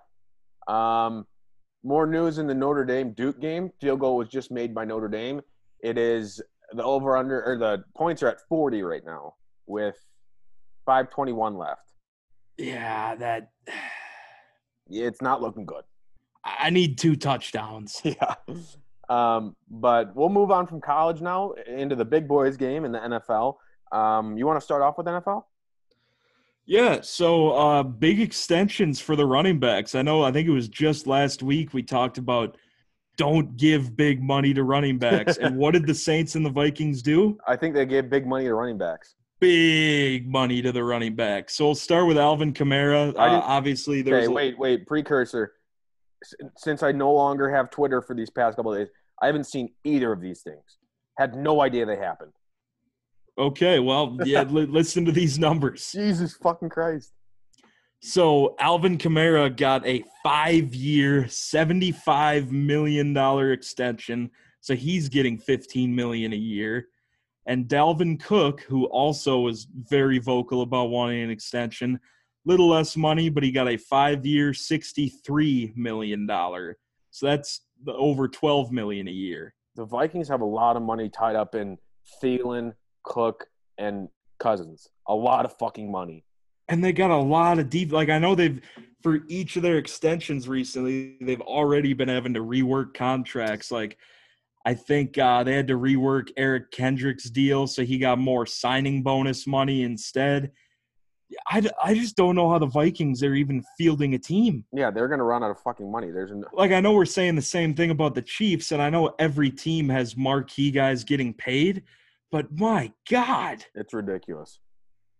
Um, 0.67 1.27
more 1.85 2.07
news 2.07 2.39
in 2.39 2.47
the 2.47 2.55
Notre 2.55 2.85
Dame 2.85 3.13
Duke 3.13 3.41
game. 3.41 3.71
Field 3.81 4.01
goal 4.01 4.17
was 4.17 4.29
just 4.29 4.51
made 4.51 4.75
by 4.75 4.85
Notre 4.85 5.09
Dame. 5.09 5.41
It 5.81 5.99
is 5.99 6.41
the 6.73 6.83
over 6.83 7.17
under 7.17 7.45
or 7.45 7.59
the 7.59 7.85
points 7.97 8.23
are 8.23 8.29
at 8.29 8.39
40 8.49 8.83
right 8.83 9.05
now 9.05 9.35
with 9.67 9.97
521 10.87 11.57
left. 11.57 11.81
Yeah, 12.59 13.15
that 13.17 13.51
Yeah, 14.89 15.07
It's 15.07 15.23
not 15.23 15.41
looking 15.43 15.67
good. 15.67 15.85
I 16.45 16.71
need 16.71 16.99
two 16.99 17.17
touchdowns. 17.17 18.01
Yeah. 18.05 18.35
Um, 19.09 19.57
but 19.71 20.15
we'll 20.17 20.31
move 20.31 20.51
on 20.51 20.67
from 20.67 20.81
college 20.81 21.21
now 21.21 21.53
into 21.67 21.95
the 21.97 22.05
big 22.05 22.27
boys 22.27 22.57
game 22.57 22.85
in 22.87 22.93
the 22.93 22.99
NFL. 22.99 23.57
Um, 23.91 24.39
you 24.39 24.47
want 24.47 24.59
to 24.59 24.65
start 24.65 24.81
off 24.81 24.97
with 24.97 25.07
NFL? 25.07 25.45
Yeah, 26.65 27.01
so 27.03 27.51
uh 27.53 27.83
big 27.83 28.21
extensions 28.21 29.01
for 29.01 29.17
the 29.17 29.27
running 29.27 29.59
backs. 29.59 29.95
I 29.95 30.03
know 30.03 30.23
I 30.23 30.33
think 30.33 30.49
it 30.49 30.53
was 30.53 30.69
just 30.69 31.07
last 31.07 31.43
week 31.43 31.75
we 31.75 31.83
talked 31.83 32.19
about 32.19 32.57
don't 33.17 33.57
give 33.57 33.97
big 33.97 34.23
money 34.23 34.55
to 34.55 34.63
running 34.63 34.99
backs. 34.99 35.37
and 35.39 35.57
what 35.57 35.73
did 35.73 35.87
the 35.87 35.95
Saints 35.95 36.35
and 36.35 36.45
the 36.47 36.51
Vikings 36.51 37.03
do? 37.03 37.39
I 37.47 37.57
think 37.57 37.75
they 37.75 37.87
gave 37.87 38.09
big 38.09 38.27
money 38.27 38.45
to 38.45 38.55
running 38.55 38.79
backs. 38.79 39.15
Big 39.41 40.29
money 40.29 40.63
to 40.63 40.73
the 40.73 40.85
running 40.85 41.17
backs. 41.17 41.57
So 41.57 41.67
we'll 41.67 41.75
start 41.75 42.07
with 42.07 42.17
Alvin 42.17 42.55
Kamara. 42.55 43.13
Uh, 43.15 43.43
obviously 43.45 44.01
there's 44.03 44.25
Okay, 44.27 44.33
wait, 44.33 44.59
wait. 44.59 44.87
Precursor. 44.87 45.53
Since 46.57 46.85
I 46.85 46.93
no 46.93 47.13
longer 47.13 47.51
have 47.51 47.71
Twitter 47.71 48.01
for 48.01 48.15
these 48.15 48.31
past 48.31 48.57
couple 48.57 48.73
of 48.73 48.79
days, 48.79 48.89
I 49.21 49.27
haven't 49.27 49.45
seen 49.45 49.73
either 49.85 50.13
of 50.13 50.21
these 50.21 50.43
things. 50.43 50.79
Had 51.19 51.35
no 51.35 51.61
idea 51.61 51.85
they 51.85 51.97
happened. 51.97 52.33
Okay, 53.39 53.79
well, 53.79 54.19
yeah, 54.25 54.43
li- 54.49 54.67
listen 54.67 55.05
to 55.05 55.13
these 55.13 55.39
numbers. 55.39 55.91
Jesus 55.93 56.35
fucking 56.35 56.69
Christ. 56.69 57.13
So 58.01 58.57
Alvin 58.59 58.99
Kamara 58.99 59.57
got 59.57 59.87
a 59.87 60.03
five-year, 60.25 61.29
seventy-five 61.29 62.51
million 62.51 63.13
dollar 63.13 63.53
extension. 63.53 64.31
So 64.61 64.75
he's 64.75 65.09
getting 65.09 65.39
fifteen 65.39 65.95
million 65.95 66.33
a 66.33 66.37
year. 66.37 66.89
And 67.47 67.67
Dalvin 67.67 68.21
Cook, 68.23 68.63
who 68.63 68.87
also 68.87 69.41
was 69.41 69.67
very 69.75 70.19
vocal 70.19 70.63
about 70.63 70.91
wanting 70.91 71.23
an 71.23 71.31
extension, 71.31 71.99
little 72.45 72.69
less 72.69 72.97
money, 72.97 73.29
but 73.29 73.43
he 73.43 73.51
got 73.51 73.69
a 73.69 73.77
five-year, 73.77 74.53
sixty-three 74.53 75.73
million 75.77 76.27
dollar. 76.27 76.79
So 77.11 77.27
that's 77.27 77.61
over 77.87 78.27
twelve 78.27 78.73
million 78.73 79.07
a 79.07 79.13
year. 79.13 79.55
The 79.77 79.85
Vikings 79.85 80.29
have 80.29 80.41
a 80.41 80.47
lot 80.47 80.77
of 80.77 80.83
money 80.83 81.09
tied 81.09 81.37
up 81.37 81.55
in 81.55 81.79
Thielen, 82.23 82.73
Cook, 83.05 83.47
and 83.79 84.09
Cousins. 84.39 84.89
A 85.09 85.15
lot 85.15 85.45
of 85.45 85.57
fucking 85.59 85.91
money. 85.91 86.25
and 86.69 86.83
they 86.83 86.93
got 86.93 87.11
a 87.11 87.17
lot 87.17 87.59
of 87.59 87.69
deep 87.69 87.93
like 87.93 88.09
i 88.09 88.19
know 88.19 88.35
they've 88.35 88.61
for 89.03 89.21
each 89.29 89.57
of 89.57 89.63
their 89.63 89.79
extensions 89.79 90.49
recently 90.49 91.17
they've 91.21 91.41
already 91.41 91.93
been 91.93 92.09
having 92.09 92.33
to 92.35 92.41
rework 92.41 92.95
contracts 92.95 93.71
like 93.73 93.99
i 94.65 94.73
think 94.73 95.19
uh, 95.19 95.43
they 95.43 95.55
had 95.55 95.67
to 95.67 95.77
rework 95.77 96.29
eric 96.37 96.71
kendricks' 96.71 97.29
deal 97.31 97.67
so 97.67 97.83
he 97.85 97.99
got 97.99 98.19
more 98.19 98.47
signing 98.47 99.03
bonus 99.03 99.47
money 99.47 99.83
instead 99.83 100.53
I, 101.49 101.63
I 101.83 101.95
just 101.95 102.15
don't 102.15 102.37
know 102.37 102.51
how 102.51 102.59
the 102.59 102.67
vikings 102.67 103.23
are 103.23 103.35
even 103.35 103.65
fielding 103.79 104.15
a 104.15 104.19
team 104.19 104.65
Yeah, 104.73 104.91
they're 104.91 105.09
gonna 105.09 105.25
run 105.25 105.43
out 105.43 105.51
of 105.51 105.59
fucking 105.61 105.91
money. 105.91 106.11
There's 106.11 106.31
no, 106.31 106.47
like 106.53 106.73
i 106.73 106.81
know 106.81 106.93
we're 106.93 107.07
saying 107.07 107.35
the 107.37 107.43
same 107.43 107.75
thing 107.75 107.91
about 107.91 108.15
the 108.15 108.23
chiefs 108.23 108.71
and 108.73 108.81
i 108.83 108.89
know 108.91 109.15
every 109.19 109.51
team 109.51 109.89
has 109.89 110.17
marquee 110.17 110.71
guys 110.71 111.05
getting 111.05 111.33
paid 111.35 111.83
but 112.33 112.47
my 112.59 112.91
god 113.09 113.65
it's 113.77 113.95
ridiculous. 113.95 114.59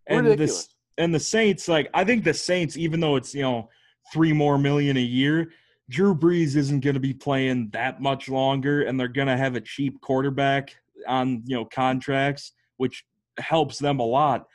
and 0.07 0.25
ridiculous. 0.25 0.65
this 0.65 0.75
and 0.97 1.13
the 1.13 1.19
Saints, 1.19 1.67
like 1.67 1.89
I 1.93 2.03
think 2.03 2.23
the 2.23 2.33
Saints, 2.33 2.77
even 2.77 2.99
though 2.99 3.15
it's 3.15 3.33
you 3.33 3.41
know 3.41 3.69
three 4.11 4.33
more 4.33 4.57
million 4.57 4.97
a 4.97 5.01
year, 5.01 5.51
Drew 5.89 6.15
Brees 6.15 6.55
isn't 6.55 6.81
going 6.81 6.93
to 6.93 6.99
be 6.99 7.13
playing 7.13 7.69
that 7.73 8.01
much 8.01 8.29
longer, 8.29 8.83
and 8.83 8.99
they're 8.99 9.07
going 9.07 9.27
to 9.27 9.37
have 9.37 9.55
a 9.55 9.61
cheap 9.61 9.99
quarterback 10.01 10.75
on 11.07 11.43
you 11.45 11.55
know 11.55 11.65
contracts, 11.65 12.53
which 12.77 13.03
helps 13.39 13.79
them 13.79 13.99
a 13.99 14.05
lot. 14.05 14.45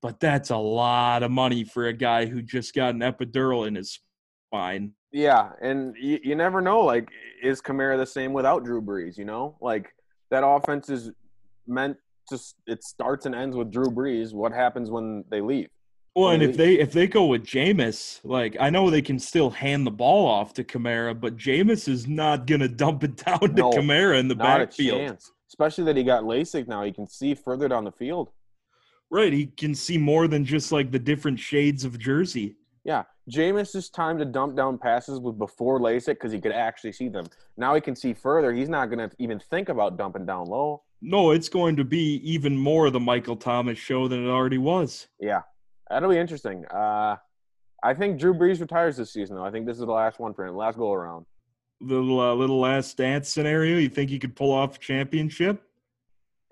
But 0.00 0.20
that's 0.20 0.50
a 0.50 0.56
lot 0.56 1.24
of 1.24 1.32
money 1.32 1.64
for 1.64 1.86
a 1.86 1.92
guy 1.92 2.26
who 2.26 2.40
just 2.40 2.74
got 2.74 2.94
an 2.94 3.00
epidural 3.00 3.66
in 3.66 3.74
his 3.74 3.98
spine. 4.46 4.92
Yeah, 5.10 5.50
and 5.60 5.96
you, 6.00 6.20
you 6.22 6.36
never 6.36 6.60
know. 6.60 6.80
Like, 6.80 7.08
is 7.42 7.60
Kamara 7.60 7.96
the 7.96 8.06
same 8.06 8.32
without 8.32 8.64
Drew 8.64 8.80
Brees? 8.80 9.18
You 9.18 9.24
know, 9.24 9.56
like 9.60 9.88
that 10.30 10.46
offense 10.46 10.88
is 10.88 11.10
meant 11.66 11.96
s- 12.36 12.54
It 12.66 12.82
starts 12.84 13.26
and 13.26 13.34
ends 13.34 13.56
with 13.56 13.70
Drew 13.70 13.86
Brees. 13.86 14.32
What 14.34 14.52
happens 14.52 14.90
when 14.90 15.24
they 15.30 15.40
leave? 15.40 15.68
Well, 16.14 16.30
and 16.30 16.42
if 16.42 16.56
they 16.56 16.74
if 16.80 16.90
they 16.92 17.06
go 17.06 17.26
with 17.26 17.44
Jameis, 17.44 18.20
like 18.24 18.56
I 18.58 18.70
know 18.70 18.90
they 18.90 19.02
can 19.02 19.18
still 19.20 19.50
hand 19.50 19.86
the 19.86 19.90
ball 19.92 20.26
off 20.26 20.52
to 20.54 20.64
Kamara, 20.64 21.18
but 21.18 21.36
Jameis 21.36 21.86
is 21.88 22.08
not 22.08 22.46
gonna 22.46 22.66
dump 22.68 23.04
it 23.04 23.16
down 23.24 23.38
to 23.40 23.48
No, 23.48 23.70
Kamara 23.70 24.18
in 24.18 24.26
the 24.26 24.34
backfield. 24.34 25.16
Especially 25.46 25.84
that 25.84 25.96
he 25.96 26.02
got 26.04 26.24
LASIK 26.24 26.66
now. 26.66 26.82
He 26.82 26.92
can 26.92 27.06
see 27.08 27.34
further 27.34 27.68
down 27.68 27.84
the 27.84 27.92
field. 27.92 28.30
Right, 29.10 29.32
he 29.32 29.46
can 29.46 29.74
see 29.74 29.96
more 29.96 30.28
than 30.28 30.44
just 30.44 30.70
like 30.72 30.90
the 30.90 30.98
different 30.98 31.38
shades 31.38 31.84
of 31.84 31.98
jersey. 31.98 32.56
Yeah, 32.84 33.04
Jameis's 33.30 33.88
time 33.88 34.18
to 34.18 34.24
dump 34.24 34.56
down 34.56 34.76
passes 34.78 35.20
was 35.20 35.34
before 35.34 35.78
LASIK 35.80 36.14
because 36.14 36.32
he 36.32 36.40
could 36.40 36.52
actually 36.52 36.92
see 36.92 37.08
them. 37.08 37.26
Now 37.56 37.74
he 37.74 37.80
can 37.80 37.94
see 37.96 38.12
further. 38.12 38.52
He's 38.52 38.68
not 38.68 38.86
going 38.90 38.98
to 38.98 39.10
even 39.18 39.38
think 39.38 39.68
about 39.68 39.96
dumping 39.96 40.26
down 40.26 40.46
low. 40.46 40.82
No, 41.00 41.30
it's 41.30 41.48
going 41.48 41.76
to 41.76 41.84
be 41.84 42.20
even 42.24 42.56
more 42.56 42.90
the 42.90 43.00
Michael 43.00 43.36
Thomas 43.36 43.78
show 43.78 44.08
than 44.08 44.26
it 44.26 44.28
already 44.28 44.58
was. 44.58 45.08
Yeah, 45.20 45.42
that'll 45.88 46.10
be 46.10 46.18
interesting. 46.18 46.64
Uh, 46.66 47.16
I 47.82 47.94
think 47.94 48.18
Drew 48.18 48.34
Brees 48.34 48.60
retires 48.60 48.96
this 48.96 49.12
season. 49.12 49.36
Though 49.36 49.44
I 49.44 49.50
think 49.50 49.66
this 49.66 49.76
is 49.78 49.86
the 49.86 49.92
last 49.92 50.18
one 50.18 50.34
for 50.34 50.44
him, 50.44 50.56
last 50.56 50.76
go 50.76 50.92
around. 50.92 51.26
Little 51.80 52.20
uh, 52.20 52.34
little 52.34 52.58
last 52.58 52.96
dance 52.96 53.28
scenario. 53.28 53.78
You 53.78 53.88
think 53.88 54.10
he 54.10 54.18
could 54.18 54.34
pull 54.34 54.52
off 54.52 54.76
a 54.76 54.78
championship? 54.80 55.62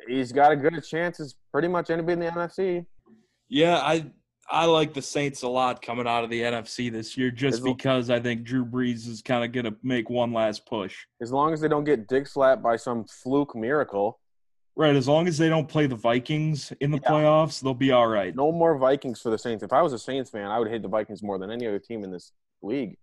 He's 0.06 0.30
got 0.30 0.52
a 0.52 0.56
good 0.56 0.84
chance 0.84 1.18
as 1.18 1.34
pretty 1.52 1.66
much 1.66 1.90
anybody 1.90 2.12
in 2.12 2.20
the 2.20 2.26
NFC. 2.26 2.86
Yeah, 3.48 3.78
I 3.78 4.06
I 4.48 4.66
like 4.66 4.94
the 4.94 5.02
Saints 5.02 5.42
a 5.42 5.48
lot 5.48 5.82
coming 5.82 6.06
out 6.06 6.22
of 6.22 6.30
the 6.30 6.42
NFC 6.42 6.92
this 6.92 7.16
year, 7.16 7.32
just 7.32 7.58
As 7.58 7.64
because 7.64 8.10
I 8.10 8.20
think 8.20 8.44
Drew 8.44 8.64
Brees 8.64 9.08
is 9.08 9.22
kind 9.22 9.44
of 9.44 9.50
going 9.50 9.64
to 9.64 9.76
make 9.82 10.08
one 10.08 10.32
last 10.32 10.66
push. 10.66 10.96
As 11.20 11.32
long 11.32 11.52
as 11.52 11.60
they 11.60 11.68
don't 11.68 11.84
get 11.84 12.06
dick 12.06 12.28
slapped 12.28 12.62
by 12.62 12.76
some 12.76 13.04
fluke 13.04 13.56
miracle. 13.56 14.20
Right, 14.78 14.94
as 14.94 15.08
long 15.08 15.26
as 15.26 15.38
they 15.38 15.48
don't 15.48 15.66
play 15.66 15.86
the 15.86 15.96
Vikings 15.96 16.70
in 16.80 16.90
the 16.90 16.98
Yeah. 17.02 17.10
playoffs, 17.10 17.62
they'll 17.62 17.72
be 17.72 17.92
all 17.92 18.06
right. 18.08 18.36
No 18.36 18.52
more 18.52 18.76
Vikings 18.76 19.22
for 19.22 19.30
the 19.30 19.38
Saints. 19.38 19.62
If 19.64 19.72
I 19.72 19.80
was 19.80 19.94
a 19.94 19.98
Saints 19.98 20.28
fan, 20.28 20.50
I 20.50 20.58
would 20.58 20.68
hate 20.68 20.82
the 20.82 20.88
Vikings 20.88 21.22
more 21.22 21.38
than 21.38 21.50
any 21.50 21.66
other 21.66 21.78
team 21.78 22.04
in 22.04 22.10
this 22.10 22.32
league. 22.60 22.98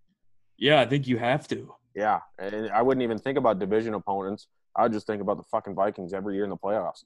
Yeah, 0.57 0.79
I 0.81 0.85
think 0.85 1.07
you 1.07 1.17
have 1.17 1.47
to. 1.47 1.73
Yeah, 1.95 2.19
and 2.37 2.69
I 2.69 2.83
wouldn't 2.83 3.01
even 3.03 3.17
think 3.17 3.39
about 3.39 3.57
division 3.57 3.95
opponents. 3.95 4.47
I 4.75 4.83
would 4.83 4.93
just 4.93 5.07
think 5.07 5.19
about 5.21 5.37
the 5.37 5.43
fucking 5.43 5.73
Vikings 5.73 6.13
every 6.13 6.35
year 6.35 6.43
in 6.43 6.51
the 6.51 6.57
playoffs. 6.57 7.05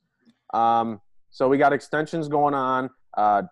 Um, 0.53 0.99
so 1.29 1.47
we 1.47 1.57
got 1.57 1.71
extensions 1.71 2.27
going 2.27 2.53
on. 2.53 2.89
Uh, 3.15 3.43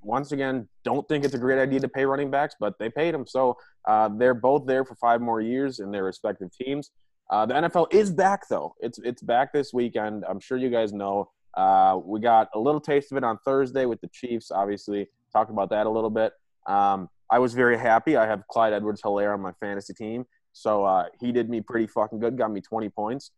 once 0.00 0.32
again, 0.32 0.66
don't 0.82 1.06
think 1.08 1.26
it's 1.26 1.34
a 1.34 1.38
great 1.38 1.58
idea 1.58 1.78
to 1.80 1.88
pay 1.88 2.06
running 2.06 2.30
backs, 2.30 2.54
but 2.58 2.78
they 2.78 2.88
paid 2.88 3.12
them. 3.14 3.26
So 3.26 3.56
uh, 3.86 4.08
they're 4.16 4.34
both 4.34 4.66
there 4.66 4.84
for 4.84 4.94
five 4.94 5.20
more 5.20 5.42
years 5.42 5.78
in 5.78 5.90
their 5.90 6.04
respective 6.04 6.48
teams. 6.52 6.90
Uh, 7.32 7.46
the 7.46 7.54
NFL 7.54 7.92
is 7.94 8.10
back 8.10 8.46
though. 8.48 8.74
It's 8.80 8.98
it's 8.98 9.22
back 9.22 9.54
this 9.54 9.72
weekend. 9.72 10.22
I'm 10.28 10.38
sure 10.38 10.58
you 10.58 10.68
guys 10.68 10.92
know. 10.92 11.30
Uh, 11.56 11.98
we 12.04 12.20
got 12.20 12.48
a 12.54 12.58
little 12.58 12.80
taste 12.80 13.10
of 13.10 13.16
it 13.16 13.24
on 13.24 13.38
Thursday 13.42 13.86
with 13.86 14.02
the 14.02 14.08
Chiefs. 14.08 14.50
Obviously, 14.50 15.08
talked 15.32 15.50
about 15.50 15.70
that 15.70 15.86
a 15.86 15.90
little 15.90 16.10
bit. 16.10 16.34
Um, 16.66 17.08
I 17.30 17.38
was 17.38 17.54
very 17.54 17.78
happy. 17.78 18.18
I 18.18 18.26
have 18.26 18.46
Clyde 18.48 18.74
Edwards-Hilaire 18.74 19.32
on 19.32 19.40
my 19.40 19.52
fantasy 19.60 19.94
team, 19.94 20.26
so 20.52 20.84
uh, 20.84 21.06
he 21.20 21.32
did 21.32 21.48
me 21.48 21.62
pretty 21.62 21.86
fucking 21.86 22.20
good. 22.20 22.36
Got 22.36 22.52
me 22.52 22.60
20 22.60 22.90
points. 22.90 23.30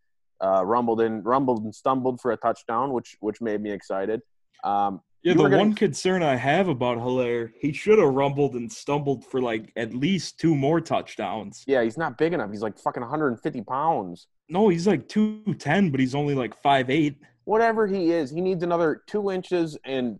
Uh, 0.44 0.64
rumbled 0.64 1.00
and 1.00 1.24
rumbled 1.24 1.62
and 1.62 1.72
stumbled 1.72 2.20
for 2.20 2.33
a 2.33 2.37
touchdown, 2.37 2.92
which 2.92 3.16
which 3.20 3.40
made 3.40 3.61
me 3.62 3.70
excited. 3.70 4.20
Um, 4.64 5.02
Yeah, 5.24 5.32
You 5.32 5.38
the 5.38 5.42
gonna- 5.44 5.56
one 5.56 5.74
concern 5.74 6.22
I 6.22 6.37
have 6.37 6.68
about 6.68 6.98
Hilaire, 6.98 7.50
he 7.58 7.72
should 7.72 7.98
have 7.98 8.12
rumbled 8.12 8.54
and 8.56 8.70
stumbled 8.70 9.24
for 9.24 9.40
like 9.40 9.72
at 9.74 9.94
least 9.94 10.38
two 10.38 10.54
more 10.54 10.82
touchdowns. 10.82 11.64
yeah, 11.66 11.82
he's 11.82 11.96
not 11.96 12.18
big 12.18 12.34
enough. 12.34 12.50
He's 12.50 12.60
like 12.60 12.78
fucking 12.78 13.00
150 13.02 13.62
pounds. 13.62 14.26
No, 14.50 14.68
he's 14.68 14.87
like 14.87 15.08
210, 15.08 15.90
but 15.90 15.98
he's 15.98 16.14
only 16.14 16.34
like 16.34 16.54
five 16.62 16.90
eight. 16.90 17.16
Whatever 17.44 17.87
he 17.87 18.10
is, 18.12 18.30
he 18.30 18.42
needs 18.42 18.62
another 18.62 19.02
two 19.06 19.30
inches 19.30 19.78
and 19.87 20.18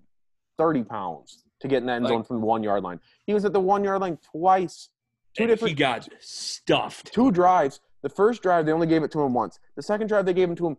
30 0.57 0.85
pounds 0.85 1.45
to 1.61 1.69
get 1.69 1.79
in 1.79 1.87
that 1.87 1.97
end 1.97 2.05
Like- 2.05 2.13
zone 2.13 2.25
from 2.25 2.41
the 2.41 2.47
one 2.47 2.63
yard 2.63 2.83
line. 2.83 2.99
He 3.27 3.35
was 3.35 3.45
at 3.45 3.53
the 3.53 3.61
one 3.61 3.85
yard 3.85 4.01
line 4.01 4.17
twice. 4.33 4.89
Two 5.37 5.47
different 5.47 5.71
he 5.71 5.75
got 5.75 6.09
stuffed. 6.21 7.13
two 7.13 7.31
drives. 7.31 7.81
The 8.01 8.09
first 8.09 8.43
drive 8.43 8.65
they 8.65 8.73
only 8.73 8.87
gave 8.87 9.03
it 9.03 9.11
to 9.11 9.21
him 9.21 9.35
once. 9.35 9.59
The 9.77 9.83
second 9.83 10.07
drive 10.07 10.25
they 10.25 10.33
gave 10.33 10.51
it 10.51 10.57
to 10.57 10.67
him 10.67 10.79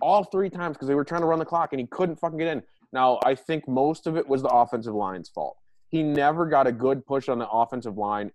all 0.00 0.22
three 0.24 0.50
times 0.50 0.76
because 0.76 0.86
they 0.86 0.94
were 0.94 1.04
trying 1.04 1.22
to 1.22 1.26
run 1.26 1.38
the 1.40 1.44
clock 1.44 1.72
and 1.72 1.80
he 1.80 1.86
couldn't 1.88 2.16
fucking 2.20 2.38
get 2.38 2.48
in. 2.48 2.62
Now 2.94 3.18
I 3.24 3.34
think 3.34 3.68
most 3.68 4.06
of 4.06 4.16
it 4.16 4.26
was 4.26 4.42
the 4.42 4.48
offensive 4.48 4.94
line's 4.94 5.28
fault. 5.28 5.56
He 5.88 6.02
never 6.02 6.46
got 6.46 6.68
a 6.68 6.72
good 6.72 7.04
push 7.04 7.28
on 7.28 7.38
the 7.40 7.48
offensive 7.48 7.98
line 7.98 8.30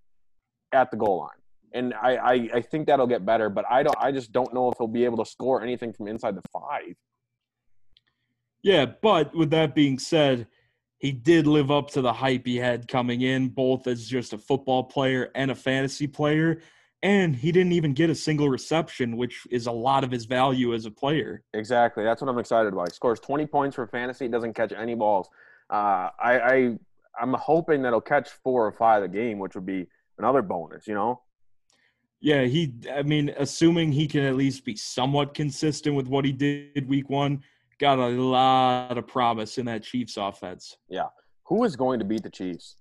at 0.73 0.91
the 0.91 0.97
goal 0.97 1.19
line. 1.19 1.29
And 1.73 1.93
I, 1.93 2.15
I, 2.15 2.33
I 2.55 2.61
think 2.61 2.87
that'll 2.87 3.07
get 3.07 3.25
better, 3.25 3.49
but 3.49 3.65
I 3.69 3.83
don't 3.83 3.97
I 3.99 4.11
just 4.11 4.31
don't 4.31 4.53
know 4.53 4.69
if 4.69 4.77
he'll 4.77 4.87
be 4.87 5.05
able 5.05 5.23
to 5.23 5.25
score 5.25 5.63
anything 5.63 5.93
from 5.93 6.07
inside 6.07 6.35
the 6.35 6.41
five. 6.51 6.95
Yeah, 8.61 8.85
but 9.01 9.33
with 9.33 9.51
that 9.51 9.73
being 9.73 9.97
said, 9.97 10.47
he 10.97 11.13
did 11.13 11.47
live 11.47 11.71
up 11.71 11.91
to 11.91 12.01
the 12.01 12.11
hype 12.11 12.45
he 12.45 12.57
had 12.57 12.89
coming 12.89 13.21
in, 13.21 13.47
both 13.47 13.87
as 13.87 14.05
just 14.05 14.33
a 14.33 14.37
football 14.37 14.83
player 14.83 15.31
and 15.33 15.49
a 15.49 15.55
fantasy 15.55 16.07
player. 16.07 16.61
And 17.01 17.35
he 17.35 17.51
didn't 17.51 17.71
even 17.71 17.93
get 17.93 18.09
a 18.09 18.15
single 18.15 18.49
reception, 18.49 19.15
which 19.15 19.47
is 19.49 19.67
a 19.67 19.71
lot 19.71 20.03
of 20.03 20.11
his 20.11 20.25
value 20.25 20.73
as 20.73 20.85
a 20.85 20.91
player. 20.91 21.43
Exactly. 21.53 22.03
That's 22.03 22.21
what 22.21 22.29
I'm 22.29 22.39
excited 22.39 22.73
about. 22.73 22.89
He 22.89 22.93
scores 22.93 23.21
20 23.21 23.45
points 23.45 23.75
for 23.75 23.87
fantasy, 23.87 24.27
doesn't 24.27 24.53
catch 24.53 24.73
any 24.73 24.95
balls. 24.95 25.29
Uh, 25.69 26.09
I, 26.19 26.39
I 26.39 26.77
I'm 27.21 27.33
hoping 27.33 27.81
that 27.83 27.89
he'll 27.89 28.01
catch 28.01 28.29
four 28.43 28.65
or 28.65 28.71
five 28.71 29.03
a 29.03 29.07
game, 29.07 29.39
which 29.39 29.55
would 29.55 29.65
be 29.65 29.87
another 30.17 30.41
bonus, 30.41 30.87
you 30.87 30.93
know? 30.93 31.21
Yeah, 32.21 32.43
he, 32.43 32.73
I 32.93 33.03
mean, 33.03 33.33
assuming 33.37 33.93
he 33.93 34.05
can 34.05 34.23
at 34.23 34.35
least 34.35 34.65
be 34.65 34.75
somewhat 34.75 35.33
consistent 35.33 35.95
with 35.95 36.07
what 36.07 36.25
he 36.25 36.33
did 36.33 36.87
week 36.87 37.09
one, 37.09 37.43
got 37.79 37.97
a 37.97 38.07
lot 38.07 38.97
of 38.97 39.07
promise 39.07 39.57
in 39.57 39.65
that 39.67 39.83
Chiefs 39.83 40.17
offense. 40.17 40.77
Yeah, 40.89 41.07
who 41.45 41.63
is 41.63 41.77
going 41.77 41.99
to 41.99 42.05
beat 42.05 42.23
the 42.23 42.29
Chiefs? 42.29 42.75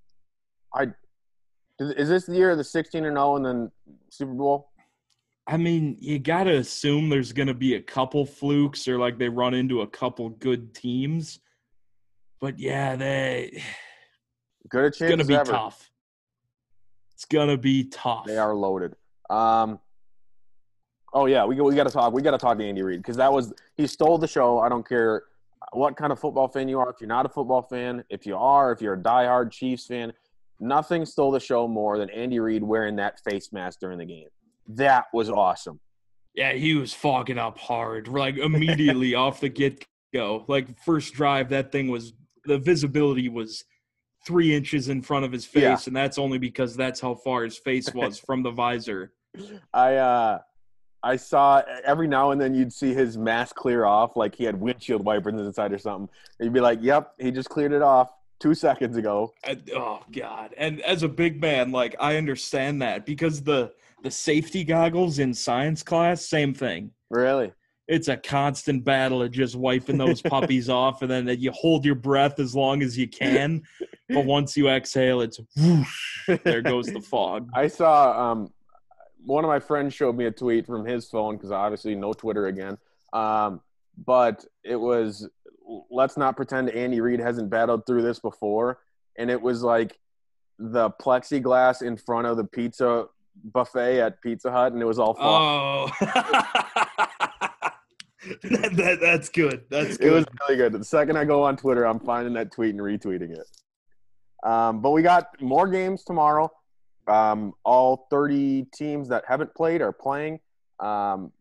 I 0.75 0.89
is 1.79 1.91
is 1.93 2.09
this 2.09 2.27
the 2.27 2.35
year 2.35 2.51
of 2.51 2.59
the 2.59 2.65
16 2.65 3.05
and 3.05 3.17
0 3.17 3.37
and 3.37 3.47
then 3.47 3.73
Super 4.11 4.33
Bowl? 4.33 4.71
I 5.47 5.57
mean, 5.57 5.97
you 5.99 6.19
got 6.19 6.45
to 6.45 6.57
assume 6.57 7.09
there's 7.09 7.33
going 7.33 7.49
to 7.49 7.55
be 7.55 7.75
a 7.75 7.81
couple 7.81 8.27
flukes 8.27 8.87
or 8.87 8.99
like 8.99 9.19
they 9.19 9.31
run 9.31 9.55
into 9.55 9.81
a 9.81 9.87
couple 9.87 10.29
good 10.29 10.75
teams. 10.75 11.41
But 12.41 12.59
yeah, 12.59 12.97
they 12.97 13.63
Good 14.69 14.85
a 14.85 14.87
it's 14.89 14.99
going 14.99 15.19
to 15.19 15.25
be 15.25 15.35
ever. 15.35 15.51
tough. 15.51 15.91
It's 17.15 17.25
going 17.25 17.49
to 17.49 17.57
be 17.57 17.85
tough. 17.85 18.27
They 18.27 18.37
are 18.37 18.55
loaded. 18.55 18.95
Um, 19.31 19.81
oh 21.13 21.27
yeah, 21.27 21.45
we 21.47 21.61
we 21.61 21.75
got 21.75 21.85
to 21.85 21.93
talk. 21.93 22.13
We 22.13 22.23
got 22.23 22.33
to 22.33 22.39
talk 22.39 22.59
to 22.59 22.65
Andy 22.65 22.83
Reid 22.83 23.01
because 23.01 23.17
that 23.17 23.33
was 23.33 23.55
he 23.77 23.87
stole 23.87 24.19
the 24.19 24.29
show. 24.29 24.59
I 24.59 24.69
don't 24.69 24.87
care 24.87 25.25
what 25.73 25.97
kind 25.97 26.13
of 26.13 26.19
football 26.19 26.49
fan 26.49 26.69
you 26.69 26.79
are. 26.79 26.91
If 26.91 26.97
you're 27.01 27.09
not 27.09 27.27
a 27.27 27.29
football 27.29 27.63
fan, 27.63 28.05
if 28.11 28.27
you 28.27 28.37
are, 28.37 28.71
if 28.73 28.83
you're 28.83 28.95
a 28.95 28.99
diehard 28.99 29.51
Chiefs 29.51 29.87
fan, 29.87 30.13
nothing 30.61 31.05
stole 31.07 31.31
the 31.31 31.41
show 31.41 31.67
more 31.69 31.99
than 31.99 32.11
Andy 32.11 32.41
Reid 32.41 32.63
wearing 32.63 32.97
that 32.97 33.21
face 33.29 33.53
mask 33.53 33.81
during 33.81 33.99
the 33.99 34.05
game. 34.05 34.29
That 34.69 35.07
was 35.13 35.31
awesome. 35.31 35.81
Yeah, 36.35 36.53
he 36.53 36.75
was 36.75 36.93
fogging 36.93 37.39
up 37.39 37.59
hard, 37.59 38.09
like 38.09 38.37
immediately 38.37 39.15
off 39.17 39.41
the 39.41 39.49
get 39.49 39.85
go. 40.13 40.45
Like 40.49 40.67
first 40.85 41.15
drive, 41.15 41.49
that 41.51 41.73
thing 41.73 41.89
was 41.89 42.13
the 42.45 42.59
visibility 42.59 43.29
was 43.29 43.65
three 44.27 44.55
inches 44.55 44.89
in 44.89 45.01
front 45.03 45.25
of 45.25 45.33
his 45.33 45.45
face, 45.47 45.63
Yeah. 45.63 45.79
and 45.87 45.97
that's 45.97 46.19
only 46.19 46.39
because 46.39 46.77
that's 46.77 47.01
how 47.01 47.15
far 47.15 47.45
his 47.45 47.59
face 47.59 47.93
was 47.95 48.19
from 48.27 48.43
the 48.43 48.51
visor. 48.51 49.13
I 49.73 49.95
uh 49.97 50.39
I 51.03 51.15
saw 51.17 51.63
every 51.85 52.09
now 52.09 52.33
and 52.33 52.41
then 52.41 52.55
you'd 52.55 52.73
see 52.73 52.93
his 52.93 53.17
mask 53.17 53.55
clear 53.55 53.85
off, 53.85 54.17
like 54.17 54.35
he 54.35 54.43
had 54.45 54.59
windshield 54.61 55.05
wipers 55.05 55.35
inside 55.35 55.73
or 55.73 55.79
something. 55.79 56.09
And 56.39 56.47
you'd 56.47 56.53
be 56.53 56.61
like, 56.61 56.81
"Yep, 56.83 57.13
he 57.19 57.31
just 57.31 57.49
cleared 57.49 57.73
it 57.73 57.83
off 57.83 58.11
two 58.39 58.55
seconds 58.55 58.97
ago." 58.97 59.33
And- 59.45 59.71
oh 59.75 60.01
God! 60.13 60.55
And 60.57 60.81
as 60.83 61.03
a 61.03 61.09
big 61.09 61.41
man, 61.41 61.73
like 61.73 61.97
I 62.01 62.17
understand 62.17 62.83
that 62.83 63.07
because 63.07 63.43
the 63.43 63.73
the 64.03 64.11
safety 64.11 64.65
goggles 64.65 65.19
in 65.19 65.35
science 65.35 65.83
class, 65.83 66.25
same 66.25 66.55
thing. 66.55 66.93
Really? 67.11 67.53
It's 67.89 68.09
a 68.09 68.17
constant 68.19 68.85
battle 68.85 69.23
of 69.23 69.31
just 69.31 69.57
wiping 69.57 69.97
those 69.97 70.21
puppies 70.21 70.69
off, 70.69 71.03
and 71.03 71.11
then 71.11 71.27
you 71.41 71.51
hold 71.53 71.85
your 71.85 71.95
breath 71.95 72.39
as 72.39 72.55
long 72.55 72.83
as 72.83 72.99
you 72.99 73.09
can. 73.09 73.63
But 74.11 74.27
once 74.27 74.57
you 74.57 74.69
exhale, 74.69 75.23
it's 75.23 75.41
whoosh, 75.57 76.29
there 76.45 76.63
goes 76.63 76.87
the 76.87 77.01
fog. 77.01 77.49
I 77.55 77.67
saw 77.67 78.33
um, 78.33 78.53
one 79.25 79.45
of 79.45 79.49
my 79.49 79.59
friends 79.59 79.95
showed 79.95 80.17
me 80.17 80.27
a 80.27 80.31
tweet 80.31 80.67
from 80.67 80.85
his 80.85 81.09
phone 81.09 81.37
because 81.37 81.51
obviously 81.51 81.95
no 81.95 82.13
Twitter 82.13 82.47
again. 82.47 82.77
Um, 83.13 83.63
but 84.05 84.45
it 84.63 84.77
was 84.77 85.29
let's 85.91 86.17
not 86.17 86.37
pretend 86.37 86.71
Andy 86.71 87.01
Reid 87.01 87.21
hasn't 87.21 87.51
battled 87.51 87.87
through 87.87 88.03
this 88.03 88.19
before, 88.19 88.79
and 89.17 89.31
it 89.31 89.41
was 89.41 89.63
like 89.63 89.99
the 90.59 90.91
plexiglass 90.91 91.83
in 91.83 91.97
front 91.97 92.27
of 92.27 92.37
the 92.37 92.45
pizza 92.45 93.07
buffet 93.45 94.01
at 94.01 94.21
Pizza 94.23 94.51
Hut, 94.51 94.73
and 94.73 94.83
it 94.83 94.87
was 94.87 94.99
all 94.99 95.15
fog. 95.15 95.91
Oh, 95.91 95.97
that, 98.43 98.77
that, 98.77 98.99
that's 99.01 99.29
good. 99.29 99.65
That's 99.71 99.97
it 99.97 100.11
was 100.11 100.25
good. 100.25 100.39
really 100.49 100.57
good. 100.57 100.73
The 100.73 100.85
second 100.85 101.17
I 101.17 101.25
go 101.25 101.43
on 101.43 101.57
Twitter, 101.57 101.85
I'm 101.87 102.01
finding 102.01 102.35
that 102.35 102.53
tweet 102.53 102.75
and 102.75 102.81
retweeting 102.81 103.37
it. 103.37 103.47
Um, 104.49 104.81
but 104.81 104.91
we 104.91 105.03
got 105.03 105.41
more 105.41 105.69
games 105.69 106.05
tomorrow. 106.05 106.51
Um, 107.07 107.55
all 107.65 108.07
30 108.11 108.67
teams 108.75 109.09
that 109.09 109.25
haven't 109.27 109.55
played 109.55 109.81
are 109.81 109.93
playing. 109.93 110.41
Um, 110.79 111.33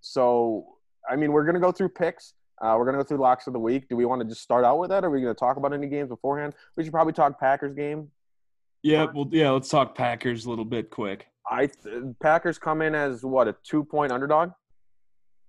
so, 0.00 0.66
I 1.08 1.16
mean, 1.16 1.32
we're 1.32 1.44
going 1.44 1.54
to 1.54 1.60
go 1.60 1.72
through 1.72 1.90
picks. 1.90 2.34
Uh, 2.60 2.74
we're 2.78 2.84
going 2.84 2.96
to 2.96 3.02
go 3.02 3.06
through 3.06 3.18
locks 3.18 3.46
of 3.46 3.52
the 3.54 3.58
week. 3.58 3.88
Do 3.88 3.96
we 3.96 4.04
want 4.04 4.20
to 4.20 4.28
just 4.28 4.42
start 4.42 4.64
out 4.64 4.78
with 4.78 4.90
that? 4.90 5.02
Or 5.02 5.06
are 5.06 5.10
we 5.10 5.20
going 5.20 5.34
to 5.34 5.38
talk 5.38 5.56
about 5.56 5.72
any 5.72 5.86
games 5.86 6.08
beforehand? 6.08 6.54
We 6.76 6.84
should 6.84 6.92
probably 6.92 7.14
talk 7.14 7.40
Packers 7.40 7.74
game. 7.74 8.08
yeah, 8.82 9.06
well, 9.14 9.28
yeah. 9.30 9.50
Let's 9.50 9.68
talk 9.68 9.94
Packers 9.94 10.44
a 10.44 10.50
little 10.50 10.64
bit 10.64 10.90
quick. 10.90 11.26
I 11.50 11.70
Packers 12.22 12.58
come 12.58 12.82
in 12.82 12.94
as 12.94 13.24
what 13.24 13.48
a 13.48 13.56
two 13.64 13.82
point 13.84 14.12
underdog. 14.12 14.50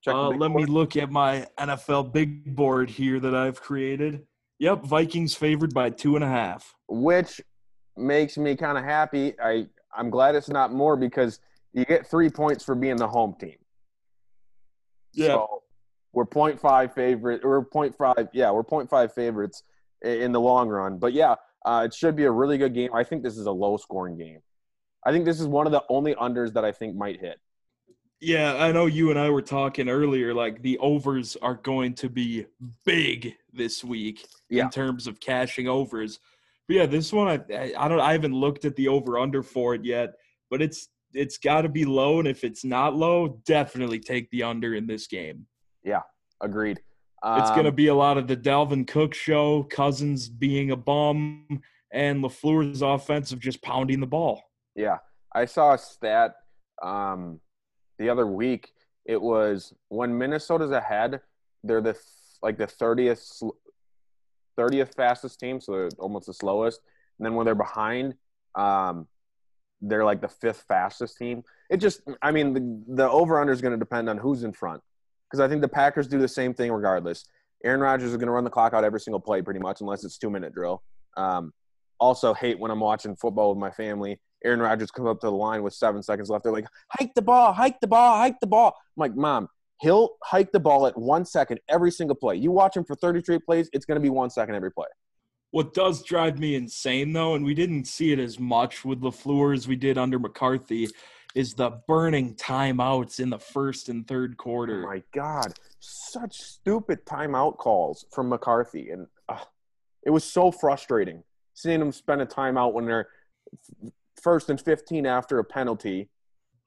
Uh, 0.08 0.30
let 0.30 0.52
me 0.52 0.66
look 0.66 0.98
at 0.98 1.12
my 1.12 1.46
NFL 1.60 2.12
big 2.12 2.56
board 2.56 2.90
here 2.90 3.20
that 3.20 3.36
I've 3.36 3.62
created. 3.62 4.26
Yep, 4.58 4.84
Vikings 4.86 5.36
favored 5.36 5.74
by 5.74 5.90
two 5.92 6.16
and 6.16 6.24
a 6.24 6.28
half. 6.28 6.74
which 6.88 7.42
makes 7.98 8.38
me 8.38 8.56
kind 8.56 8.78
of 8.78 8.84
happy. 8.84 9.34
I 9.40 9.68
I'm 9.96 10.10
glad 10.10 10.36
it's 10.36 10.50
not 10.50 10.74
more 10.74 10.96
because 10.96 11.40
you 11.74 11.86
get 11.86 12.08
three 12.08 12.30
points 12.30 12.64
for 12.64 12.74
being 12.76 12.96
the 12.96 13.08
home 13.08 13.36
team. 13.40 13.58
Yeah. 15.14 15.28
So 15.28 15.64
we're 16.14 16.26
0.5 16.26 16.94
favorite. 16.94 17.44
We're 17.44 17.64
0.5. 17.66 18.30
Yeah, 18.34 18.52
we're 18.52 18.64
0.5 18.64 19.12
favorites 19.14 19.64
in 20.02 20.32
the 20.32 20.40
long 20.40 20.70
run. 20.70 20.98
But 20.98 21.14
yeah, 21.14 21.36
Uh, 21.64 21.84
it 21.86 21.94
should 21.94 22.16
be 22.16 22.24
a 22.24 22.32
really 22.32 22.58
good 22.58 22.74
game. 22.74 22.90
I 22.92 23.04
think 23.04 23.22
this 23.22 23.38
is 23.38 23.46
a 23.46 23.52
low 23.52 23.78
scoring 23.78 24.18
game. 24.18 24.40
I 25.06 25.12
think 25.12 25.26
this 25.26 25.40
is 25.40 25.46
one 25.48 25.68
of 25.68 25.72
the 25.72 25.84
only 25.90 26.16
unders 26.16 26.54
that 26.54 26.66
I 26.66 26.72
think 26.72 26.96
might 26.96 27.20
hit. 27.20 27.38
Yeah, 28.20 28.56
I 28.56 28.72
know 28.72 28.88
you 28.88 29.12
and 29.12 29.20
I 29.20 29.30
were 29.30 29.44
talking 29.44 29.88
earlier. 29.88 30.34
Like 30.34 30.62
the 30.64 30.78
overs 30.80 31.38
are 31.42 31.54
going 31.56 31.94
to 31.96 32.10
be 32.10 32.48
big 32.84 33.36
this 33.54 33.84
week 33.84 34.26
Yeah. 34.50 34.64
in 34.66 34.70
terms 34.72 35.06
of 35.06 35.20
cashing 35.20 35.68
overs. 35.68 36.20
But 36.68 36.76
yeah, 36.78 36.86
this 36.88 37.14
one 37.14 37.28
I 37.28 37.54
I- 37.56 37.74
I 37.78 37.88
don't 37.88 38.00
I 38.00 38.12
haven't 38.14 38.34
looked 38.36 38.66
at 38.66 38.76
the 38.76 38.88
over 38.88 39.20
under 39.20 39.44
for 39.44 39.76
it 39.76 39.86
yet, 39.86 40.14
but 40.50 40.62
it's 40.64 40.90
it's 41.14 41.38
got 41.38 41.62
to 41.64 41.70
be 41.70 41.84
low, 41.86 42.18
and 42.20 42.28
if 42.28 42.44
it's 42.44 42.64
not 42.64 42.96
low, 42.96 43.40
definitely 43.46 44.00
take 44.00 44.30
the 44.32 44.44
under 44.44 44.74
in 44.76 44.88
this 44.88 45.06
game. 45.08 45.46
Yeah, 45.84 46.02
agreed. 46.40 46.80
It's 47.24 47.52
going 47.52 47.64
to 47.64 47.70
Um, 47.70 47.76
be 47.76 47.88
a 47.88 47.96
lot 47.96 48.18
of 48.18 48.28
the 48.28 48.36
Dalvin 48.36 48.88
Cook 48.88 49.14
show, 49.14 49.64
Cousins 49.64 50.28
being 50.28 50.72
a 50.72 50.76
bum, 50.76 51.62
and 51.94 52.24
LaFleur's 52.24 52.82
offensive 52.82 53.40
just 53.40 53.62
pounding 53.62 54.00
the 54.00 54.08
ball. 54.08 54.42
Yeah, 54.76 54.98
I 55.36 55.46
saw 55.46 55.74
a 55.74 55.78
stat 55.78 56.36
um, 56.82 57.40
the 58.00 58.10
other 58.10 58.26
week. 58.26 58.72
It 59.06 59.22
was 59.22 59.74
when 59.90 60.18
Minnesota's 60.18 60.72
ahead, 60.72 61.22
they're 61.64 61.82
the 61.82 61.94
th- 61.94 62.04
like 62.42 62.58
the 62.58 62.68
thirtieth 62.68 63.42
thirtieth 64.56 64.96
fastest 64.96 65.40
team, 65.40 65.62
so 65.62 65.72
they're 65.74 65.90
almost 66.00 66.26
the 66.26 66.34
slowest. 66.34 66.82
And 67.20 67.26
then 67.26 67.36
when 67.36 67.46
they're 67.46 67.54
behind, 67.56 68.16
um, 68.56 69.08
they're 69.82 70.06
like 70.06 70.22
the 70.22 70.28
fifth 70.28 70.66
fastest 70.68 71.18
team. 71.18 71.44
It 71.70 71.78
just, 71.78 72.02
I 72.22 72.32
mean, 72.32 72.54
the, 72.54 72.96
the 72.96 73.10
over 73.10 73.40
under 73.40 73.54
is 73.54 73.62
going 73.62 73.74
to 73.74 73.78
depend 73.78 74.10
on 74.10 74.18
who's 74.18 74.44
in 74.44 74.54
front, 74.54 74.82
because 75.32 75.40
I 75.40 75.48
think 75.48 75.62
the 75.62 75.70
Packers 75.70 76.08
do 76.08 76.20
the 76.20 76.28
same 76.28 76.54
thing 76.54 76.72
regardless. 76.72 77.26
Aaron 77.64 77.80
Rodgers 77.80 78.12
is 78.12 78.18
going 78.18 78.28
to 78.28 78.34
run 78.34 78.44
the 78.44 78.50
clock 78.50 78.74
out 78.74 78.84
every 78.84 79.00
single 79.00 79.20
play, 79.20 79.42
pretty 79.42 79.60
much, 79.60 79.82
unless 79.82 80.04
it's 80.04 80.18
two 80.18 80.30
minute 80.30 80.54
drill. 80.54 80.84
Um, 81.16 81.54
also, 82.00 82.34
hate 82.34 82.60
when 82.60 82.72
I'm 82.72 82.80
watching 82.80 83.16
football 83.16 83.50
with 83.50 83.60
my 83.60 83.72
family 83.72 84.20
Aaron 84.44 84.60
Rodgers 84.60 84.92
comes 84.92 85.08
up 85.08 85.20
to 85.22 85.28
the 85.28 85.32
line 85.32 85.64
with 85.64 85.74
seven 85.74 86.02
seconds 86.02 86.30
left. 86.30 86.44
They're 86.44 86.54
like, 86.54 86.66
hike 86.90 87.14
the 87.14 87.22
ball, 87.22 87.54
hike 87.54 87.80
the 87.80 87.88
ball, 87.88 88.18
hike 88.18 88.40
the 88.40 88.48
ball. 88.48 88.68
I'm 88.70 89.02
like, 89.02 89.16
Mom, 89.16 89.48
he'll 89.80 90.12
hike 90.24 90.52
the 90.52 90.60
ball 90.60 90.88
at 90.88 90.98
one 90.98 91.26
second 91.26 91.60
every 91.70 91.92
single 91.92 92.16
play. 92.16 92.36
You 92.36 92.52
watch 92.52 92.76
him 92.76 92.84
for 92.84 92.96
33 92.96 93.40
plays, 93.40 93.70
it's 93.74 93.86
going 93.86 93.98
to 93.98 94.02
be 94.02 94.10
one 94.10 94.30
second 94.30 94.56
every 94.56 94.72
play. 94.72 94.88
What 95.52 95.74
does 95.74 96.02
drive 96.04 96.40
me 96.40 96.56
insane 96.56 97.12
though, 97.12 97.36
and 97.36 97.44
we 97.44 97.54
didn't 97.54 97.86
see 97.86 98.14
it 98.14 98.20
as 98.20 98.40
much 98.40 98.86
with 98.86 99.02
LaFleur 99.02 99.54
as 99.54 99.68
we 99.68 99.76
did 99.76 99.98
under 99.98 100.18
McCarthy, 100.18 100.88
is 101.36 101.54
the 101.54 101.70
burning 101.88 102.36
timeouts 102.36 103.20
in 103.20 103.30
the 103.30 103.40
first 103.40 103.90
and 103.90 104.08
third 104.08 104.36
Oh 104.40 104.44
quarter. 104.44 104.82
my 104.82 105.02
God. 105.14 105.54
Such 105.80 106.36
stupid 106.36 107.06
timeout 107.06 107.58
calls 107.58 108.06
from 108.12 108.30
McCarthy. 108.30 108.90
And 108.90 109.08
uh, 109.30 109.40
it 110.06 110.10
was 110.10 110.24
so 110.24 110.52
frustrating 110.52 111.24
seeing 111.54 111.80
them 111.80 111.92
spend 111.92 112.22
a 112.22 112.26
timeout 112.26 112.74
when 112.74 112.86
they're 112.86 113.08
first 114.22 114.50
and 114.50 114.60
15 114.60 115.06
after 115.06 115.40
a 115.40 115.44
penalty 115.44 116.10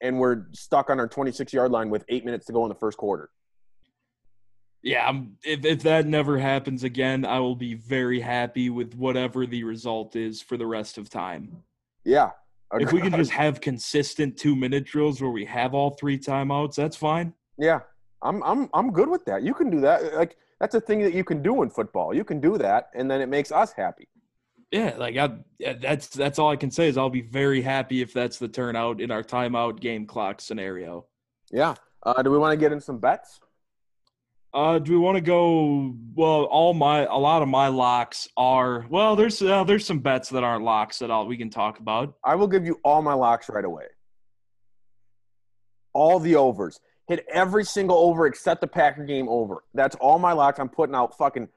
and 0.01 0.19
we're 0.19 0.47
stuck 0.53 0.91
on 0.91 1.01
our 1.01 1.09
26 1.09 1.53
yard 1.53 1.71
line 1.71 1.89
with 1.91 2.05
eight 2.09 2.25
minutes 2.25 2.47
to 2.47 2.53
go 2.53 2.65
in 2.65 2.69
the 2.69 2.75
first 2.75 2.99
quarter. 2.99 3.31
Yeah, 4.83 5.11
if 5.43 5.65
if 5.65 5.83
that 5.85 6.07
never 6.07 6.37
happens 6.39 6.85
again, 6.85 7.25
I 7.25 7.39
will 7.41 7.57
be 7.57 7.73
very 7.73 8.21
happy 8.21 8.69
with 8.69 8.95
whatever 8.95 9.47
the 9.47 9.65
result 9.65 10.15
is 10.15 10.43
for 10.43 10.59
the 10.59 10.67
rest 10.67 10.99
of 10.99 11.09
time. 11.09 11.63
Yeah. 12.05 12.33
If 12.73 12.93
we 12.93 13.01
can 13.01 13.13
just 13.13 13.31
have 13.31 13.61
consistent 13.61 14.37
two 14.37 14.57
minute 14.57 14.85
drills 14.85 15.21
where 15.21 15.31
we 15.31 15.45
have 15.45 15.75
all 15.75 15.91
three 15.91 16.19
timeouts, 16.19 16.75
that's 16.75 16.97
fine. 16.97 17.33
Yeah, 17.59 17.81
I'm 18.23 18.43
I'm 18.43 18.69
I'm 18.75 18.91
good 18.91 19.09
with 19.09 19.25
that. 19.27 19.43
You 19.43 19.55
can 19.55 19.71
do 19.71 19.81
that. 19.83 20.15
Like 20.15 20.37
that's 20.59 20.75
a 20.75 20.81
thing 20.81 21.03
that 21.03 21.15
you 21.15 21.25
can 21.25 21.43
do 21.43 21.63
in 21.63 21.71
football. 21.71 22.15
You 22.15 22.25
can 22.25 22.41
do 22.41 22.59
that, 22.59 22.91
and 22.95 23.11
then 23.11 23.21
it 23.21 23.29
makes 23.29 23.53
us 23.53 23.73
happy. 23.73 24.09
Yeah, 24.71 24.95
like 24.99 25.17
I, 25.17 25.31
that's 25.81 26.09
that's 26.09 26.41
all 26.41 26.51
I 26.51 26.57
can 26.57 26.71
say 26.71 26.89
is 26.89 26.99
I'll 26.99 27.11
be 27.11 27.21
very 27.21 27.63
happy 27.63 28.03
if 28.03 28.13
that's 28.13 28.39
the 28.39 28.49
turnout 28.49 29.01
in 29.01 29.13
our 29.13 29.23
timeout 29.23 29.79
game 29.79 30.05
clock 30.05 30.41
scenario. 30.41 31.07
Yeah. 31.53 31.75
Uh, 32.03 32.23
do 32.23 32.31
we 32.31 32.39
want 32.39 32.53
to 32.53 32.57
get 32.57 32.73
in 32.73 32.81
some 32.81 32.99
bets? 32.99 33.41
Uh, 34.55 34.79
do 34.79 34.93
we 34.93 34.99
want 34.99 35.17
to 35.17 35.21
go? 35.21 35.97
Well, 36.15 36.45
all 36.45 36.75
my 36.75 37.01
a 37.01 37.19
lot 37.19 37.43
of 37.43 37.49
my 37.49 37.67
locks 37.67 38.29
are 38.37 38.87
well. 38.89 39.17
There's 39.17 39.43
uh, 39.43 39.65
there's 39.65 39.85
some 39.85 39.99
bets 39.99 40.29
that 40.29 40.45
aren't 40.45 40.63
locks 40.63 41.03
at 41.03 41.11
all. 41.11 41.27
We 41.27 41.37
can 41.37 41.51
talk 41.51 41.81
about. 41.81 42.15
I 42.25 42.37
will 42.37 42.47
give 42.47 42.65
you 42.65 42.79
all 42.85 43.03
my 43.03 43.15
locks 43.15 43.49
right 43.49 43.65
away. 43.65 43.87
All 45.93 46.21
the 46.21 46.37
overs. 46.37 46.79
Hit 47.09 47.27
every 47.31 47.65
single 47.65 47.99
over 47.99 48.27
except 48.27 48.61
the 48.61 48.69
Packer 48.69 49.05
game 49.05 49.29
over. 49.29 49.65
That's 49.75 49.97
all 49.97 50.21
my 50.21 50.33
locks. 50.33 50.61
I'm 50.61 50.69
putting 50.69 50.95
out 50.95 51.19
fucking 51.19 51.49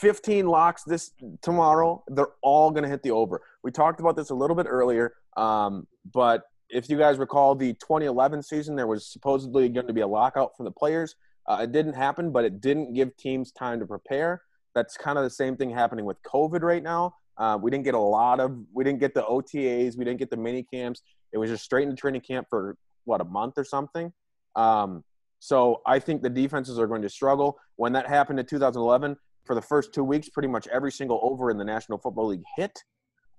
15 0.00 0.46
locks 0.46 0.84
this 0.84 1.12
tomorrow. 1.40 2.04
They're 2.08 2.28
all 2.42 2.70
to 2.72 2.86
hit 2.86 3.02
the 3.02 3.10
over. 3.10 3.40
We 3.62 3.70
talked 3.70 4.00
about 4.00 4.16
this 4.16 4.28
a 4.28 4.34
little 4.34 4.54
bit 4.54 4.66
earlier, 4.68 5.14
um, 5.36 5.86
but 6.12 6.42
if 6.68 6.90
you 6.90 6.98
guys 6.98 7.18
recall 7.18 7.54
the 7.54 7.72
2011 7.74 8.42
season, 8.42 8.76
there 8.76 8.86
was 8.86 9.06
supposedly 9.06 9.68
going 9.70 9.86
to 9.86 9.92
be 9.92 10.02
a 10.02 10.06
lockout 10.06 10.56
for 10.56 10.64
the 10.64 10.70
players. 10.70 11.16
Uh, 11.46 11.60
it 11.62 11.72
didn't 11.72 11.94
happen, 11.94 12.30
but 12.30 12.44
it 12.44 12.60
didn't 12.60 12.94
give 12.94 13.16
teams 13.16 13.52
time 13.52 13.80
to 13.80 13.86
prepare. 13.86 14.42
That's 14.74 14.96
kind 14.96 15.18
of 15.18 15.24
the 15.24 15.30
same 15.30 15.56
thing 15.56 15.70
happening 15.70 16.04
with 16.04 16.16
COVID 16.22 16.62
right 16.62 16.82
now. 16.82 17.14
Uh, 17.36 17.58
we 17.60 17.70
didn't 17.70 17.84
get 17.84 17.94
a 17.94 17.98
lot 17.98 18.40
of, 18.40 18.56
we 18.72 18.84
didn't 18.84 19.00
get 19.00 19.14
the 19.14 19.22
OTAs, 19.22 19.96
we 19.96 20.04
didn't 20.04 20.18
get 20.18 20.30
the 20.30 20.36
mini 20.36 20.62
camps. 20.62 21.02
It 21.32 21.38
was 21.38 21.50
just 21.50 21.64
straight 21.64 21.84
into 21.84 21.96
training 21.96 22.20
camp 22.20 22.46
for 22.48 22.76
what 23.04 23.20
a 23.20 23.24
month 23.24 23.54
or 23.56 23.64
something. 23.64 24.12
Um, 24.56 25.04
so 25.40 25.82
I 25.84 25.98
think 25.98 26.22
the 26.22 26.30
defenses 26.30 26.78
are 26.78 26.86
going 26.86 27.02
to 27.02 27.08
struggle. 27.08 27.58
When 27.76 27.92
that 27.92 28.08
happened 28.08 28.38
in 28.38 28.46
2011, 28.46 29.16
for 29.44 29.54
the 29.54 29.62
first 29.62 29.92
two 29.92 30.04
weeks, 30.04 30.28
pretty 30.28 30.48
much 30.48 30.66
every 30.68 30.90
single 30.90 31.20
over 31.22 31.50
in 31.50 31.58
the 31.58 31.64
National 31.64 31.98
Football 31.98 32.28
League 32.28 32.44
hit. 32.56 32.78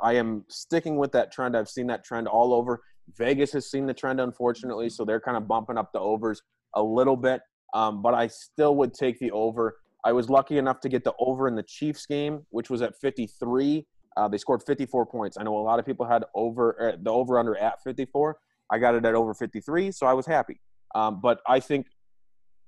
I 0.01 0.13
am 0.13 0.45
sticking 0.49 0.97
with 0.97 1.11
that 1.13 1.31
trend. 1.31 1.57
I've 1.57 1.69
seen 1.69 1.87
that 1.87 2.03
trend 2.03 2.27
all 2.27 2.53
over. 2.53 2.81
Vegas 3.17 3.51
has 3.53 3.69
seen 3.69 3.85
the 3.85 3.93
trend, 3.93 4.19
unfortunately, 4.19 4.89
so 4.89 5.05
they're 5.05 5.21
kind 5.21 5.37
of 5.37 5.47
bumping 5.47 5.77
up 5.77 5.91
the 5.93 5.99
overs 5.99 6.41
a 6.75 6.83
little 6.83 7.15
bit. 7.15 7.41
Um, 7.75 8.01
but 8.01 8.13
I 8.13 8.27
still 8.27 8.75
would 8.77 8.93
take 8.93 9.19
the 9.19 9.29
over. 9.31 9.77
I 10.05 10.13
was 10.13 10.29
lucky 10.29 10.57
enough 10.57 10.79
to 10.79 10.89
get 10.89 11.03
the 11.03 11.13
over 11.19 11.47
in 11.47 11.55
the 11.55 11.63
Chiefs 11.63 12.05
game, 12.05 12.45
which 12.49 12.69
was 12.69 12.81
at 12.81 12.95
53. 12.95 13.85
Uh, 14.15 14.27
they 14.29 14.37
scored 14.37 14.63
54 14.65 15.05
points. 15.05 15.37
I 15.37 15.43
know 15.43 15.57
a 15.57 15.59
lot 15.59 15.77
of 15.77 15.85
people 15.85 16.05
had 16.05 16.23
over 16.33 16.93
uh, 16.93 16.97
the 17.01 17.11
over 17.11 17.37
under 17.37 17.57
at 17.57 17.83
54. 17.83 18.37
I 18.71 18.79
got 18.79 18.95
it 18.95 19.05
at 19.05 19.13
over 19.13 19.33
53, 19.33 19.91
so 19.91 20.07
I 20.07 20.13
was 20.13 20.25
happy. 20.25 20.61
Um, 20.95 21.19
but 21.21 21.41
I 21.47 21.59
think 21.59 21.87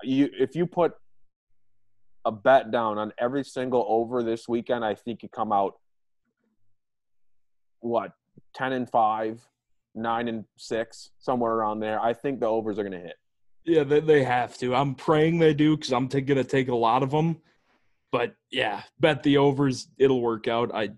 you 0.04 0.30
if 0.38 0.56
you 0.56 0.66
put 0.66 0.94
a 2.26 2.32
bet 2.32 2.70
down 2.70 2.98
on 2.98 3.14
every 3.18 3.46
single 3.46 3.86
over 3.88 4.22
this 4.22 4.50
weekend, 4.50 4.84
I 4.84 4.94
think 4.94 5.24
you 5.24 5.30
come 5.30 5.54
out 5.54 5.76
what 7.80 8.12
10 8.56 8.74
and 8.74 8.90
5, 8.90 9.42
9 9.96 10.28
and 10.28 10.44
6, 10.58 11.10
somewhere 11.18 11.54
around 11.54 11.80
there. 11.80 12.02
I 12.02 12.14
think 12.14 12.42
the 12.42 12.48
overs 12.48 12.78
are 12.78 12.84
going 12.84 13.00
to 13.00 13.00
hit. 13.00 13.16
Yeah, 13.68 13.84
they, 13.84 14.00
they 14.00 14.24
have 14.24 14.58
to. 14.60 14.74
I'm 14.74 14.96
praying 14.96 15.40
they 15.40 15.54
do 15.54 15.76
because 15.76 15.92
I'm 15.92 16.08
t- 16.08 16.22
gonna 16.22 16.46
take 16.46 16.70
a 16.70 16.76
lot 16.76 17.04
of 17.04 17.12
them. 17.12 17.38
But 18.14 18.34
yeah, 18.50 18.84
bet 19.00 19.24
the 19.24 19.38
overs. 19.38 19.90
It'll 19.98 20.22
work 20.22 20.48
out. 20.48 20.74
I 20.74 20.92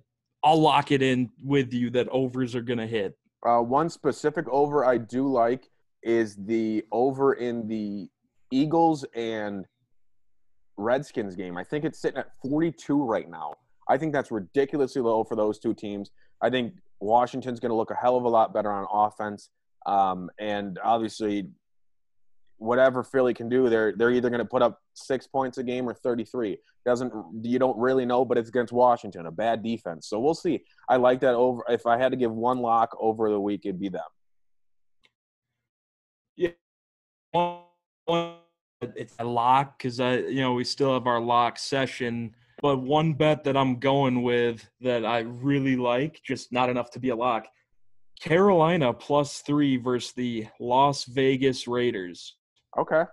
I'll 0.44 0.62
lock 0.62 0.92
it 0.92 1.02
in 1.02 1.32
with 1.44 1.74
you 1.74 1.90
that 1.90 2.08
overs 2.10 2.56
are 2.56 2.62
gonna 2.62 2.88
hit. 2.88 3.18
Uh, 3.44 3.62
one 3.62 3.90
specific 3.90 4.48
over 4.50 4.86
I 4.86 5.00
do 5.00 5.28
like 5.28 5.70
is 6.04 6.36
the 6.36 6.86
over 6.92 7.34
in 7.34 7.68
the 7.68 8.08
Eagles 8.52 9.04
and 9.16 9.66
Redskins 10.78 11.36
game. 11.36 11.58
I 11.58 11.64
think 11.64 11.86
it's 11.86 12.00
sitting 12.00 12.20
at 12.20 12.36
42 12.42 13.04
right 13.04 13.30
now. 13.30 13.56
I 13.90 13.98
think 13.98 14.14
that's 14.14 14.32
ridiculously 14.32 15.02
low 15.02 15.24
for 15.24 15.36
those 15.36 15.58
two 15.60 15.74
teams. 15.74 16.12
I 16.42 16.50
think 16.50 16.74
Washington's 17.00 17.60
going 17.60 17.72
to 17.72 17.76
look 17.76 17.92
a 17.92 17.96
hell 17.96 18.16
of 18.16 18.24
a 18.24 18.30
lot 18.30 18.54
better 18.54 18.72
on 18.72 18.86
offense. 18.92 19.50
Um, 19.86 20.30
and 20.40 20.80
obviously, 20.84 21.50
whatever 22.60 23.04
Philly 23.04 23.34
can 23.34 23.50
do, 23.50 23.70
they're 23.70 23.94
they're 23.96 24.12
either 24.12 24.30
going 24.30 24.40
to 24.40 24.46
put 24.46 24.62
up 24.62 24.80
six 24.94 25.26
points 25.26 25.58
a 25.58 25.64
game 25.64 25.90
or 25.90 25.94
33. 25.94 26.58
Doesn't 26.86 27.12
you 27.42 27.58
don't 27.58 27.78
really 27.78 28.06
know, 28.06 28.24
but 28.24 28.38
it's 28.38 28.50
against 28.50 28.72
Washington, 28.72 29.26
a 29.26 29.32
bad 29.32 29.64
defense. 29.64 30.08
So 30.08 30.20
we'll 30.20 30.34
see. 30.34 30.64
I 30.88 30.98
like 30.98 31.20
that 31.22 31.34
over. 31.34 31.64
If 31.70 31.86
I 31.86 31.98
had 31.98 32.12
to 32.12 32.18
give 32.18 32.32
one 32.32 32.60
lock 32.60 32.96
over 33.00 33.30
the 33.30 33.40
week, 33.40 33.62
it'd 33.66 33.80
be 33.80 33.90
them. 33.90 34.02
Yeah, 36.36 36.50
it's 38.82 39.16
a 39.20 39.24
lock 39.24 39.78
because 39.78 40.00
I, 40.00 40.18
you 40.18 40.42
know, 40.42 40.54
we 40.54 40.64
still 40.64 40.94
have 40.94 41.08
our 41.08 41.20
lock 41.20 41.58
session. 41.58 42.36
But 42.62 42.82
one 42.82 43.14
bet 43.14 43.46
that 43.46 43.56
I'm 43.56 43.80
going 43.80 44.22
with 44.22 44.70
that 44.82 45.06
I 45.06 45.20
really 45.20 45.78
like, 45.78 46.20
just 46.26 46.52
not 46.52 46.70
enough 46.70 46.92
to 46.92 47.00
be 47.00 47.10
a 47.10 47.16
lock. 47.16 47.46
Carolina 48.20 48.94
plus 48.94 49.40
three 49.40 49.78
versus 49.78 50.12
the 50.12 50.48
Las 50.60 51.06
Vegas 51.06 51.68
Raiders. 51.68 52.36
Okay. 52.78 53.04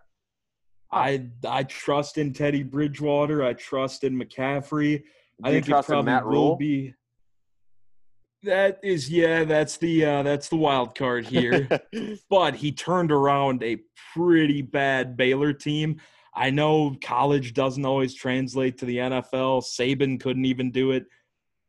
I 0.92 1.26
I 1.46 1.64
trust 1.64 2.18
in 2.18 2.32
Teddy 2.32 2.62
Bridgewater. 2.62 3.44
I 3.44 3.54
trust 3.54 4.04
in 4.04 4.18
McCaffrey. 4.18 5.02
I 5.42 5.50
Do 5.50 5.56
you 5.56 5.62
think 5.62 5.78
it 5.78 5.86
probably 5.86 6.36
will 6.36 6.56
be. 6.56 6.94
That 8.42 8.78
is, 8.82 9.10
yeah, 9.10 9.44
that's 9.44 9.76
the 9.76 10.04
uh, 10.04 10.22
that's 10.22 10.48
the 10.48 10.56
wild 10.56 10.94
card 10.94 11.26
here. 11.26 11.68
but 12.30 12.54
he 12.54 12.70
turned 12.70 13.10
around 13.10 13.62
a 13.62 13.78
pretty 14.14 14.62
bad 14.62 15.16
Baylor 15.16 15.52
team. 15.52 16.00
I 16.34 16.50
know 16.50 16.96
college 17.02 17.54
doesn't 17.54 17.84
always 17.84 18.14
translate 18.14 18.78
to 18.78 18.84
the 18.84 18.98
NFL. 18.98 19.64
Saban 19.64 20.20
couldn't 20.20 20.44
even 20.44 20.70
do 20.70 20.92
it. 20.92 21.06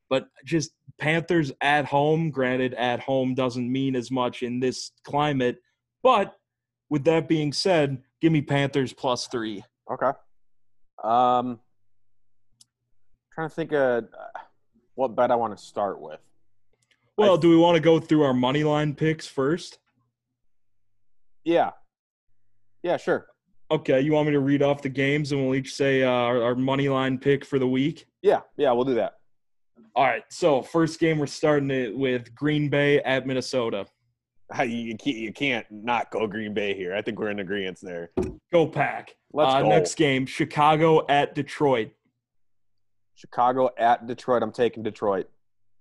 But 0.09 0.27
just 0.45 0.71
Panthers 0.99 1.51
at 1.61 1.85
home. 1.85 2.31
Granted, 2.31 2.73
at 2.75 2.99
home 2.99 3.33
doesn't 3.33 3.71
mean 3.71 3.95
as 3.95 4.11
much 4.11 4.43
in 4.43 4.59
this 4.59 4.91
climate, 5.03 5.57
but 6.03 6.36
with 6.89 7.03
that 7.05 7.27
being 7.27 7.51
said, 7.53 8.01
give 8.21 8.31
me 8.31 8.41
Panthers 8.41 8.93
plus 8.93 9.27
three. 9.27 9.63
Okay. 9.91 10.11
Um, 11.03 11.59
trying 13.33 13.49
to 13.49 13.55
think 13.55 13.71
of 13.73 14.05
uh, 14.05 14.39
what 14.95 15.15
bet 15.15 15.31
I 15.31 15.35
want 15.35 15.57
to 15.57 15.63
start 15.63 16.01
with. 16.01 16.19
Well, 17.17 17.37
I- 17.37 17.39
do 17.39 17.49
we 17.49 17.57
want 17.57 17.75
to 17.75 17.81
go 17.81 17.99
through 17.99 18.23
our 18.23 18.33
money 18.33 18.63
line 18.63 18.93
picks 18.95 19.27
first? 19.27 19.79
Yeah. 21.43 21.71
Yeah, 22.83 22.97
sure. 22.97 23.27
Okay, 23.69 23.99
you 23.99 24.13
want 24.13 24.27
me 24.27 24.33
to 24.33 24.39
read 24.39 24.61
off 24.63 24.81
the 24.81 24.87
games 24.89 25.31
and 25.33 25.43
we'll 25.45 25.55
each 25.55 25.73
say 25.73 26.01
uh, 26.03 26.09
our, 26.09 26.41
our 26.41 26.55
money 26.55 26.87
line 26.87 27.17
pick 27.17 27.43
for 27.43 27.59
the 27.59 27.67
week? 27.67 28.05
Yeah, 28.21 28.41
yeah, 28.55 28.71
we'll 28.71 28.85
do 28.85 28.95
that. 28.95 29.15
All 29.93 30.05
right, 30.05 30.23
so 30.29 30.61
first 30.61 30.99
game 30.99 31.17
we're 31.17 31.25
starting 31.25 31.69
it 31.71 31.95
with 31.97 32.33
Green 32.33 32.69
Bay 32.69 33.01
at 33.01 33.27
Minnesota. 33.27 33.85
You 34.65 34.95
can't, 34.95 35.17
you 35.17 35.33
can't 35.33 35.65
not 35.69 36.09
go 36.09 36.25
Green 36.25 36.53
Bay 36.53 36.73
here. 36.73 36.95
I 36.95 37.01
think 37.01 37.19
we're 37.19 37.29
in 37.29 37.39
agreement 37.39 37.79
there. 37.81 38.11
Go 38.51 38.65
pack. 38.65 39.15
Let's 39.33 39.53
uh, 39.53 39.61
go. 39.61 39.69
Next 39.69 39.95
game, 39.95 40.25
Chicago 40.25 41.05
at 41.07 41.35
Detroit. 41.35 41.91
Chicago 43.15 43.69
at 43.77 44.07
Detroit. 44.07 44.43
I'm 44.43 44.51
taking 44.51 44.83
Detroit. 44.83 45.29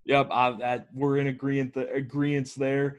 Yep, 0.06 0.28
I, 0.30 0.50
that, 0.58 0.88
we're 0.94 1.18
in 1.18 1.28
agreement. 1.28 1.74
The 1.74 1.92
agreements 1.92 2.54
there. 2.54 2.98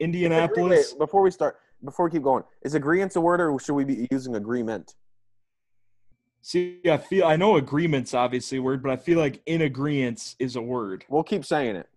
Wait, 0.00 0.06
Indianapolis. 0.06 0.92
before 0.94 1.22
we 1.22 1.30
start, 1.30 1.58
before 1.84 2.06
we 2.06 2.10
keep 2.10 2.22
going, 2.22 2.44
is 2.62 2.74
agreement 2.74 3.14
a 3.16 3.20
word 3.20 3.40
or 3.40 3.58
should 3.58 3.74
we 3.74 3.84
be 3.84 4.08
using 4.10 4.34
agreement? 4.36 4.94
See, 6.42 6.80
I 6.90 6.96
feel 6.96 7.26
I 7.26 7.36
know 7.36 7.56
agreements 7.56 8.14
obviously 8.14 8.58
a 8.58 8.62
word, 8.62 8.82
but 8.82 8.90
I 8.90 8.96
feel 8.96 9.18
like 9.18 9.40
in 9.46 9.62
agreements 9.62 10.36
is 10.38 10.56
a 10.56 10.62
word. 10.62 11.04
We'll 11.08 11.22
keep 11.22 11.44
saying 11.44 11.76
it. 11.76 11.88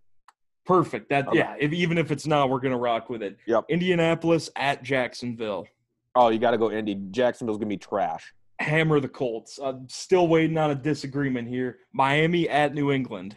Perfect. 0.65 1.09
That 1.09 1.27
Okay. 1.27 1.37
yeah. 1.37 1.55
If, 1.59 1.73
even 1.73 1.97
if 1.97 2.11
it's 2.11 2.25
not, 2.25 2.49
we're 2.49 2.59
gonna 2.59 2.77
rock 2.77 3.09
with 3.09 3.21
it. 3.21 3.37
Yep. 3.45 3.65
Indianapolis 3.69 4.49
at 4.55 4.83
Jacksonville. 4.83 5.67
Oh, 6.15 6.29
you 6.29 6.39
got 6.39 6.51
to 6.51 6.57
go 6.57 6.71
Indy. 6.71 6.95
Jacksonville's 7.11 7.57
gonna 7.57 7.69
be 7.69 7.77
trash. 7.77 8.33
Hammer 8.59 8.99
the 8.99 9.09
Colts. 9.09 9.59
I'm 9.61 9.87
still 9.89 10.27
waiting 10.27 10.57
on 10.57 10.71
a 10.71 10.75
disagreement 10.75 11.47
here. 11.47 11.79
Miami 11.93 12.47
at 12.47 12.73
New 12.73 12.91
England. 12.91 13.35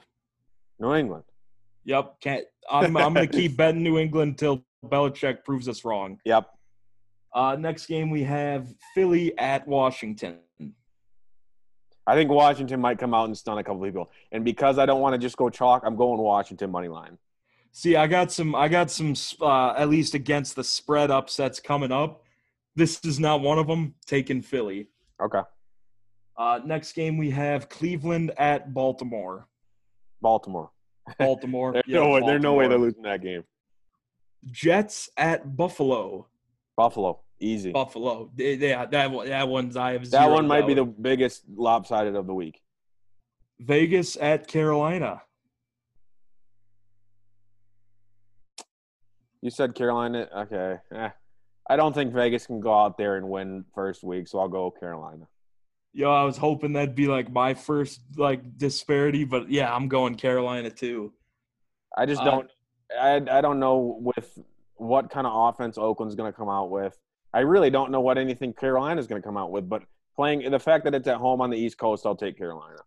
New 0.79 0.95
England. 0.95 1.25
Yep. 1.85 2.21
Can't. 2.21 2.45
I'm 2.71 2.97
I'm 2.97 3.15
gonna 3.15 3.27
keep 3.27 3.57
betting 3.59 3.83
New 3.83 3.99
England 3.99 4.31
until 4.31 4.65
Belichick 4.85 5.45
proves 5.45 5.69
us 5.69 5.85
wrong. 5.85 6.19
Yep. 6.25 6.49
Uh, 7.35 7.57
next 7.59 7.87
game 7.87 8.11
we 8.11 8.23
have 8.25 8.73
Philly 8.95 9.37
at 9.39 9.67
Washington. 9.69 10.39
I 12.09 12.15
think 12.15 12.31
Washington 12.31 12.81
might 12.81 12.99
come 12.99 13.13
out 13.13 13.27
and 13.27 13.37
stun 13.37 13.59
a 13.59 13.63
couple 13.63 13.83
people. 13.83 14.11
And 14.33 14.43
because 14.43 14.79
I 14.79 14.87
don't 14.87 15.03
want 15.03 15.13
to 15.13 15.19
just 15.19 15.37
go 15.37 15.51
chalk, 15.51 15.83
I'm 15.85 15.95
going 15.95 16.19
Washington 16.19 16.71
money 16.71 16.89
line. 16.89 17.19
See, 17.73 17.97
I 17.97 18.07
got 18.07 18.33
some. 18.33 18.55
I 18.55 18.69
got 18.69 18.91
some. 18.91 19.13
Uh, 19.41 19.75
at 19.75 19.91
least 19.91 20.15
against 20.15 20.57
the 20.57 20.65
spread 20.65 21.11
upsets 21.11 21.61
coming 21.61 21.93
up. 21.93 22.25
This 22.75 23.05
is 23.05 23.21
not 23.21 23.43
one 23.43 23.59
of 23.59 23.67
them. 23.67 23.95
Taking 24.07 24.41
Philly. 24.41 24.89
Okay. 25.23 25.43
Uh, 26.37 26.61
next 26.65 26.93
game 26.93 27.19
we 27.19 27.31
have 27.31 27.69
Cleveland 27.69 28.33
at 28.39 28.73
Baltimore. 28.73 29.47
Baltimore. 30.23 30.71
Baltimore. 31.19 31.73
There's 31.75 31.85
Yeah, 31.87 32.01
no 32.01 32.09
way. 32.09 32.21
There's 32.25 32.43
no 32.43 32.55
way 32.55 32.69
they're 32.69 32.79
losing 32.79 33.03
that 33.03 33.21
game. 33.21 33.45
Jets 34.51 35.11
at 35.19 35.57
Buffalo. 35.57 36.27
Buffalo, 36.75 37.21
easy. 37.41 37.73
Buffalo. 37.73 38.31
They- 38.35 38.57
that 38.57 39.11
one. 39.11 39.29
That 39.29 39.49
one's 39.49 39.77
I 39.77 39.93
have. 39.93 40.11
that 40.11 40.31
one 40.31 40.47
might 40.47 40.67
be 40.67 40.75
the 40.75 40.85
biggest 40.85 41.45
lopsided 41.55 42.15
of 42.17 42.27
the 42.27 42.35
week. 42.35 42.61
Vegas 43.61 44.17
at 44.17 44.47
Carolina. 44.47 45.23
You 49.41 49.51
said 49.51 49.75
Carolina. 49.75 50.29
Okay. 50.37 50.77
Eh. 50.93 51.11
I 51.71 51.77
don't 51.77 51.93
think 51.93 52.13
Vegas 52.13 52.47
can 52.47 52.61
go 52.61 52.73
out 52.77 52.97
there 52.99 53.17
and 53.17 53.29
win 53.29 53.65
first 53.75 54.03
week, 54.03 54.27
so 54.27 54.39
I'll 54.41 54.49
go 54.49 54.71
Carolina. 54.71 55.27
Yo, 55.93 56.11
I 56.11 56.25
was 56.25 56.37
hoping 56.37 56.73
that'd 56.73 56.95
be 56.95 57.07
like 57.07 57.31
my 57.31 57.55
first 57.55 58.01
like 58.17 58.57
disparity, 58.59 59.25
but 59.25 59.51
yeah, 59.51 59.75
I'm 59.75 59.89
going 59.89 60.15
Carolina 60.17 60.71
too. 60.71 61.13
I 61.97 62.07
just 62.07 62.23
Uh, 62.23 62.25
don't. 62.25 62.51
I 62.99 63.17
I 63.39 63.41
don't 63.41 63.59
know 63.61 63.99
with 64.01 64.39
what 64.77 65.11
kind 65.11 65.27
of 65.27 65.33
offense 65.35 65.77
Oakland's 65.79 66.15
going 66.15 66.33
to 66.33 66.37
come 66.37 66.49
out 66.49 66.71
with. 66.71 66.97
I 67.35 67.41
really 67.41 67.71
don't 67.71 67.91
know 67.91 68.01
what 68.01 68.19
anything 68.19 68.53
Carolina 68.53 69.01
is 69.01 69.07
going 69.07 69.21
to 69.21 69.27
come 69.27 69.37
out 69.37 69.51
with. 69.51 69.69
But 69.69 69.83
playing 70.17 70.51
the 70.51 70.59
fact 70.59 70.85
that 70.85 70.95
it's 70.95 71.09
at 71.09 71.17
home 71.17 71.41
on 71.41 71.51
the 71.51 71.57
East 71.57 71.79
Coast, 71.79 72.07
I'll 72.07 72.17
take 72.17 72.39
Carolina. 72.39 72.79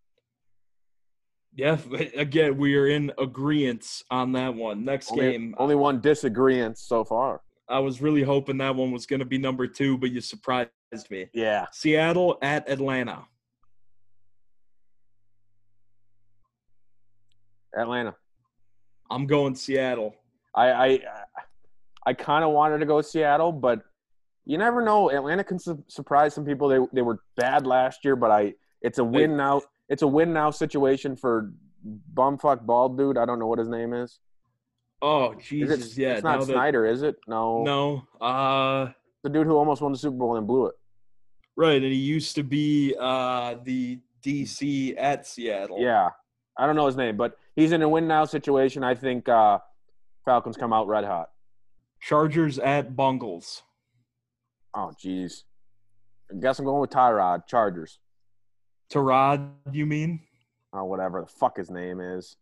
Yeah, 1.54 1.78
again, 2.16 2.58
we 2.58 2.78
are 2.78 2.88
in 2.88 3.12
agreement 3.18 4.04
on 4.10 4.32
that 4.34 4.56
one. 4.56 4.86
Next 4.86 5.12
Only, 5.12 5.32
game, 5.32 5.56
uh, 5.58 5.64
only 5.64 5.76
one 5.76 6.00
disagreement 6.00 6.78
so 6.78 7.04
far. 7.04 7.42
I 7.68 7.80
was 7.80 8.02
really 8.02 8.24
hoping 8.24 8.58
that 8.58 8.76
one 8.76 8.92
was 8.92 9.06
going 9.06 9.20
to 9.20 9.26
be 9.26 9.38
number 9.38 9.68
two, 9.68 9.98
but 9.98 10.12
you 10.12 10.22
surprised 10.22 10.70
me. 11.10 11.28
Yeah, 11.34 11.68
Seattle 11.74 12.38
at 12.42 12.70
Atlanta. 12.70 13.26
Atlanta. 17.78 18.16
I'm 19.10 19.28
going 19.28 19.56
Seattle. 19.56 20.16
I 20.56 20.72
I 20.72 21.00
I 22.06 22.14
kind 22.14 22.44
of 22.44 22.52
wanted 22.52 22.80
to 22.80 22.86
go 22.86 23.02
Seattle, 23.02 23.52
but 23.52 23.82
you 24.46 24.58
never 24.58 24.82
know. 24.84 25.12
Atlanta 25.12 25.44
can 25.44 25.60
su- 25.60 25.84
surprise 25.88 26.34
some 26.34 26.46
people. 26.46 26.68
They 26.68 26.80
they 26.94 27.02
were 27.02 27.20
bad 27.36 27.66
last 27.66 28.04
year, 28.06 28.16
but 28.16 28.32
I 28.32 28.54
it's 28.82 28.98
a 29.00 29.04
win 29.04 29.38
now. 29.38 29.62
It's 29.90 30.02
a 30.02 30.08
win 30.08 30.34
now 30.34 30.52
situation 30.52 31.16
for 31.16 31.52
bumfuck 32.14 32.66
bald 32.66 32.98
dude. 32.98 33.18
I 33.18 33.26
don't 33.26 33.40
know 33.40 33.48
what 33.48 33.60
his 33.60 33.70
name 33.70 33.94
is. 33.94 34.20
Oh 35.02 35.32
Is 35.34 35.46
Jesus, 35.46 35.98
it, 35.98 36.02
yeah. 36.02 36.14
it's 36.14 36.24
not 36.24 36.40
that- 36.42 36.46
Snyder, 36.48 36.86
is 36.86 37.02
it? 37.02 37.16
No, 37.28 37.64
no, 37.64 38.04
uh, 38.26 38.92
the 39.24 39.30
dude 39.30 39.48
who 39.48 39.56
almost 39.58 39.82
won 39.82 39.92
the 39.92 39.98
Super 39.98 40.16
Bowl 40.18 40.36
and 40.36 40.46
blew 40.46 40.68
it. 40.68 40.76
right, 41.56 41.82
and 41.82 41.92
he 41.92 41.98
used 41.98 42.36
to 42.36 42.44
be 42.44 42.96
uh 43.00 43.56
the 43.64 44.00
DC 44.24 44.94
at 44.98 45.26
Seattle. 45.26 45.80
Yeah, 45.80 46.10
I 46.58 46.68
don't 46.68 46.76
know 46.76 46.86
his 46.86 46.96
name, 46.98 47.18
but 47.18 47.36
he's 47.56 47.72
in 47.72 47.82
a 47.82 47.90
win 47.90 48.08
now 48.08 48.26
situation. 48.26 48.84
I 48.84 48.94
think 48.94 49.28
uh, 49.28 49.58
Falcons 50.24 50.56
come 50.56 50.72
out 50.72 50.88
red 50.88 51.04
hot. 51.04 51.30
Chargers 52.00 52.60
at 52.60 52.96
Bungles. 52.96 53.64
Oh, 54.74 54.92
jeez. 55.04 55.44
I 56.32 56.36
guess 56.40 56.60
I'm 56.60 56.66
going 56.66 56.82
with 56.82 56.90
Tyrod 56.92 57.46
Chargers. 57.48 58.00
Tarad, 58.92 59.50
you 59.72 59.86
mean? 59.86 60.22
Oh, 60.74 60.86
whatever 60.86 61.22
the 61.22 61.28
fuck 61.28 61.58
his 61.58 61.70
name 61.70 62.00
is. 62.00 62.38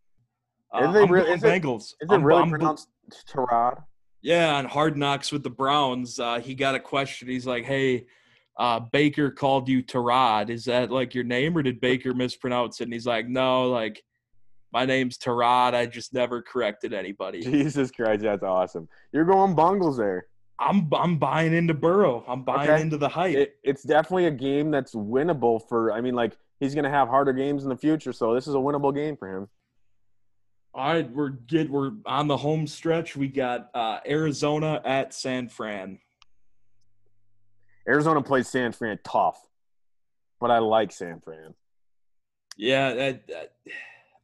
Uh, 0.73 0.79
Is 0.89 0.95
it 0.95 0.99
I'm 1.03 1.11
real- 1.11 1.23
going 1.25 1.37
is 1.37 1.43
it- 1.43 1.47
Bengals. 1.63 1.81
Is 1.81 1.95
it 2.03 2.11
I'm- 2.11 2.23
really 2.23 2.41
I'm- 2.41 2.49
pronounced 2.49 2.89
Tyrod? 3.27 3.83
Yeah, 4.21 4.55
on 4.55 4.65
Hard 4.65 4.97
Knocks 4.97 5.31
with 5.31 5.43
the 5.43 5.49
Browns, 5.49 6.19
uh, 6.19 6.39
he 6.39 6.53
got 6.53 6.75
a 6.75 6.79
question. 6.79 7.29
He's 7.29 7.47
like, 7.47 7.63
"Hey, 7.63 8.05
uh, 8.57 8.79
Baker 8.81 9.31
called 9.31 9.69
you 9.69 9.81
Tarad. 9.81 10.49
Is 10.49 10.65
that 10.65 10.91
like 10.91 11.15
your 11.15 11.23
name, 11.23 11.57
or 11.57 11.63
did 11.63 11.79
Baker 11.81 12.13
mispronounce 12.13 12.81
it?" 12.81 12.83
And 12.83 12.93
he's 12.93 13.07
like, 13.07 13.27
"No, 13.27 13.69
like 13.69 14.03
my 14.71 14.85
name's 14.85 15.17
Tarad. 15.17 15.73
I 15.73 15.85
just 15.87 16.13
never 16.13 16.41
corrected 16.43 16.93
anybody. 16.93 17.41
Jesus 17.41 17.89
Christ, 17.91 18.21
that's 18.23 18.43
awesome. 18.43 18.87
You're 19.11 19.25
going 19.25 19.55
Bungles 19.55 19.97
there. 19.97 20.27
I'm 20.59 20.89
I'm 20.93 21.17
buying 21.17 21.53
into 21.53 21.73
Burrow. 21.73 22.23
I'm 22.27 22.43
buying 22.43 22.69
Okay. 22.69 22.81
into 22.81 22.97
the 22.97 23.07
hype. 23.09 23.35
It, 23.35 23.55
it's 23.63 23.83
definitely 23.83 24.25
a 24.25 24.31
game 24.31 24.71
that's 24.71 24.93
winnable 24.93 25.65
for. 25.69 25.91
I 25.93 26.01
mean, 26.01 26.15
like 26.15 26.37
he's 26.59 26.73
going 26.73 26.83
to 26.83 26.89
have 26.89 27.07
harder 27.07 27.31
games 27.33 27.63
in 27.63 27.69
the 27.69 27.77
future, 27.77 28.11
so 28.11 28.33
this 28.33 28.47
is 28.47 28.55
a 28.55 28.57
winnable 28.57 28.93
game 28.93 29.15
for 29.15 29.27
him. 29.37 29.47
All 30.73 30.93
right, 30.93 31.09
we're 31.11 31.29
good. 31.29 31.69
we're 31.69 31.91
on 32.05 32.27
the 32.27 32.37
home 32.37 32.67
stretch. 32.67 33.15
We 33.15 33.27
got 33.29 33.69
uh, 33.73 33.99
Arizona 34.07 34.81
at 34.85 35.13
San 35.13 35.47
Fran. 35.49 35.99
Arizona 37.87 38.21
plays 38.21 38.47
San 38.47 38.71
Fran 38.71 38.99
tough, 39.03 39.39
but 40.39 40.51
I 40.51 40.59
like 40.59 40.91
San 40.91 41.21
Fran. 41.21 41.53
Yeah, 42.57 42.93
that, 42.93 43.27
that- 43.27 43.53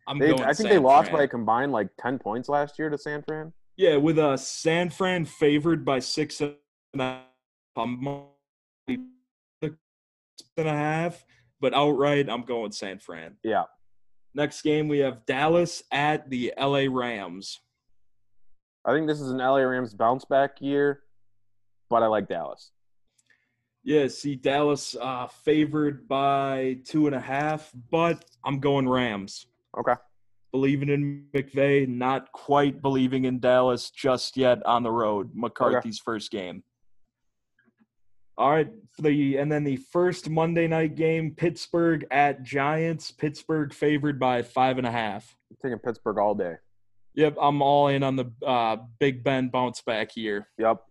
I'm 0.08 0.20
They, 0.20 0.28
going. 0.30 0.42
I 0.44 0.48
think 0.48 0.58
San 0.58 0.70
they 0.70 0.78
lost 0.78 1.10
Fran. 1.10 1.20
by 1.22 1.24
a 1.24 1.28
combined 1.28 1.72
like 1.72 1.88
ten 2.00 2.20
points 2.20 2.48
last 2.48 2.78
year 2.78 2.90
to 2.92 2.98
San 2.98 3.24
Fran. 3.24 3.54
Yeah, 3.78 3.98
with 3.98 4.18
uh, 4.18 4.38
San 4.38 4.90
Fran 4.90 5.26
favored 5.26 5.84
by 5.84 6.00
six 6.00 6.42
and 6.42 6.56
a 6.96 7.22
half, 7.76 7.92
six 8.88 9.76
and 10.58 10.68
a 10.68 10.72
half, 10.72 11.26
but 11.60 11.74
outright, 11.74 12.30
I'm 12.30 12.44
going 12.44 12.72
San 12.72 13.00
Fran. 13.00 13.36
Yeah, 13.44 13.64
Next 14.36 14.64
game, 14.64 14.90
we 14.90 15.00
have 15.00 15.26
Dallas 15.26 15.82
at 15.94 16.30
the 16.30 16.54
LA 16.60 16.88
Rams. 16.90 17.62
I 18.84 18.92
think 18.92 19.08
this 19.08 19.22
is 19.22 19.32
an 19.32 19.38
LA 19.38 19.60
Rams 19.60 19.94
bounce 19.94 20.26
back 20.26 20.60
year, 20.60 21.04
but 21.90 22.04
I 22.04 22.08
like 22.08 22.28
Dallas. 22.28 22.72
Yeah, 23.86 24.10
see, 24.10 24.36
Dallas 24.36 24.94
uh, 25.00 25.28
favored 25.28 26.06
by 26.10 26.80
two 26.84 27.08
and 27.08 27.16
a 27.16 27.20
half, 27.20 27.72
but 27.90 28.26
I'm 28.44 28.60
going 28.60 28.90
Rams. 28.90 29.48
Okay. 29.80 29.94
Believing 30.56 30.88
in 30.88 31.26
McVay, 31.34 31.86
not 31.86 32.32
quite 32.32 32.82
believing 32.82 33.26
in 33.26 33.42
Dallas 33.42 33.90
just 33.90 34.38
yet 34.38 34.66
on 34.66 34.84
the 34.84 34.90
road. 34.90 35.32
McCarthy's 35.34 36.00
first 36.00 36.32
game. 36.32 36.64
All 38.38 38.52
right, 38.52 38.70
the 38.98 39.36
and 39.36 39.52
then 39.52 39.66
the 39.66 39.76
first 39.76 40.30
Monday 40.30 40.66
night 40.70 40.96
game, 40.96 41.36
Pittsburgh 41.36 42.08
at 42.10 42.42
Giants. 42.44 43.12
Pittsburgh 43.12 43.74
favored 43.74 44.18
by 44.18 44.44
five 44.44 44.78
and 44.78 44.88
a 44.88 44.92
half. 44.92 45.36
I'm 45.52 45.58
taking 45.62 45.80
Pittsburgh 45.80 46.18
all 46.20 46.36
day. 46.36 46.54
Yep, 47.16 47.36
I'm 47.42 47.62
all 47.62 47.90
in 47.90 48.02
on 48.02 48.16
the 48.16 48.32
uh, 48.48 48.78
Big 48.98 49.26
Ben 49.26 49.50
bounce 49.50 49.82
back 49.82 50.10
here. 50.14 50.48
Yep. 50.58 50.82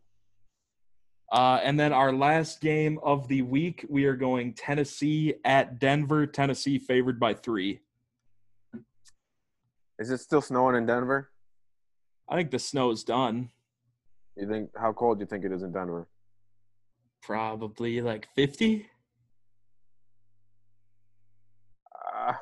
Uh, 1.32 1.58
and 1.62 1.80
then 1.80 1.94
our 1.94 2.12
last 2.12 2.60
game 2.60 2.98
of 3.02 3.28
the 3.28 3.40
week, 3.40 3.86
we 3.88 4.04
are 4.04 4.14
going 4.14 4.52
Tennessee 4.52 5.36
at 5.46 5.78
Denver. 5.78 6.26
Tennessee 6.26 6.78
favored 6.78 7.18
by 7.18 7.32
three. 7.32 7.80
Is 9.98 10.10
it 10.10 10.18
still 10.18 10.40
snowing 10.40 10.76
in 10.76 10.86
Denver? 10.86 11.30
I 12.28 12.36
think 12.36 12.50
the 12.50 12.58
snow's 12.58 13.04
done. 13.04 13.50
You 14.36 14.48
think 14.48 14.70
how 14.76 14.92
cold 14.92 15.18
do 15.18 15.22
you 15.22 15.26
think 15.26 15.44
it 15.44 15.52
is 15.52 15.62
in 15.62 15.72
Denver? 15.72 16.08
Probably 17.22 18.00
like 18.00 18.28
50. 18.34 18.86
Uh, 22.16 22.32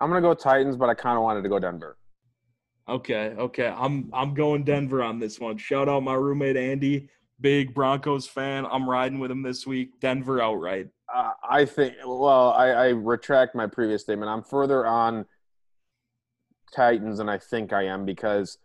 I'm 0.00 0.08
gonna 0.08 0.20
go 0.22 0.34
Titans, 0.34 0.76
but 0.76 0.88
I 0.88 0.94
kind 0.94 1.16
of 1.16 1.22
wanted 1.22 1.42
to 1.42 1.48
go 1.48 1.58
Denver. 1.58 1.98
Okay, 2.88 3.34
okay. 3.38 3.68
I'm 3.68 4.10
I'm 4.12 4.34
going 4.34 4.64
Denver 4.64 5.02
on 5.02 5.18
this 5.18 5.38
one. 5.38 5.58
Shout 5.58 5.88
out 5.88 6.02
my 6.02 6.14
roommate 6.14 6.56
Andy, 6.56 7.08
big 7.40 7.74
Broncos 7.74 8.26
fan. 8.26 8.66
I'm 8.66 8.88
riding 8.88 9.18
with 9.18 9.30
him 9.30 9.42
this 9.42 9.66
week. 9.66 10.00
Denver 10.00 10.40
outright. 10.40 10.88
Uh, 11.14 11.30
I 11.48 11.64
think. 11.64 11.94
Well, 12.04 12.50
I, 12.50 12.68
I 12.68 12.88
retract 12.88 13.54
my 13.54 13.66
previous 13.66 14.02
statement. 14.02 14.30
I'm 14.30 14.42
further 14.42 14.86
on 14.86 15.26
Titans 16.74 17.18
than 17.18 17.28
I 17.28 17.38
think 17.38 17.72
I 17.72 17.84
am 17.84 18.04
because 18.04 18.58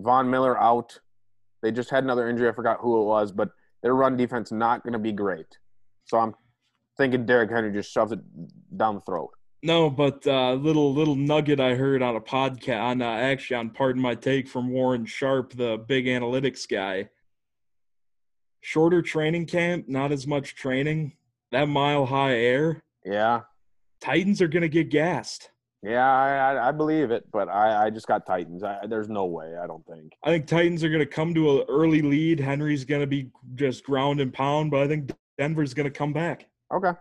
Von 0.00 0.30
Miller 0.30 0.60
out. 0.60 0.98
They 1.62 1.70
just 1.70 1.90
had 1.90 2.04
another 2.04 2.28
injury. 2.28 2.48
I 2.48 2.52
forgot 2.52 2.78
who 2.80 3.00
it 3.02 3.04
was, 3.04 3.32
but 3.32 3.50
their 3.82 3.94
run 3.94 4.16
defense 4.16 4.50
not 4.50 4.82
going 4.82 4.92
to 4.92 4.98
be 4.98 5.12
great. 5.12 5.46
So 6.04 6.18
I'm 6.18 6.34
thinking 6.96 7.24
Derrick 7.24 7.50
Henry 7.50 7.72
just 7.72 7.92
shoves 7.92 8.12
it 8.12 8.20
down 8.76 8.96
the 8.96 9.00
throat. 9.02 9.30
No, 9.64 9.88
but 9.88 10.26
uh, 10.26 10.54
little 10.54 10.92
little 10.92 11.14
nugget 11.14 11.60
I 11.60 11.74
heard 11.76 12.02
on 12.02 12.16
a 12.16 12.20
podcast 12.20 12.82
on 12.82 13.00
uh, 13.00 13.06
actually 13.06 13.56
on 13.56 13.70
Pardon 13.70 14.02
My 14.02 14.16
Take 14.16 14.48
from 14.48 14.70
Warren 14.70 15.06
Sharp, 15.06 15.52
the 15.52 15.84
big 15.86 16.06
analytics 16.06 16.68
guy. 16.68 17.10
Shorter 18.60 19.02
training 19.02 19.46
camp, 19.46 19.88
not 19.88 20.10
as 20.10 20.26
much 20.26 20.56
training. 20.56 21.12
That 21.52 21.68
mile 21.68 22.06
high 22.06 22.38
air. 22.38 22.82
Yeah, 23.04 23.42
Titans 24.00 24.42
are 24.42 24.48
gonna 24.48 24.66
get 24.66 24.88
gassed. 24.88 25.51
Yeah, 25.82 26.06
I, 26.06 26.68
I, 26.68 26.72
believe 26.72 27.10
it, 27.10 27.24
but 27.32 27.48
I, 27.48 27.86
I 27.86 27.90
just 27.90 28.06
got 28.06 28.24
Titans. 28.24 28.62
I, 28.62 28.86
there's 28.88 29.08
no 29.08 29.24
way. 29.24 29.56
I 29.62 29.66
don't 29.66 29.84
think. 29.86 30.12
I 30.24 30.30
think 30.30 30.46
Titans 30.46 30.84
are 30.84 30.90
gonna 30.90 31.04
come 31.06 31.34
to 31.34 31.58
an 31.60 31.66
early 31.68 32.02
lead. 32.02 32.38
Henry's 32.38 32.84
gonna 32.84 33.06
be 33.06 33.30
just 33.56 33.84
ground 33.84 34.20
and 34.20 34.32
pound, 34.32 34.70
but 34.70 34.80
I 34.80 34.88
think 34.88 35.10
Denver's 35.38 35.74
gonna 35.74 35.90
come 35.90 36.12
back. 36.12 36.46
Okay. 36.72 36.92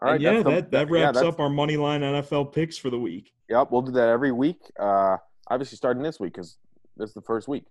All 0.00 0.12
And 0.12 0.22
yeah, 0.22 0.42
the- 0.42 0.50
that, 0.50 0.70
that 0.70 0.88
yeah, 0.88 0.94
wraps 0.94 1.18
that's- 1.18 1.34
up 1.34 1.38
our 1.38 1.50
money 1.50 1.76
line 1.76 2.00
NFL 2.00 2.52
picks 2.52 2.78
for 2.78 2.90
the 2.90 2.98
week. 2.98 3.32
Yep, 3.48 3.68
we'll 3.70 3.82
do 3.82 3.92
that 3.92 4.08
every 4.08 4.32
week. 4.32 4.60
Uh, 4.80 5.18
obviously, 5.48 5.76
starting 5.76 6.02
this 6.02 6.18
week 6.18 6.32
because 6.32 6.56
this 6.96 7.10
is 7.10 7.14
the 7.14 7.20
first 7.22 7.46
week. 7.46 7.64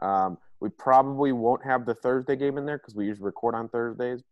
Um, 0.00 0.38
we 0.60 0.70
probably 0.70 1.30
won't 1.30 1.64
have 1.64 1.86
the 1.86 1.94
Thursday 1.94 2.34
game 2.34 2.58
in 2.58 2.66
there 2.66 2.78
because 2.78 2.96
we 2.96 3.06
usually 3.06 3.26
record 3.26 3.54
on 3.54 3.68
Thursdays. 3.68 4.22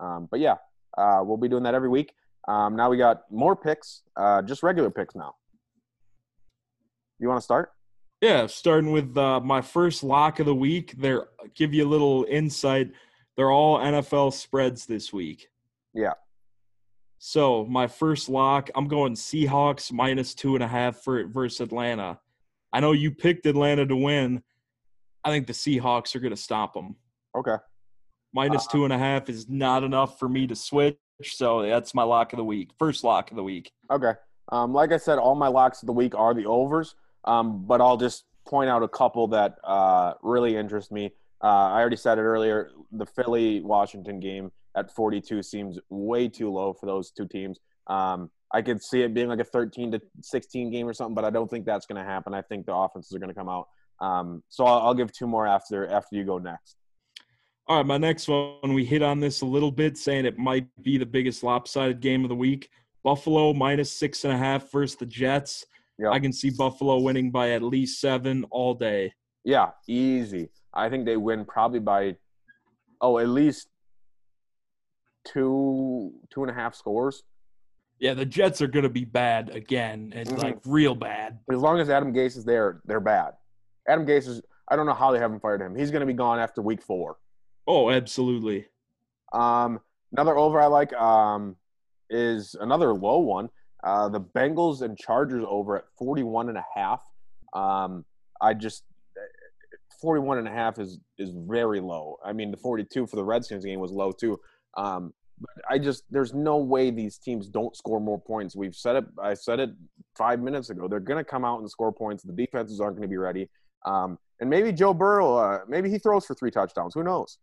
Um, 0.00 0.26
but 0.30 0.40
yeah, 0.40 0.56
uh, 0.98 1.20
we'll 1.22 1.36
be 1.36 1.48
doing 1.48 1.62
that 1.62 1.74
every 1.74 1.88
week. 1.88 2.12
Um, 2.48 2.76
now 2.76 2.90
we 2.90 2.96
got 2.96 3.30
more 3.30 3.54
picks, 3.54 4.02
uh, 4.16 4.42
just 4.42 4.62
regular 4.62 4.90
picks 4.90 5.14
now. 5.14 5.34
You 7.18 7.28
want 7.28 7.38
to 7.38 7.44
start? 7.44 7.72
Yeah, 8.20 8.46
starting 8.46 8.92
with 8.92 9.16
uh, 9.16 9.40
my 9.40 9.62
first 9.62 10.02
lock 10.02 10.40
of 10.40 10.46
the 10.46 10.54
week. 10.54 10.94
There, 10.98 11.28
give 11.54 11.72
you 11.72 11.86
a 11.86 11.88
little 11.88 12.26
insight. 12.28 12.92
They're 13.36 13.50
all 13.50 13.78
NFL 13.78 14.32
spreads 14.32 14.86
this 14.86 15.12
week. 15.12 15.48
Yeah. 15.94 16.12
So 17.18 17.66
my 17.66 17.86
first 17.86 18.28
lock, 18.28 18.70
I'm 18.74 18.88
going 18.88 19.14
Seahawks 19.14 19.92
minus 19.92 20.34
two 20.34 20.54
and 20.54 20.64
a 20.64 20.68
half 20.68 21.02
for 21.02 21.26
versus 21.26 21.60
Atlanta. 21.60 22.18
I 22.72 22.80
know 22.80 22.92
you 22.92 23.10
picked 23.10 23.46
Atlanta 23.46 23.86
to 23.86 23.96
win. 23.96 24.42
I 25.24 25.30
think 25.30 25.46
the 25.46 25.52
Seahawks 25.52 26.14
are 26.14 26.20
going 26.20 26.34
to 26.34 26.40
stop 26.40 26.72
them. 26.72 26.96
Okay. 27.36 27.56
Minus 28.32 28.66
Uh, 28.66 28.70
two 28.72 28.84
and 28.84 28.92
a 28.92 28.98
half 28.98 29.28
is 29.28 29.48
not 29.48 29.84
enough 29.84 30.18
for 30.18 30.28
me 30.28 30.46
to 30.46 30.56
switch. 30.56 30.96
So 31.22 31.62
that's 31.62 31.94
my 31.94 32.02
lock 32.02 32.32
of 32.32 32.36
the 32.38 32.44
week. 32.44 32.70
First 32.78 33.04
lock 33.04 33.30
of 33.30 33.36
the 33.36 33.42
week. 33.42 33.72
Okay. 33.90 34.12
Um, 34.50 34.72
like 34.72 34.92
I 34.92 34.96
said, 34.96 35.18
all 35.18 35.34
my 35.34 35.48
locks 35.48 35.82
of 35.82 35.86
the 35.86 35.92
week 35.92 36.14
are 36.14 36.34
the 36.34 36.46
overs, 36.46 36.94
um, 37.24 37.64
but 37.66 37.80
I'll 37.80 37.96
just 37.96 38.24
point 38.46 38.68
out 38.68 38.82
a 38.82 38.88
couple 38.88 39.28
that 39.28 39.56
uh, 39.62 40.14
really 40.22 40.56
interest 40.56 40.90
me. 40.90 41.12
Uh, 41.42 41.46
I 41.46 41.80
already 41.80 41.96
said 41.96 42.18
it 42.18 42.22
earlier. 42.22 42.70
The 42.92 43.06
Philly 43.06 43.60
Washington 43.60 44.20
game 44.20 44.50
at 44.76 44.94
42 44.94 45.42
seems 45.42 45.78
way 45.88 46.28
too 46.28 46.50
low 46.50 46.72
for 46.72 46.86
those 46.86 47.10
two 47.10 47.26
teams. 47.26 47.58
Um, 47.86 48.30
I 48.52 48.62
could 48.62 48.82
see 48.82 49.02
it 49.02 49.14
being 49.14 49.28
like 49.28 49.38
a 49.38 49.44
13 49.44 49.92
to 49.92 50.02
16 50.22 50.70
game 50.70 50.86
or 50.88 50.92
something, 50.92 51.14
but 51.14 51.24
I 51.24 51.30
don't 51.30 51.48
think 51.48 51.64
that's 51.64 51.86
going 51.86 52.02
to 52.02 52.08
happen. 52.08 52.34
I 52.34 52.42
think 52.42 52.66
the 52.66 52.74
offenses 52.74 53.14
are 53.14 53.18
going 53.18 53.28
to 53.28 53.34
come 53.34 53.48
out. 53.48 53.68
Um, 54.00 54.42
so 54.48 54.64
I'll, 54.64 54.80
I'll 54.80 54.94
give 54.94 55.12
two 55.12 55.26
more 55.26 55.46
after 55.46 55.86
after 55.86 56.16
you 56.16 56.24
go 56.24 56.38
next. 56.38 56.76
All 57.70 57.76
right, 57.76 57.86
my 57.86 57.98
next 57.98 58.26
one, 58.26 58.74
we 58.74 58.84
hit 58.84 59.00
on 59.00 59.20
this 59.20 59.42
a 59.42 59.46
little 59.46 59.70
bit, 59.70 59.96
saying 59.96 60.26
it 60.26 60.36
might 60.36 60.66
be 60.82 60.98
the 60.98 61.06
biggest 61.06 61.44
lopsided 61.44 62.00
game 62.00 62.24
of 62.24 62.28
the 62.28 62.34
week. 62.34 62.68
Buffalo 63.04 63.52
minus 63.52 63.92
six 63.92 64.24
and 64.24 64.32
a 64.32 64.36
half 64.36 64.72
versus 64.72 64.96
the 64.96 65.06
Jets. 65.06 65.64
Yep. 66.00 66.10
I 66.12 66.18
can 66.18 66.32
see 66.32 66.50
Buffalo 66.50 66.98
winning 66.98 67.30
by 67.30 67.50
at 67.50 67.62
least 67.62 68.00
seven 68.00 68.44
all 68.50 68.74
day. 68.74 69.14
Yeah, 69.44 69.70
easy. 69.86 70.50
I 70.74 70.88
think 70.88 71.06
they 71.06 71.16
win 71.16 71.44
probably 71.44 71.78
by 71.78 72.16
oh 73.00 73.18
at 73.18 73.28
least 73.28 73.68
two 75.24 76.12
two 76.28 76.42
and 76.42 76.50
a 76.50 76.54
half 76.54 76.74
scores. 76.74 77.22
Yeah, 78.00 78.14
the 78.14 78.26
Jets 78.26 78.60
are 78.60 78.66
going 78.66 78.82
to 78.82 78.88
be 78.88 79.04
bad 79.04 79.50
again, 79.50 80.12
and 80.12 80.28
Mhm. 80.28 80.42
like 80.42 80.58
real 80.66 80.96
bad. 80.96 81.38
As 81.48 81.58
long 81.58 81.78
as 81.78 81.88
Adam 81.88 82.12
Gase 82.12 82.36
is 82.36 82.44
there, 82.44 82.80
they're 82.84 82.98
bad. 82.98 83.34
Adam 83.86 84.04
Gase 84.04 84.26
is. 84.26 84.42
I 84.66 84.74
don't 84.74 84.86
know 84.86 84.94
how 84.94 85.12
they 85.12 85.20
haven't 85.20 85.38
fired 85.38 85.60
him. 85.60 85.76
He's 85.76 85.92
going 85.92 86.00
to 86.00 86.06
be 86.06 86.14
gone 86.14 86.40
after 86.40 86.62
week 86.62 86.82
four. 86.82 87.18
Oh, 87.72 87.88
absolutely. 87.88 88.66
Um, 89.32 89.78
another 90.10 90.36
over 90.36 90.60
I 90.60 90.66
like 90.66 90.92
um, 90.94 91.54
is 92.10 92.56
another 92.58 92.92
low 92.92 93.18
one. 93.18 93.48
Uh, 93.84 94.08
the 94.08 94.20
Bengals 94.20 94.82
and 94.82 94.98
Chargers 94.98 95.44
over 95.46 95.76
at 95.76 95.84
41 95.96 96.48
and 96.48 96.58
a 96.58 96.64
half. 96.74 97.00
Um, 97.52 98.04
I 98.40 98.54
just 98.54 98.82
41 100.00 100.38
and 100.38 100.48
a 100.48 100.50
half 100.50 100.80
is 100.80 100.98
is 101.16 101.30
very 101.30 101.78
low. 101.78 102.18
I 102.24 102.32
mean, 102.32 102.50
the 102.50 102.56
42 102.56 103.06
for 103.06 103.14
the 103.14 103.22
Redskins 103.22 103.64
game 103.64 103.78
was 103.78 103.92
low 103.92 104.10
too. 104.10 104.40
Um, 104.76 105.14
but 105.40 105.64
I 105.70 105.78
just 105.78 106.02
there's 106.10 106.34
no 106.34 106.56
way 106.56 106.90
these 106.90 107.18
teams 107.18 107.46
don't 107.46 107.76
score 107.76 108.00
more 108.00 108.20
points. 108.20 108.56
We've 108.56 108.74
said 108.74 108.96
it. 108.96 109.04
I 109.22 109.34
said 109.34 109.60
it 109.60 109.70
five 110.18 110.40
minutes 110.40 110.70
ago. 110.70 110.88
They're 110.88 110.98
going 110.98 111.24
to 111.24 111.30
come 111.30 111.44
out 111.44 111.60
and 111.60 111.70
score 111.70 111.92
points. 111.92 112.24
The 112.24 112.32
defenses 112.32 112.80
aren't 112.80 112.96
going 112.96 113.08
to 113.08 113.08
be 113.08 113.16
ready. 113.16 113.48
Um, 113.86 114.18
and 114.40 114.50
maybe 114.50 114.72
Joe 114.72 114.92
Burrow, 114.92 115.36
uh, 115.36 115.60
maybe 115.68 115.88
he 115.88 115.98
throws 115.98 116.26
for 116.26 116.34
three 116.34 116.50
touchdowns. 116.50 116.94
Who 116.94 117.04
knows? 117.04 117.38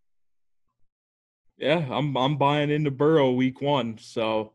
Yeah, 1.57 1.87
I'm 1.89 2.15
I'm 2.15 2.37
buying 2.37 2.69
into 2.69 2.91
Burrow 2.91 3.31
week 3.31 3.61
one. 3.61 3.97
So 3.97 4.53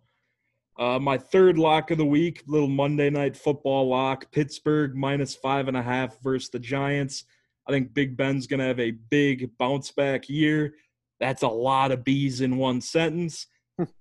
uh, 0.79 0.99
my 0.99 1.19
third 1.19 1.59
lock 1.59 1.91
of 1.91 1.99
the 1.99 2.05
week, 2.05 2.43
little 2.47 2.69
Monday 2.69 3.11
night 3.11 3.37
football 3.37 3.89
lock, 3.89 4.31
Pittsburgh 4.31 4.95
minus 4.95 5.35
five 5.35 5.69
and 5.69 5.77
a 5.77 5.83
half 5.83 6.23
versus 6.23 6.51
the 6.51 6.61
Giants. 6.61 7.25
I 7.69 7.73
think 7.73 7.93
Big 7.93 8.17
Ben's 8.17 8.47
gonna 8.47 8.67
have 8.67 8.81
a 8.81 8.93
big 8.93 9.51
bounce 9.59 9.91
back 9.91 10.29
year. 10.29 10.75
That's 11.19 11.43
a 11.43 11.49
lot 11.49 11.93
of 11.93 12.05
bees 12.05 12.41
in 12.41 12.57
one 12.57 12.81
sentence. 12.81 13.47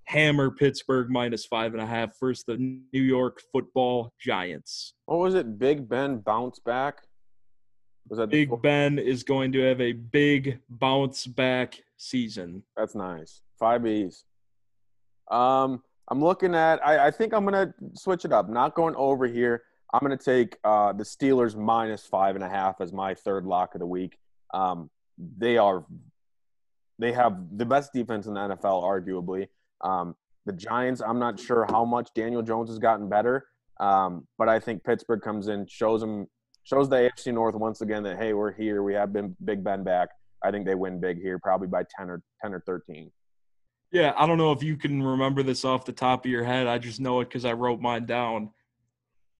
Hammer 0.04 0.50
Pittsburgh 0.50 1.10
minus 1.10 1.44
five 1.44 1.72
and 1.72 1.82
a 1.82 1.86
half 1.86 2.18
versus 2.20 2.44
the 2.46 2.56
New 2.56 3.02
York 3.02 3.40
football 3.52 4.12
Giants. 4.20 4.94
What 5.06 5.18
was 5.18 5.34
it? 5.34 5.58
Big 5.58 5.88
Ben 5.88 6.18
bounce 6.18 6.58
back. 6.60 7.02
Was 8.12 8.18
that 8.18 8.28
Big 8.28 8.50
Ben 8.60 8.98
is 8.98 9.22
going 9.22 9.52
to 9.52 9.60
have 9.62 9.80
a 9.80 9.92
big 9.92 10.58
bounce 10.68 11.26
back 11.26 11.82
season. 11.96 12.62
That's 12.76 12.94
nice. 12.94 13.40
Five 13.58 13.84
B's. 13.84 14.24
Um, 15.30 15.82
I'm 16.08 16.22
looking 16.22 16.54
at. 16.54 16.86
I, 16.86 17.06
I 17.06 17.10
think 17.10 17.32
I'm 17.32 17.46
gonna 17.46 17.72
switch 17.94 18.26
it 18.26 18.32
up. 18.34 18.50
Not 18.50 18.74
going 18.74 18.94
over 18.96 19.26
here. 19.26 19.62
I'm 19.94 20.00
gonna 20.00 20.18
take 20.18 20.58
uh, 20.62 20.92
the 20.92 21.04
Steelers 21.04 21.56
minus 21.56 22.04
five 22.04 22.34
and 22.34 22.44
a 22.44 22.50
half 22.50 22.82
as 22.82 22.92
my 22.92 23.14
third 23.14 23.46
lock 23.46 23.74
of 23.74 23.78
the 23.78 23.86
week. 23.86 24.18
Um, 24.52 24.90
they 25.38 25.56
are. 25.56 25.86
They 26.98 27.12
have 27.12 27.38
the 27.56 27.64
best 27.64 27.94
defense 27.94 28.26
in 28.26 28.34
the 28.34 28.40
NFL, 28.40 28.82
arguably. 28.82 29.48
Um, 29.80 30.16
the 30.44 30.52
Giants. 30.52 31.00
I'm 31.00 31.18
not 31.18 31.40
sure 31.40 31.64
how 31.70 31.86
much 31.86 32.10
Daniel 32.14 32.42
Jones 32.42 32.68
has 32.68 32.78
gotten 32.78 33.08
better, 33.08 33.46
um, 33.80 34.28
but 34.36 34.50
I 34.50 34.60
think 34.60 34.84
Pittsburgh 34.84 35.22
comes 35.22 35.48
in, 35.48 35.66
shows 35.66 36.02
them, 36.02 36.26
shows 36.64 36.88
the 36.88 36.96
AFC 36.96 37.32
North 37.32 37.54
once 37.54 37.80
again 37.80 38.02
that 38.04 38.18
hey, 38.18 38.32
we're 38.32 38.52
here. 38.52 38.82
We 38.82 38.94
have 38.94 39.12
been 39.12 39.36
Big 39.44 39.62
Ben 39.64 39.82
back. 39.82 40.08
I 40.44 40.50
think 40.50 40.66
they 40.66 40.74
win 40.74 41.00
big 41.00 41.20
here, 41.20 41.38
probably 41.38 41.68
by 41.68 41.84
ten 41.96 42.10
or 42.10 42.22
ten 42.42 42.52
or 42.52 42.60
thirteen. 42.66 43.10
Yeah, 43.92 44.14
I 44.16 44.26
don't 44.26 44.38
know 44.38 44.52
if 44.52 44.62
you 44.62 44.76
can 44.76 45.02
remember 45.02 45.42
this 45.42 45.64
off 45.64 45.84
the 45.84 45.92
top 45.92 46.24
of 46.24 46.30
your 46.30 46.44
head. 46.44 46.66
I 46.66 46.78
just 46.78 46.98
know 47.00 47.20
it 47.20 47.26
because 47.26 47.44
I 47.44 47.52
wrote 47.52 47.80
mine 47.80 48.06
down. 48.06 48.50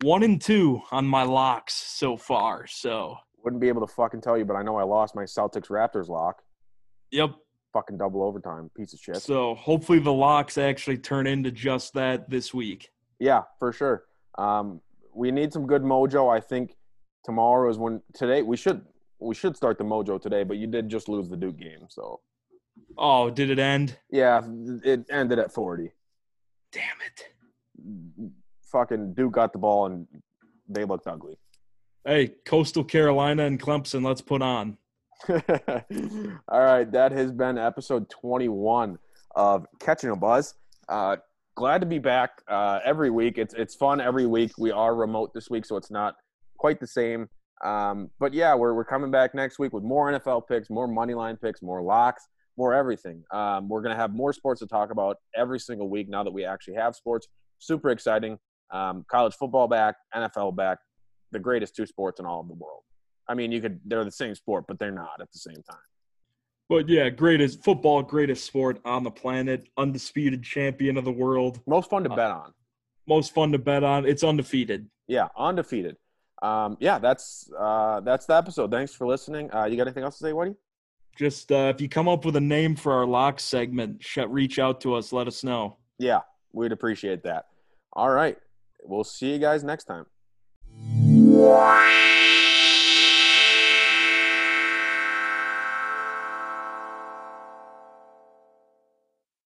One 0.03 0.23
and 0.23 0.41
two 0.41 0.83
on 0.91 1.07
my 1.07 1.23
locks 1.23 1.75
so 1.75 2.17
far. 2.17 2.67
So, 2.67 3.17
Wouldn't 3.45 3.61
be 3.63 3.69
able 3.69 3.87
to 3.87 3.93
fucking 3.93 4.21
tell 4.21 4.37
you, 4.37 4.45
but 4.45 4.55
I 4.55 4.63
know 4.63 4.77
I 4.77 4.83
lost 4.83 5.15
my 5.15 5.23
Celtics 5.25 5.69
Raptors 5.69 6.09
lock. 6.09 6.43
yep. 7.11 7.31
Fucking 7.73 7.97
double 7.97 8.23
overtime, 8.23 8.71
piece 8.77 8.93
of 8.93 9.01
shit. 9.01 9.17
So, 9.17 9.55
hopefully, 9.55 9.99
the 9.99 10.13
locks 10.13 10.59
actually 10.59 10.99
turn 10.99 11.27
into 11.27 11.51
just 11.51 11.95
that 11.95 12.29
this 12.29 12.53
week. 12.53 12.91
Yeah, 13.19 13.43
for 13.59 13.73
sure. 13.73 14.05
Um, 14.37 14.83
we 15.15 15.31
need 15.31 15.53
some 15.55 15.67
good 15.67 15.83
mojo. 15.83 16.31
I 16.31 16.39
think 16.41 16.75
tomorrow 17.25 17.71
is 17.71 17.79
when 17.79 18.01
today 18.15 18.43
we 18.43 18.57
should 18.57 18.83
we 19.19 19.35
should 19.35 19.57
start 19.57 19.79
the 19.79 19.85
mojo 19.85 20.21
today, 20.21 20.43
but 20.45 20.57
you 20.57 20.67
did 20.67 20.89
just 20.89 21.09
lose 21.09 21.29
the 21.29 21.37
Duke 21.37 21.57
game, 21.59 21.87
so 21.89 22.21
Oh, 22.99 23.31
did 23.31 23.51
it 23.51 23.59
end? 23.59 23.99
yeah, 24.11 24.41
it 24.85 25.05
ended 25.11 25.39
at 25.39 25.53
forty. 25.53 25.93
Damn 26.73 26.83
it. 27.07 27.29
Fucking 28.71 29.15
Duke 29.15 29.33
got 29.33 29.53
the 29.53 29.59
ball 29.59 29.87
and 29.87 30.07
they 30.69 30.85
looked 30.85 31.07
ugly. 31.07 31.39
Hey, 32.05 32.33
Coastal 32.47 32.83
Carolina 32.85 33.45
and 33.45 33.61
Clemson, 33.61 34.05
let's 34.05 34.21
put 34.23 34.43
on. 34.43 34.77
All 35.29 35.41
right, 36.61 36.91
that 36.91 37.13
has 37.13 37.31
been 37.31 37.59
episode 37.59 38.09
21 38.11 38.99
of 39.37 39.67
Catching 39.79 40.11
a 40.11 40.17
Buzz. 40.17 40.55
Uh, 40.89 41.17
glad 41.55 41.81
to 41.81 41.87
be 41.87 41.99
back 41.99 42.43
uh, 42.49 42.81
every 42.85 43.11
week. 43.11 43.39
It's 43.39 43.55
it's 43.55 43.75
fun 43.75 44.01
every 44.01 44.27
week. 44.27 44.53
We 44.59 44.71
are 44.73 44.95
remote 44.95 45.33
this 45.35 45.49
week, 45.51 45.65
so 45.65 45.77
it's 45.77 45.91
not 45.91 46.17
quite 46.63 46.79
the 46.79 46.87
same. 46.87 47.29
Um, 47.65 48.09
but 48.21 48.33
yeah, 48.33 48.55
we're 48.55 48.73
we're 48.75 48.85
coming 48.95 49.11
back 49.11 49.35
next 49.35 49.59
week 49.59 49.73
with 49.73 49.83
more 49.83 50.11
NFL 50.13 50.47
picks, 50.49 50.71
more 50.71 50.87
money 50.87 51.13
line 51.15 51.37
picks, 51.37 51.61
more 51.61 51.83
locks, 51.83 52.23
more 52.57 52.73
everything. 52.73 53.23
Um, 53.33 53.69
we're 53.69 53.83
gonna 53.83 53.97
have 53.97 54.13
more 54.15 54.33
sports 54.33 54.61
to 54.61 54.67
talk 54.69 54.91
about 54.93 55.17
every 55.37 55.59
single 55.59 55.89
week 55.89 56.09
now 56.09 56.23
that 56.23 56.31
we 56.33 56.45
actually 56.45 56.75
have 56.75 56.95
sports. 56.95 57.27
Super 57.59 57.91
exciting. 57.91 58.39
Um, 58.71 59.05
college 59.09 59.35
football 59.35 59.67
back, 59.69 59.97
NFL 60.15 60.55
back, 60.57 60.79
the 61.33 61.39
greatest 61.41 61.75
two 61.77 61.85
sports 61.87 62.21
in 62.21 62.27
all 62.27 62.41
of 62.41 62.47
the 62.49 62.55
world. 62.55 62.83
I 63.29 63.35
mean, 63.35 63.51
you 63.53 63.61
could 63.61 63.81
they're 63.85 64.05
the 64.05 64.11
same 64.13 64.35
sport, 64.37 64.65
but 64.69 64.79
they're 64.79 64.91
not 64.93 65.21
at 65.21 65.31
the 65.33 65.39
same 65.39 65.63
time. 65.69 65.87
But 66.69 66.89
yeah, 66.89 67.11
greatest 67.11 67.63
football, 67.65 68.03
greatest 68.03 68.45
sport 68.45 68.81
on 68.85 69.03
the 69.03 69.11
planet, 69.11 69.69
undisputed 69.77 70.43
champion 70.45 70.97
of 70.97 71.05
the 71.05 71.13
world, 71.13 71.61
Most 71.67 71.91
fun 71.91 72.03
to 72.05 72.11
Uh, 72.11 72.17
bet 72.17 72.31
on. 72.31 72.53
most 73.07 73.35
fun 73.35 73.51
to 73.53 73.59
bet 73.59 73.83
on. 73.85 74.07
It's 74.07 74.23
undefeated. 74.25 74.89
Yeah, 75.07 75.29
undefeated. 75.37 75.97
Um, 76.43 76.77
yeah, 76.81 76.99
that's 76.99 77.51
uh, 77.59 78.01
that's 78.01 78.27
the 78.27 78.37
episode. 78.37 78.71
Thanks 78.71 78.93
for 78.93 79.07
listening. 79.07 79.53
Uh, 79.55 79.65
you 79.65 79.77
got 79.77 79.87
anything 79.87 80.03
else 80.03 80.19
to 80.19 80.25
say, 80.25 80.33
Woody? 80.33 80.55
Just 81.17 81.53
uh, 81.53 81.73
if 81.75 81.81
you 81.81 81.89
come 81.89 82.09
up 82.09 82.25
with 82.25 82.37
a 82.37 82.41
name 82.41 82.75
for 82.75 82.93
our 82.93 83.07
lock 83.07 83.39
segment, 83.39 84.03
sh- 84.03 84.19
reach 84.27 84.59
out 84.59 84.81
to 84.81 84.95
us. 84.95 85.13
Let 85.13 85.29
us 85.29 85.45
know. 85.45 85.77
Yeah, 85.99 86.21
we'd 86.53 86.73
appreciate 86.73 87.23
that. 87.23 87.47
All 87.93 88.11
right, 88.11 88.37
we'll 88.83 89.05
see 89.05 89.33
you 89.33 89.39
guys 89.39 89.63
next 89.63 89.85
time. 89.85 90.07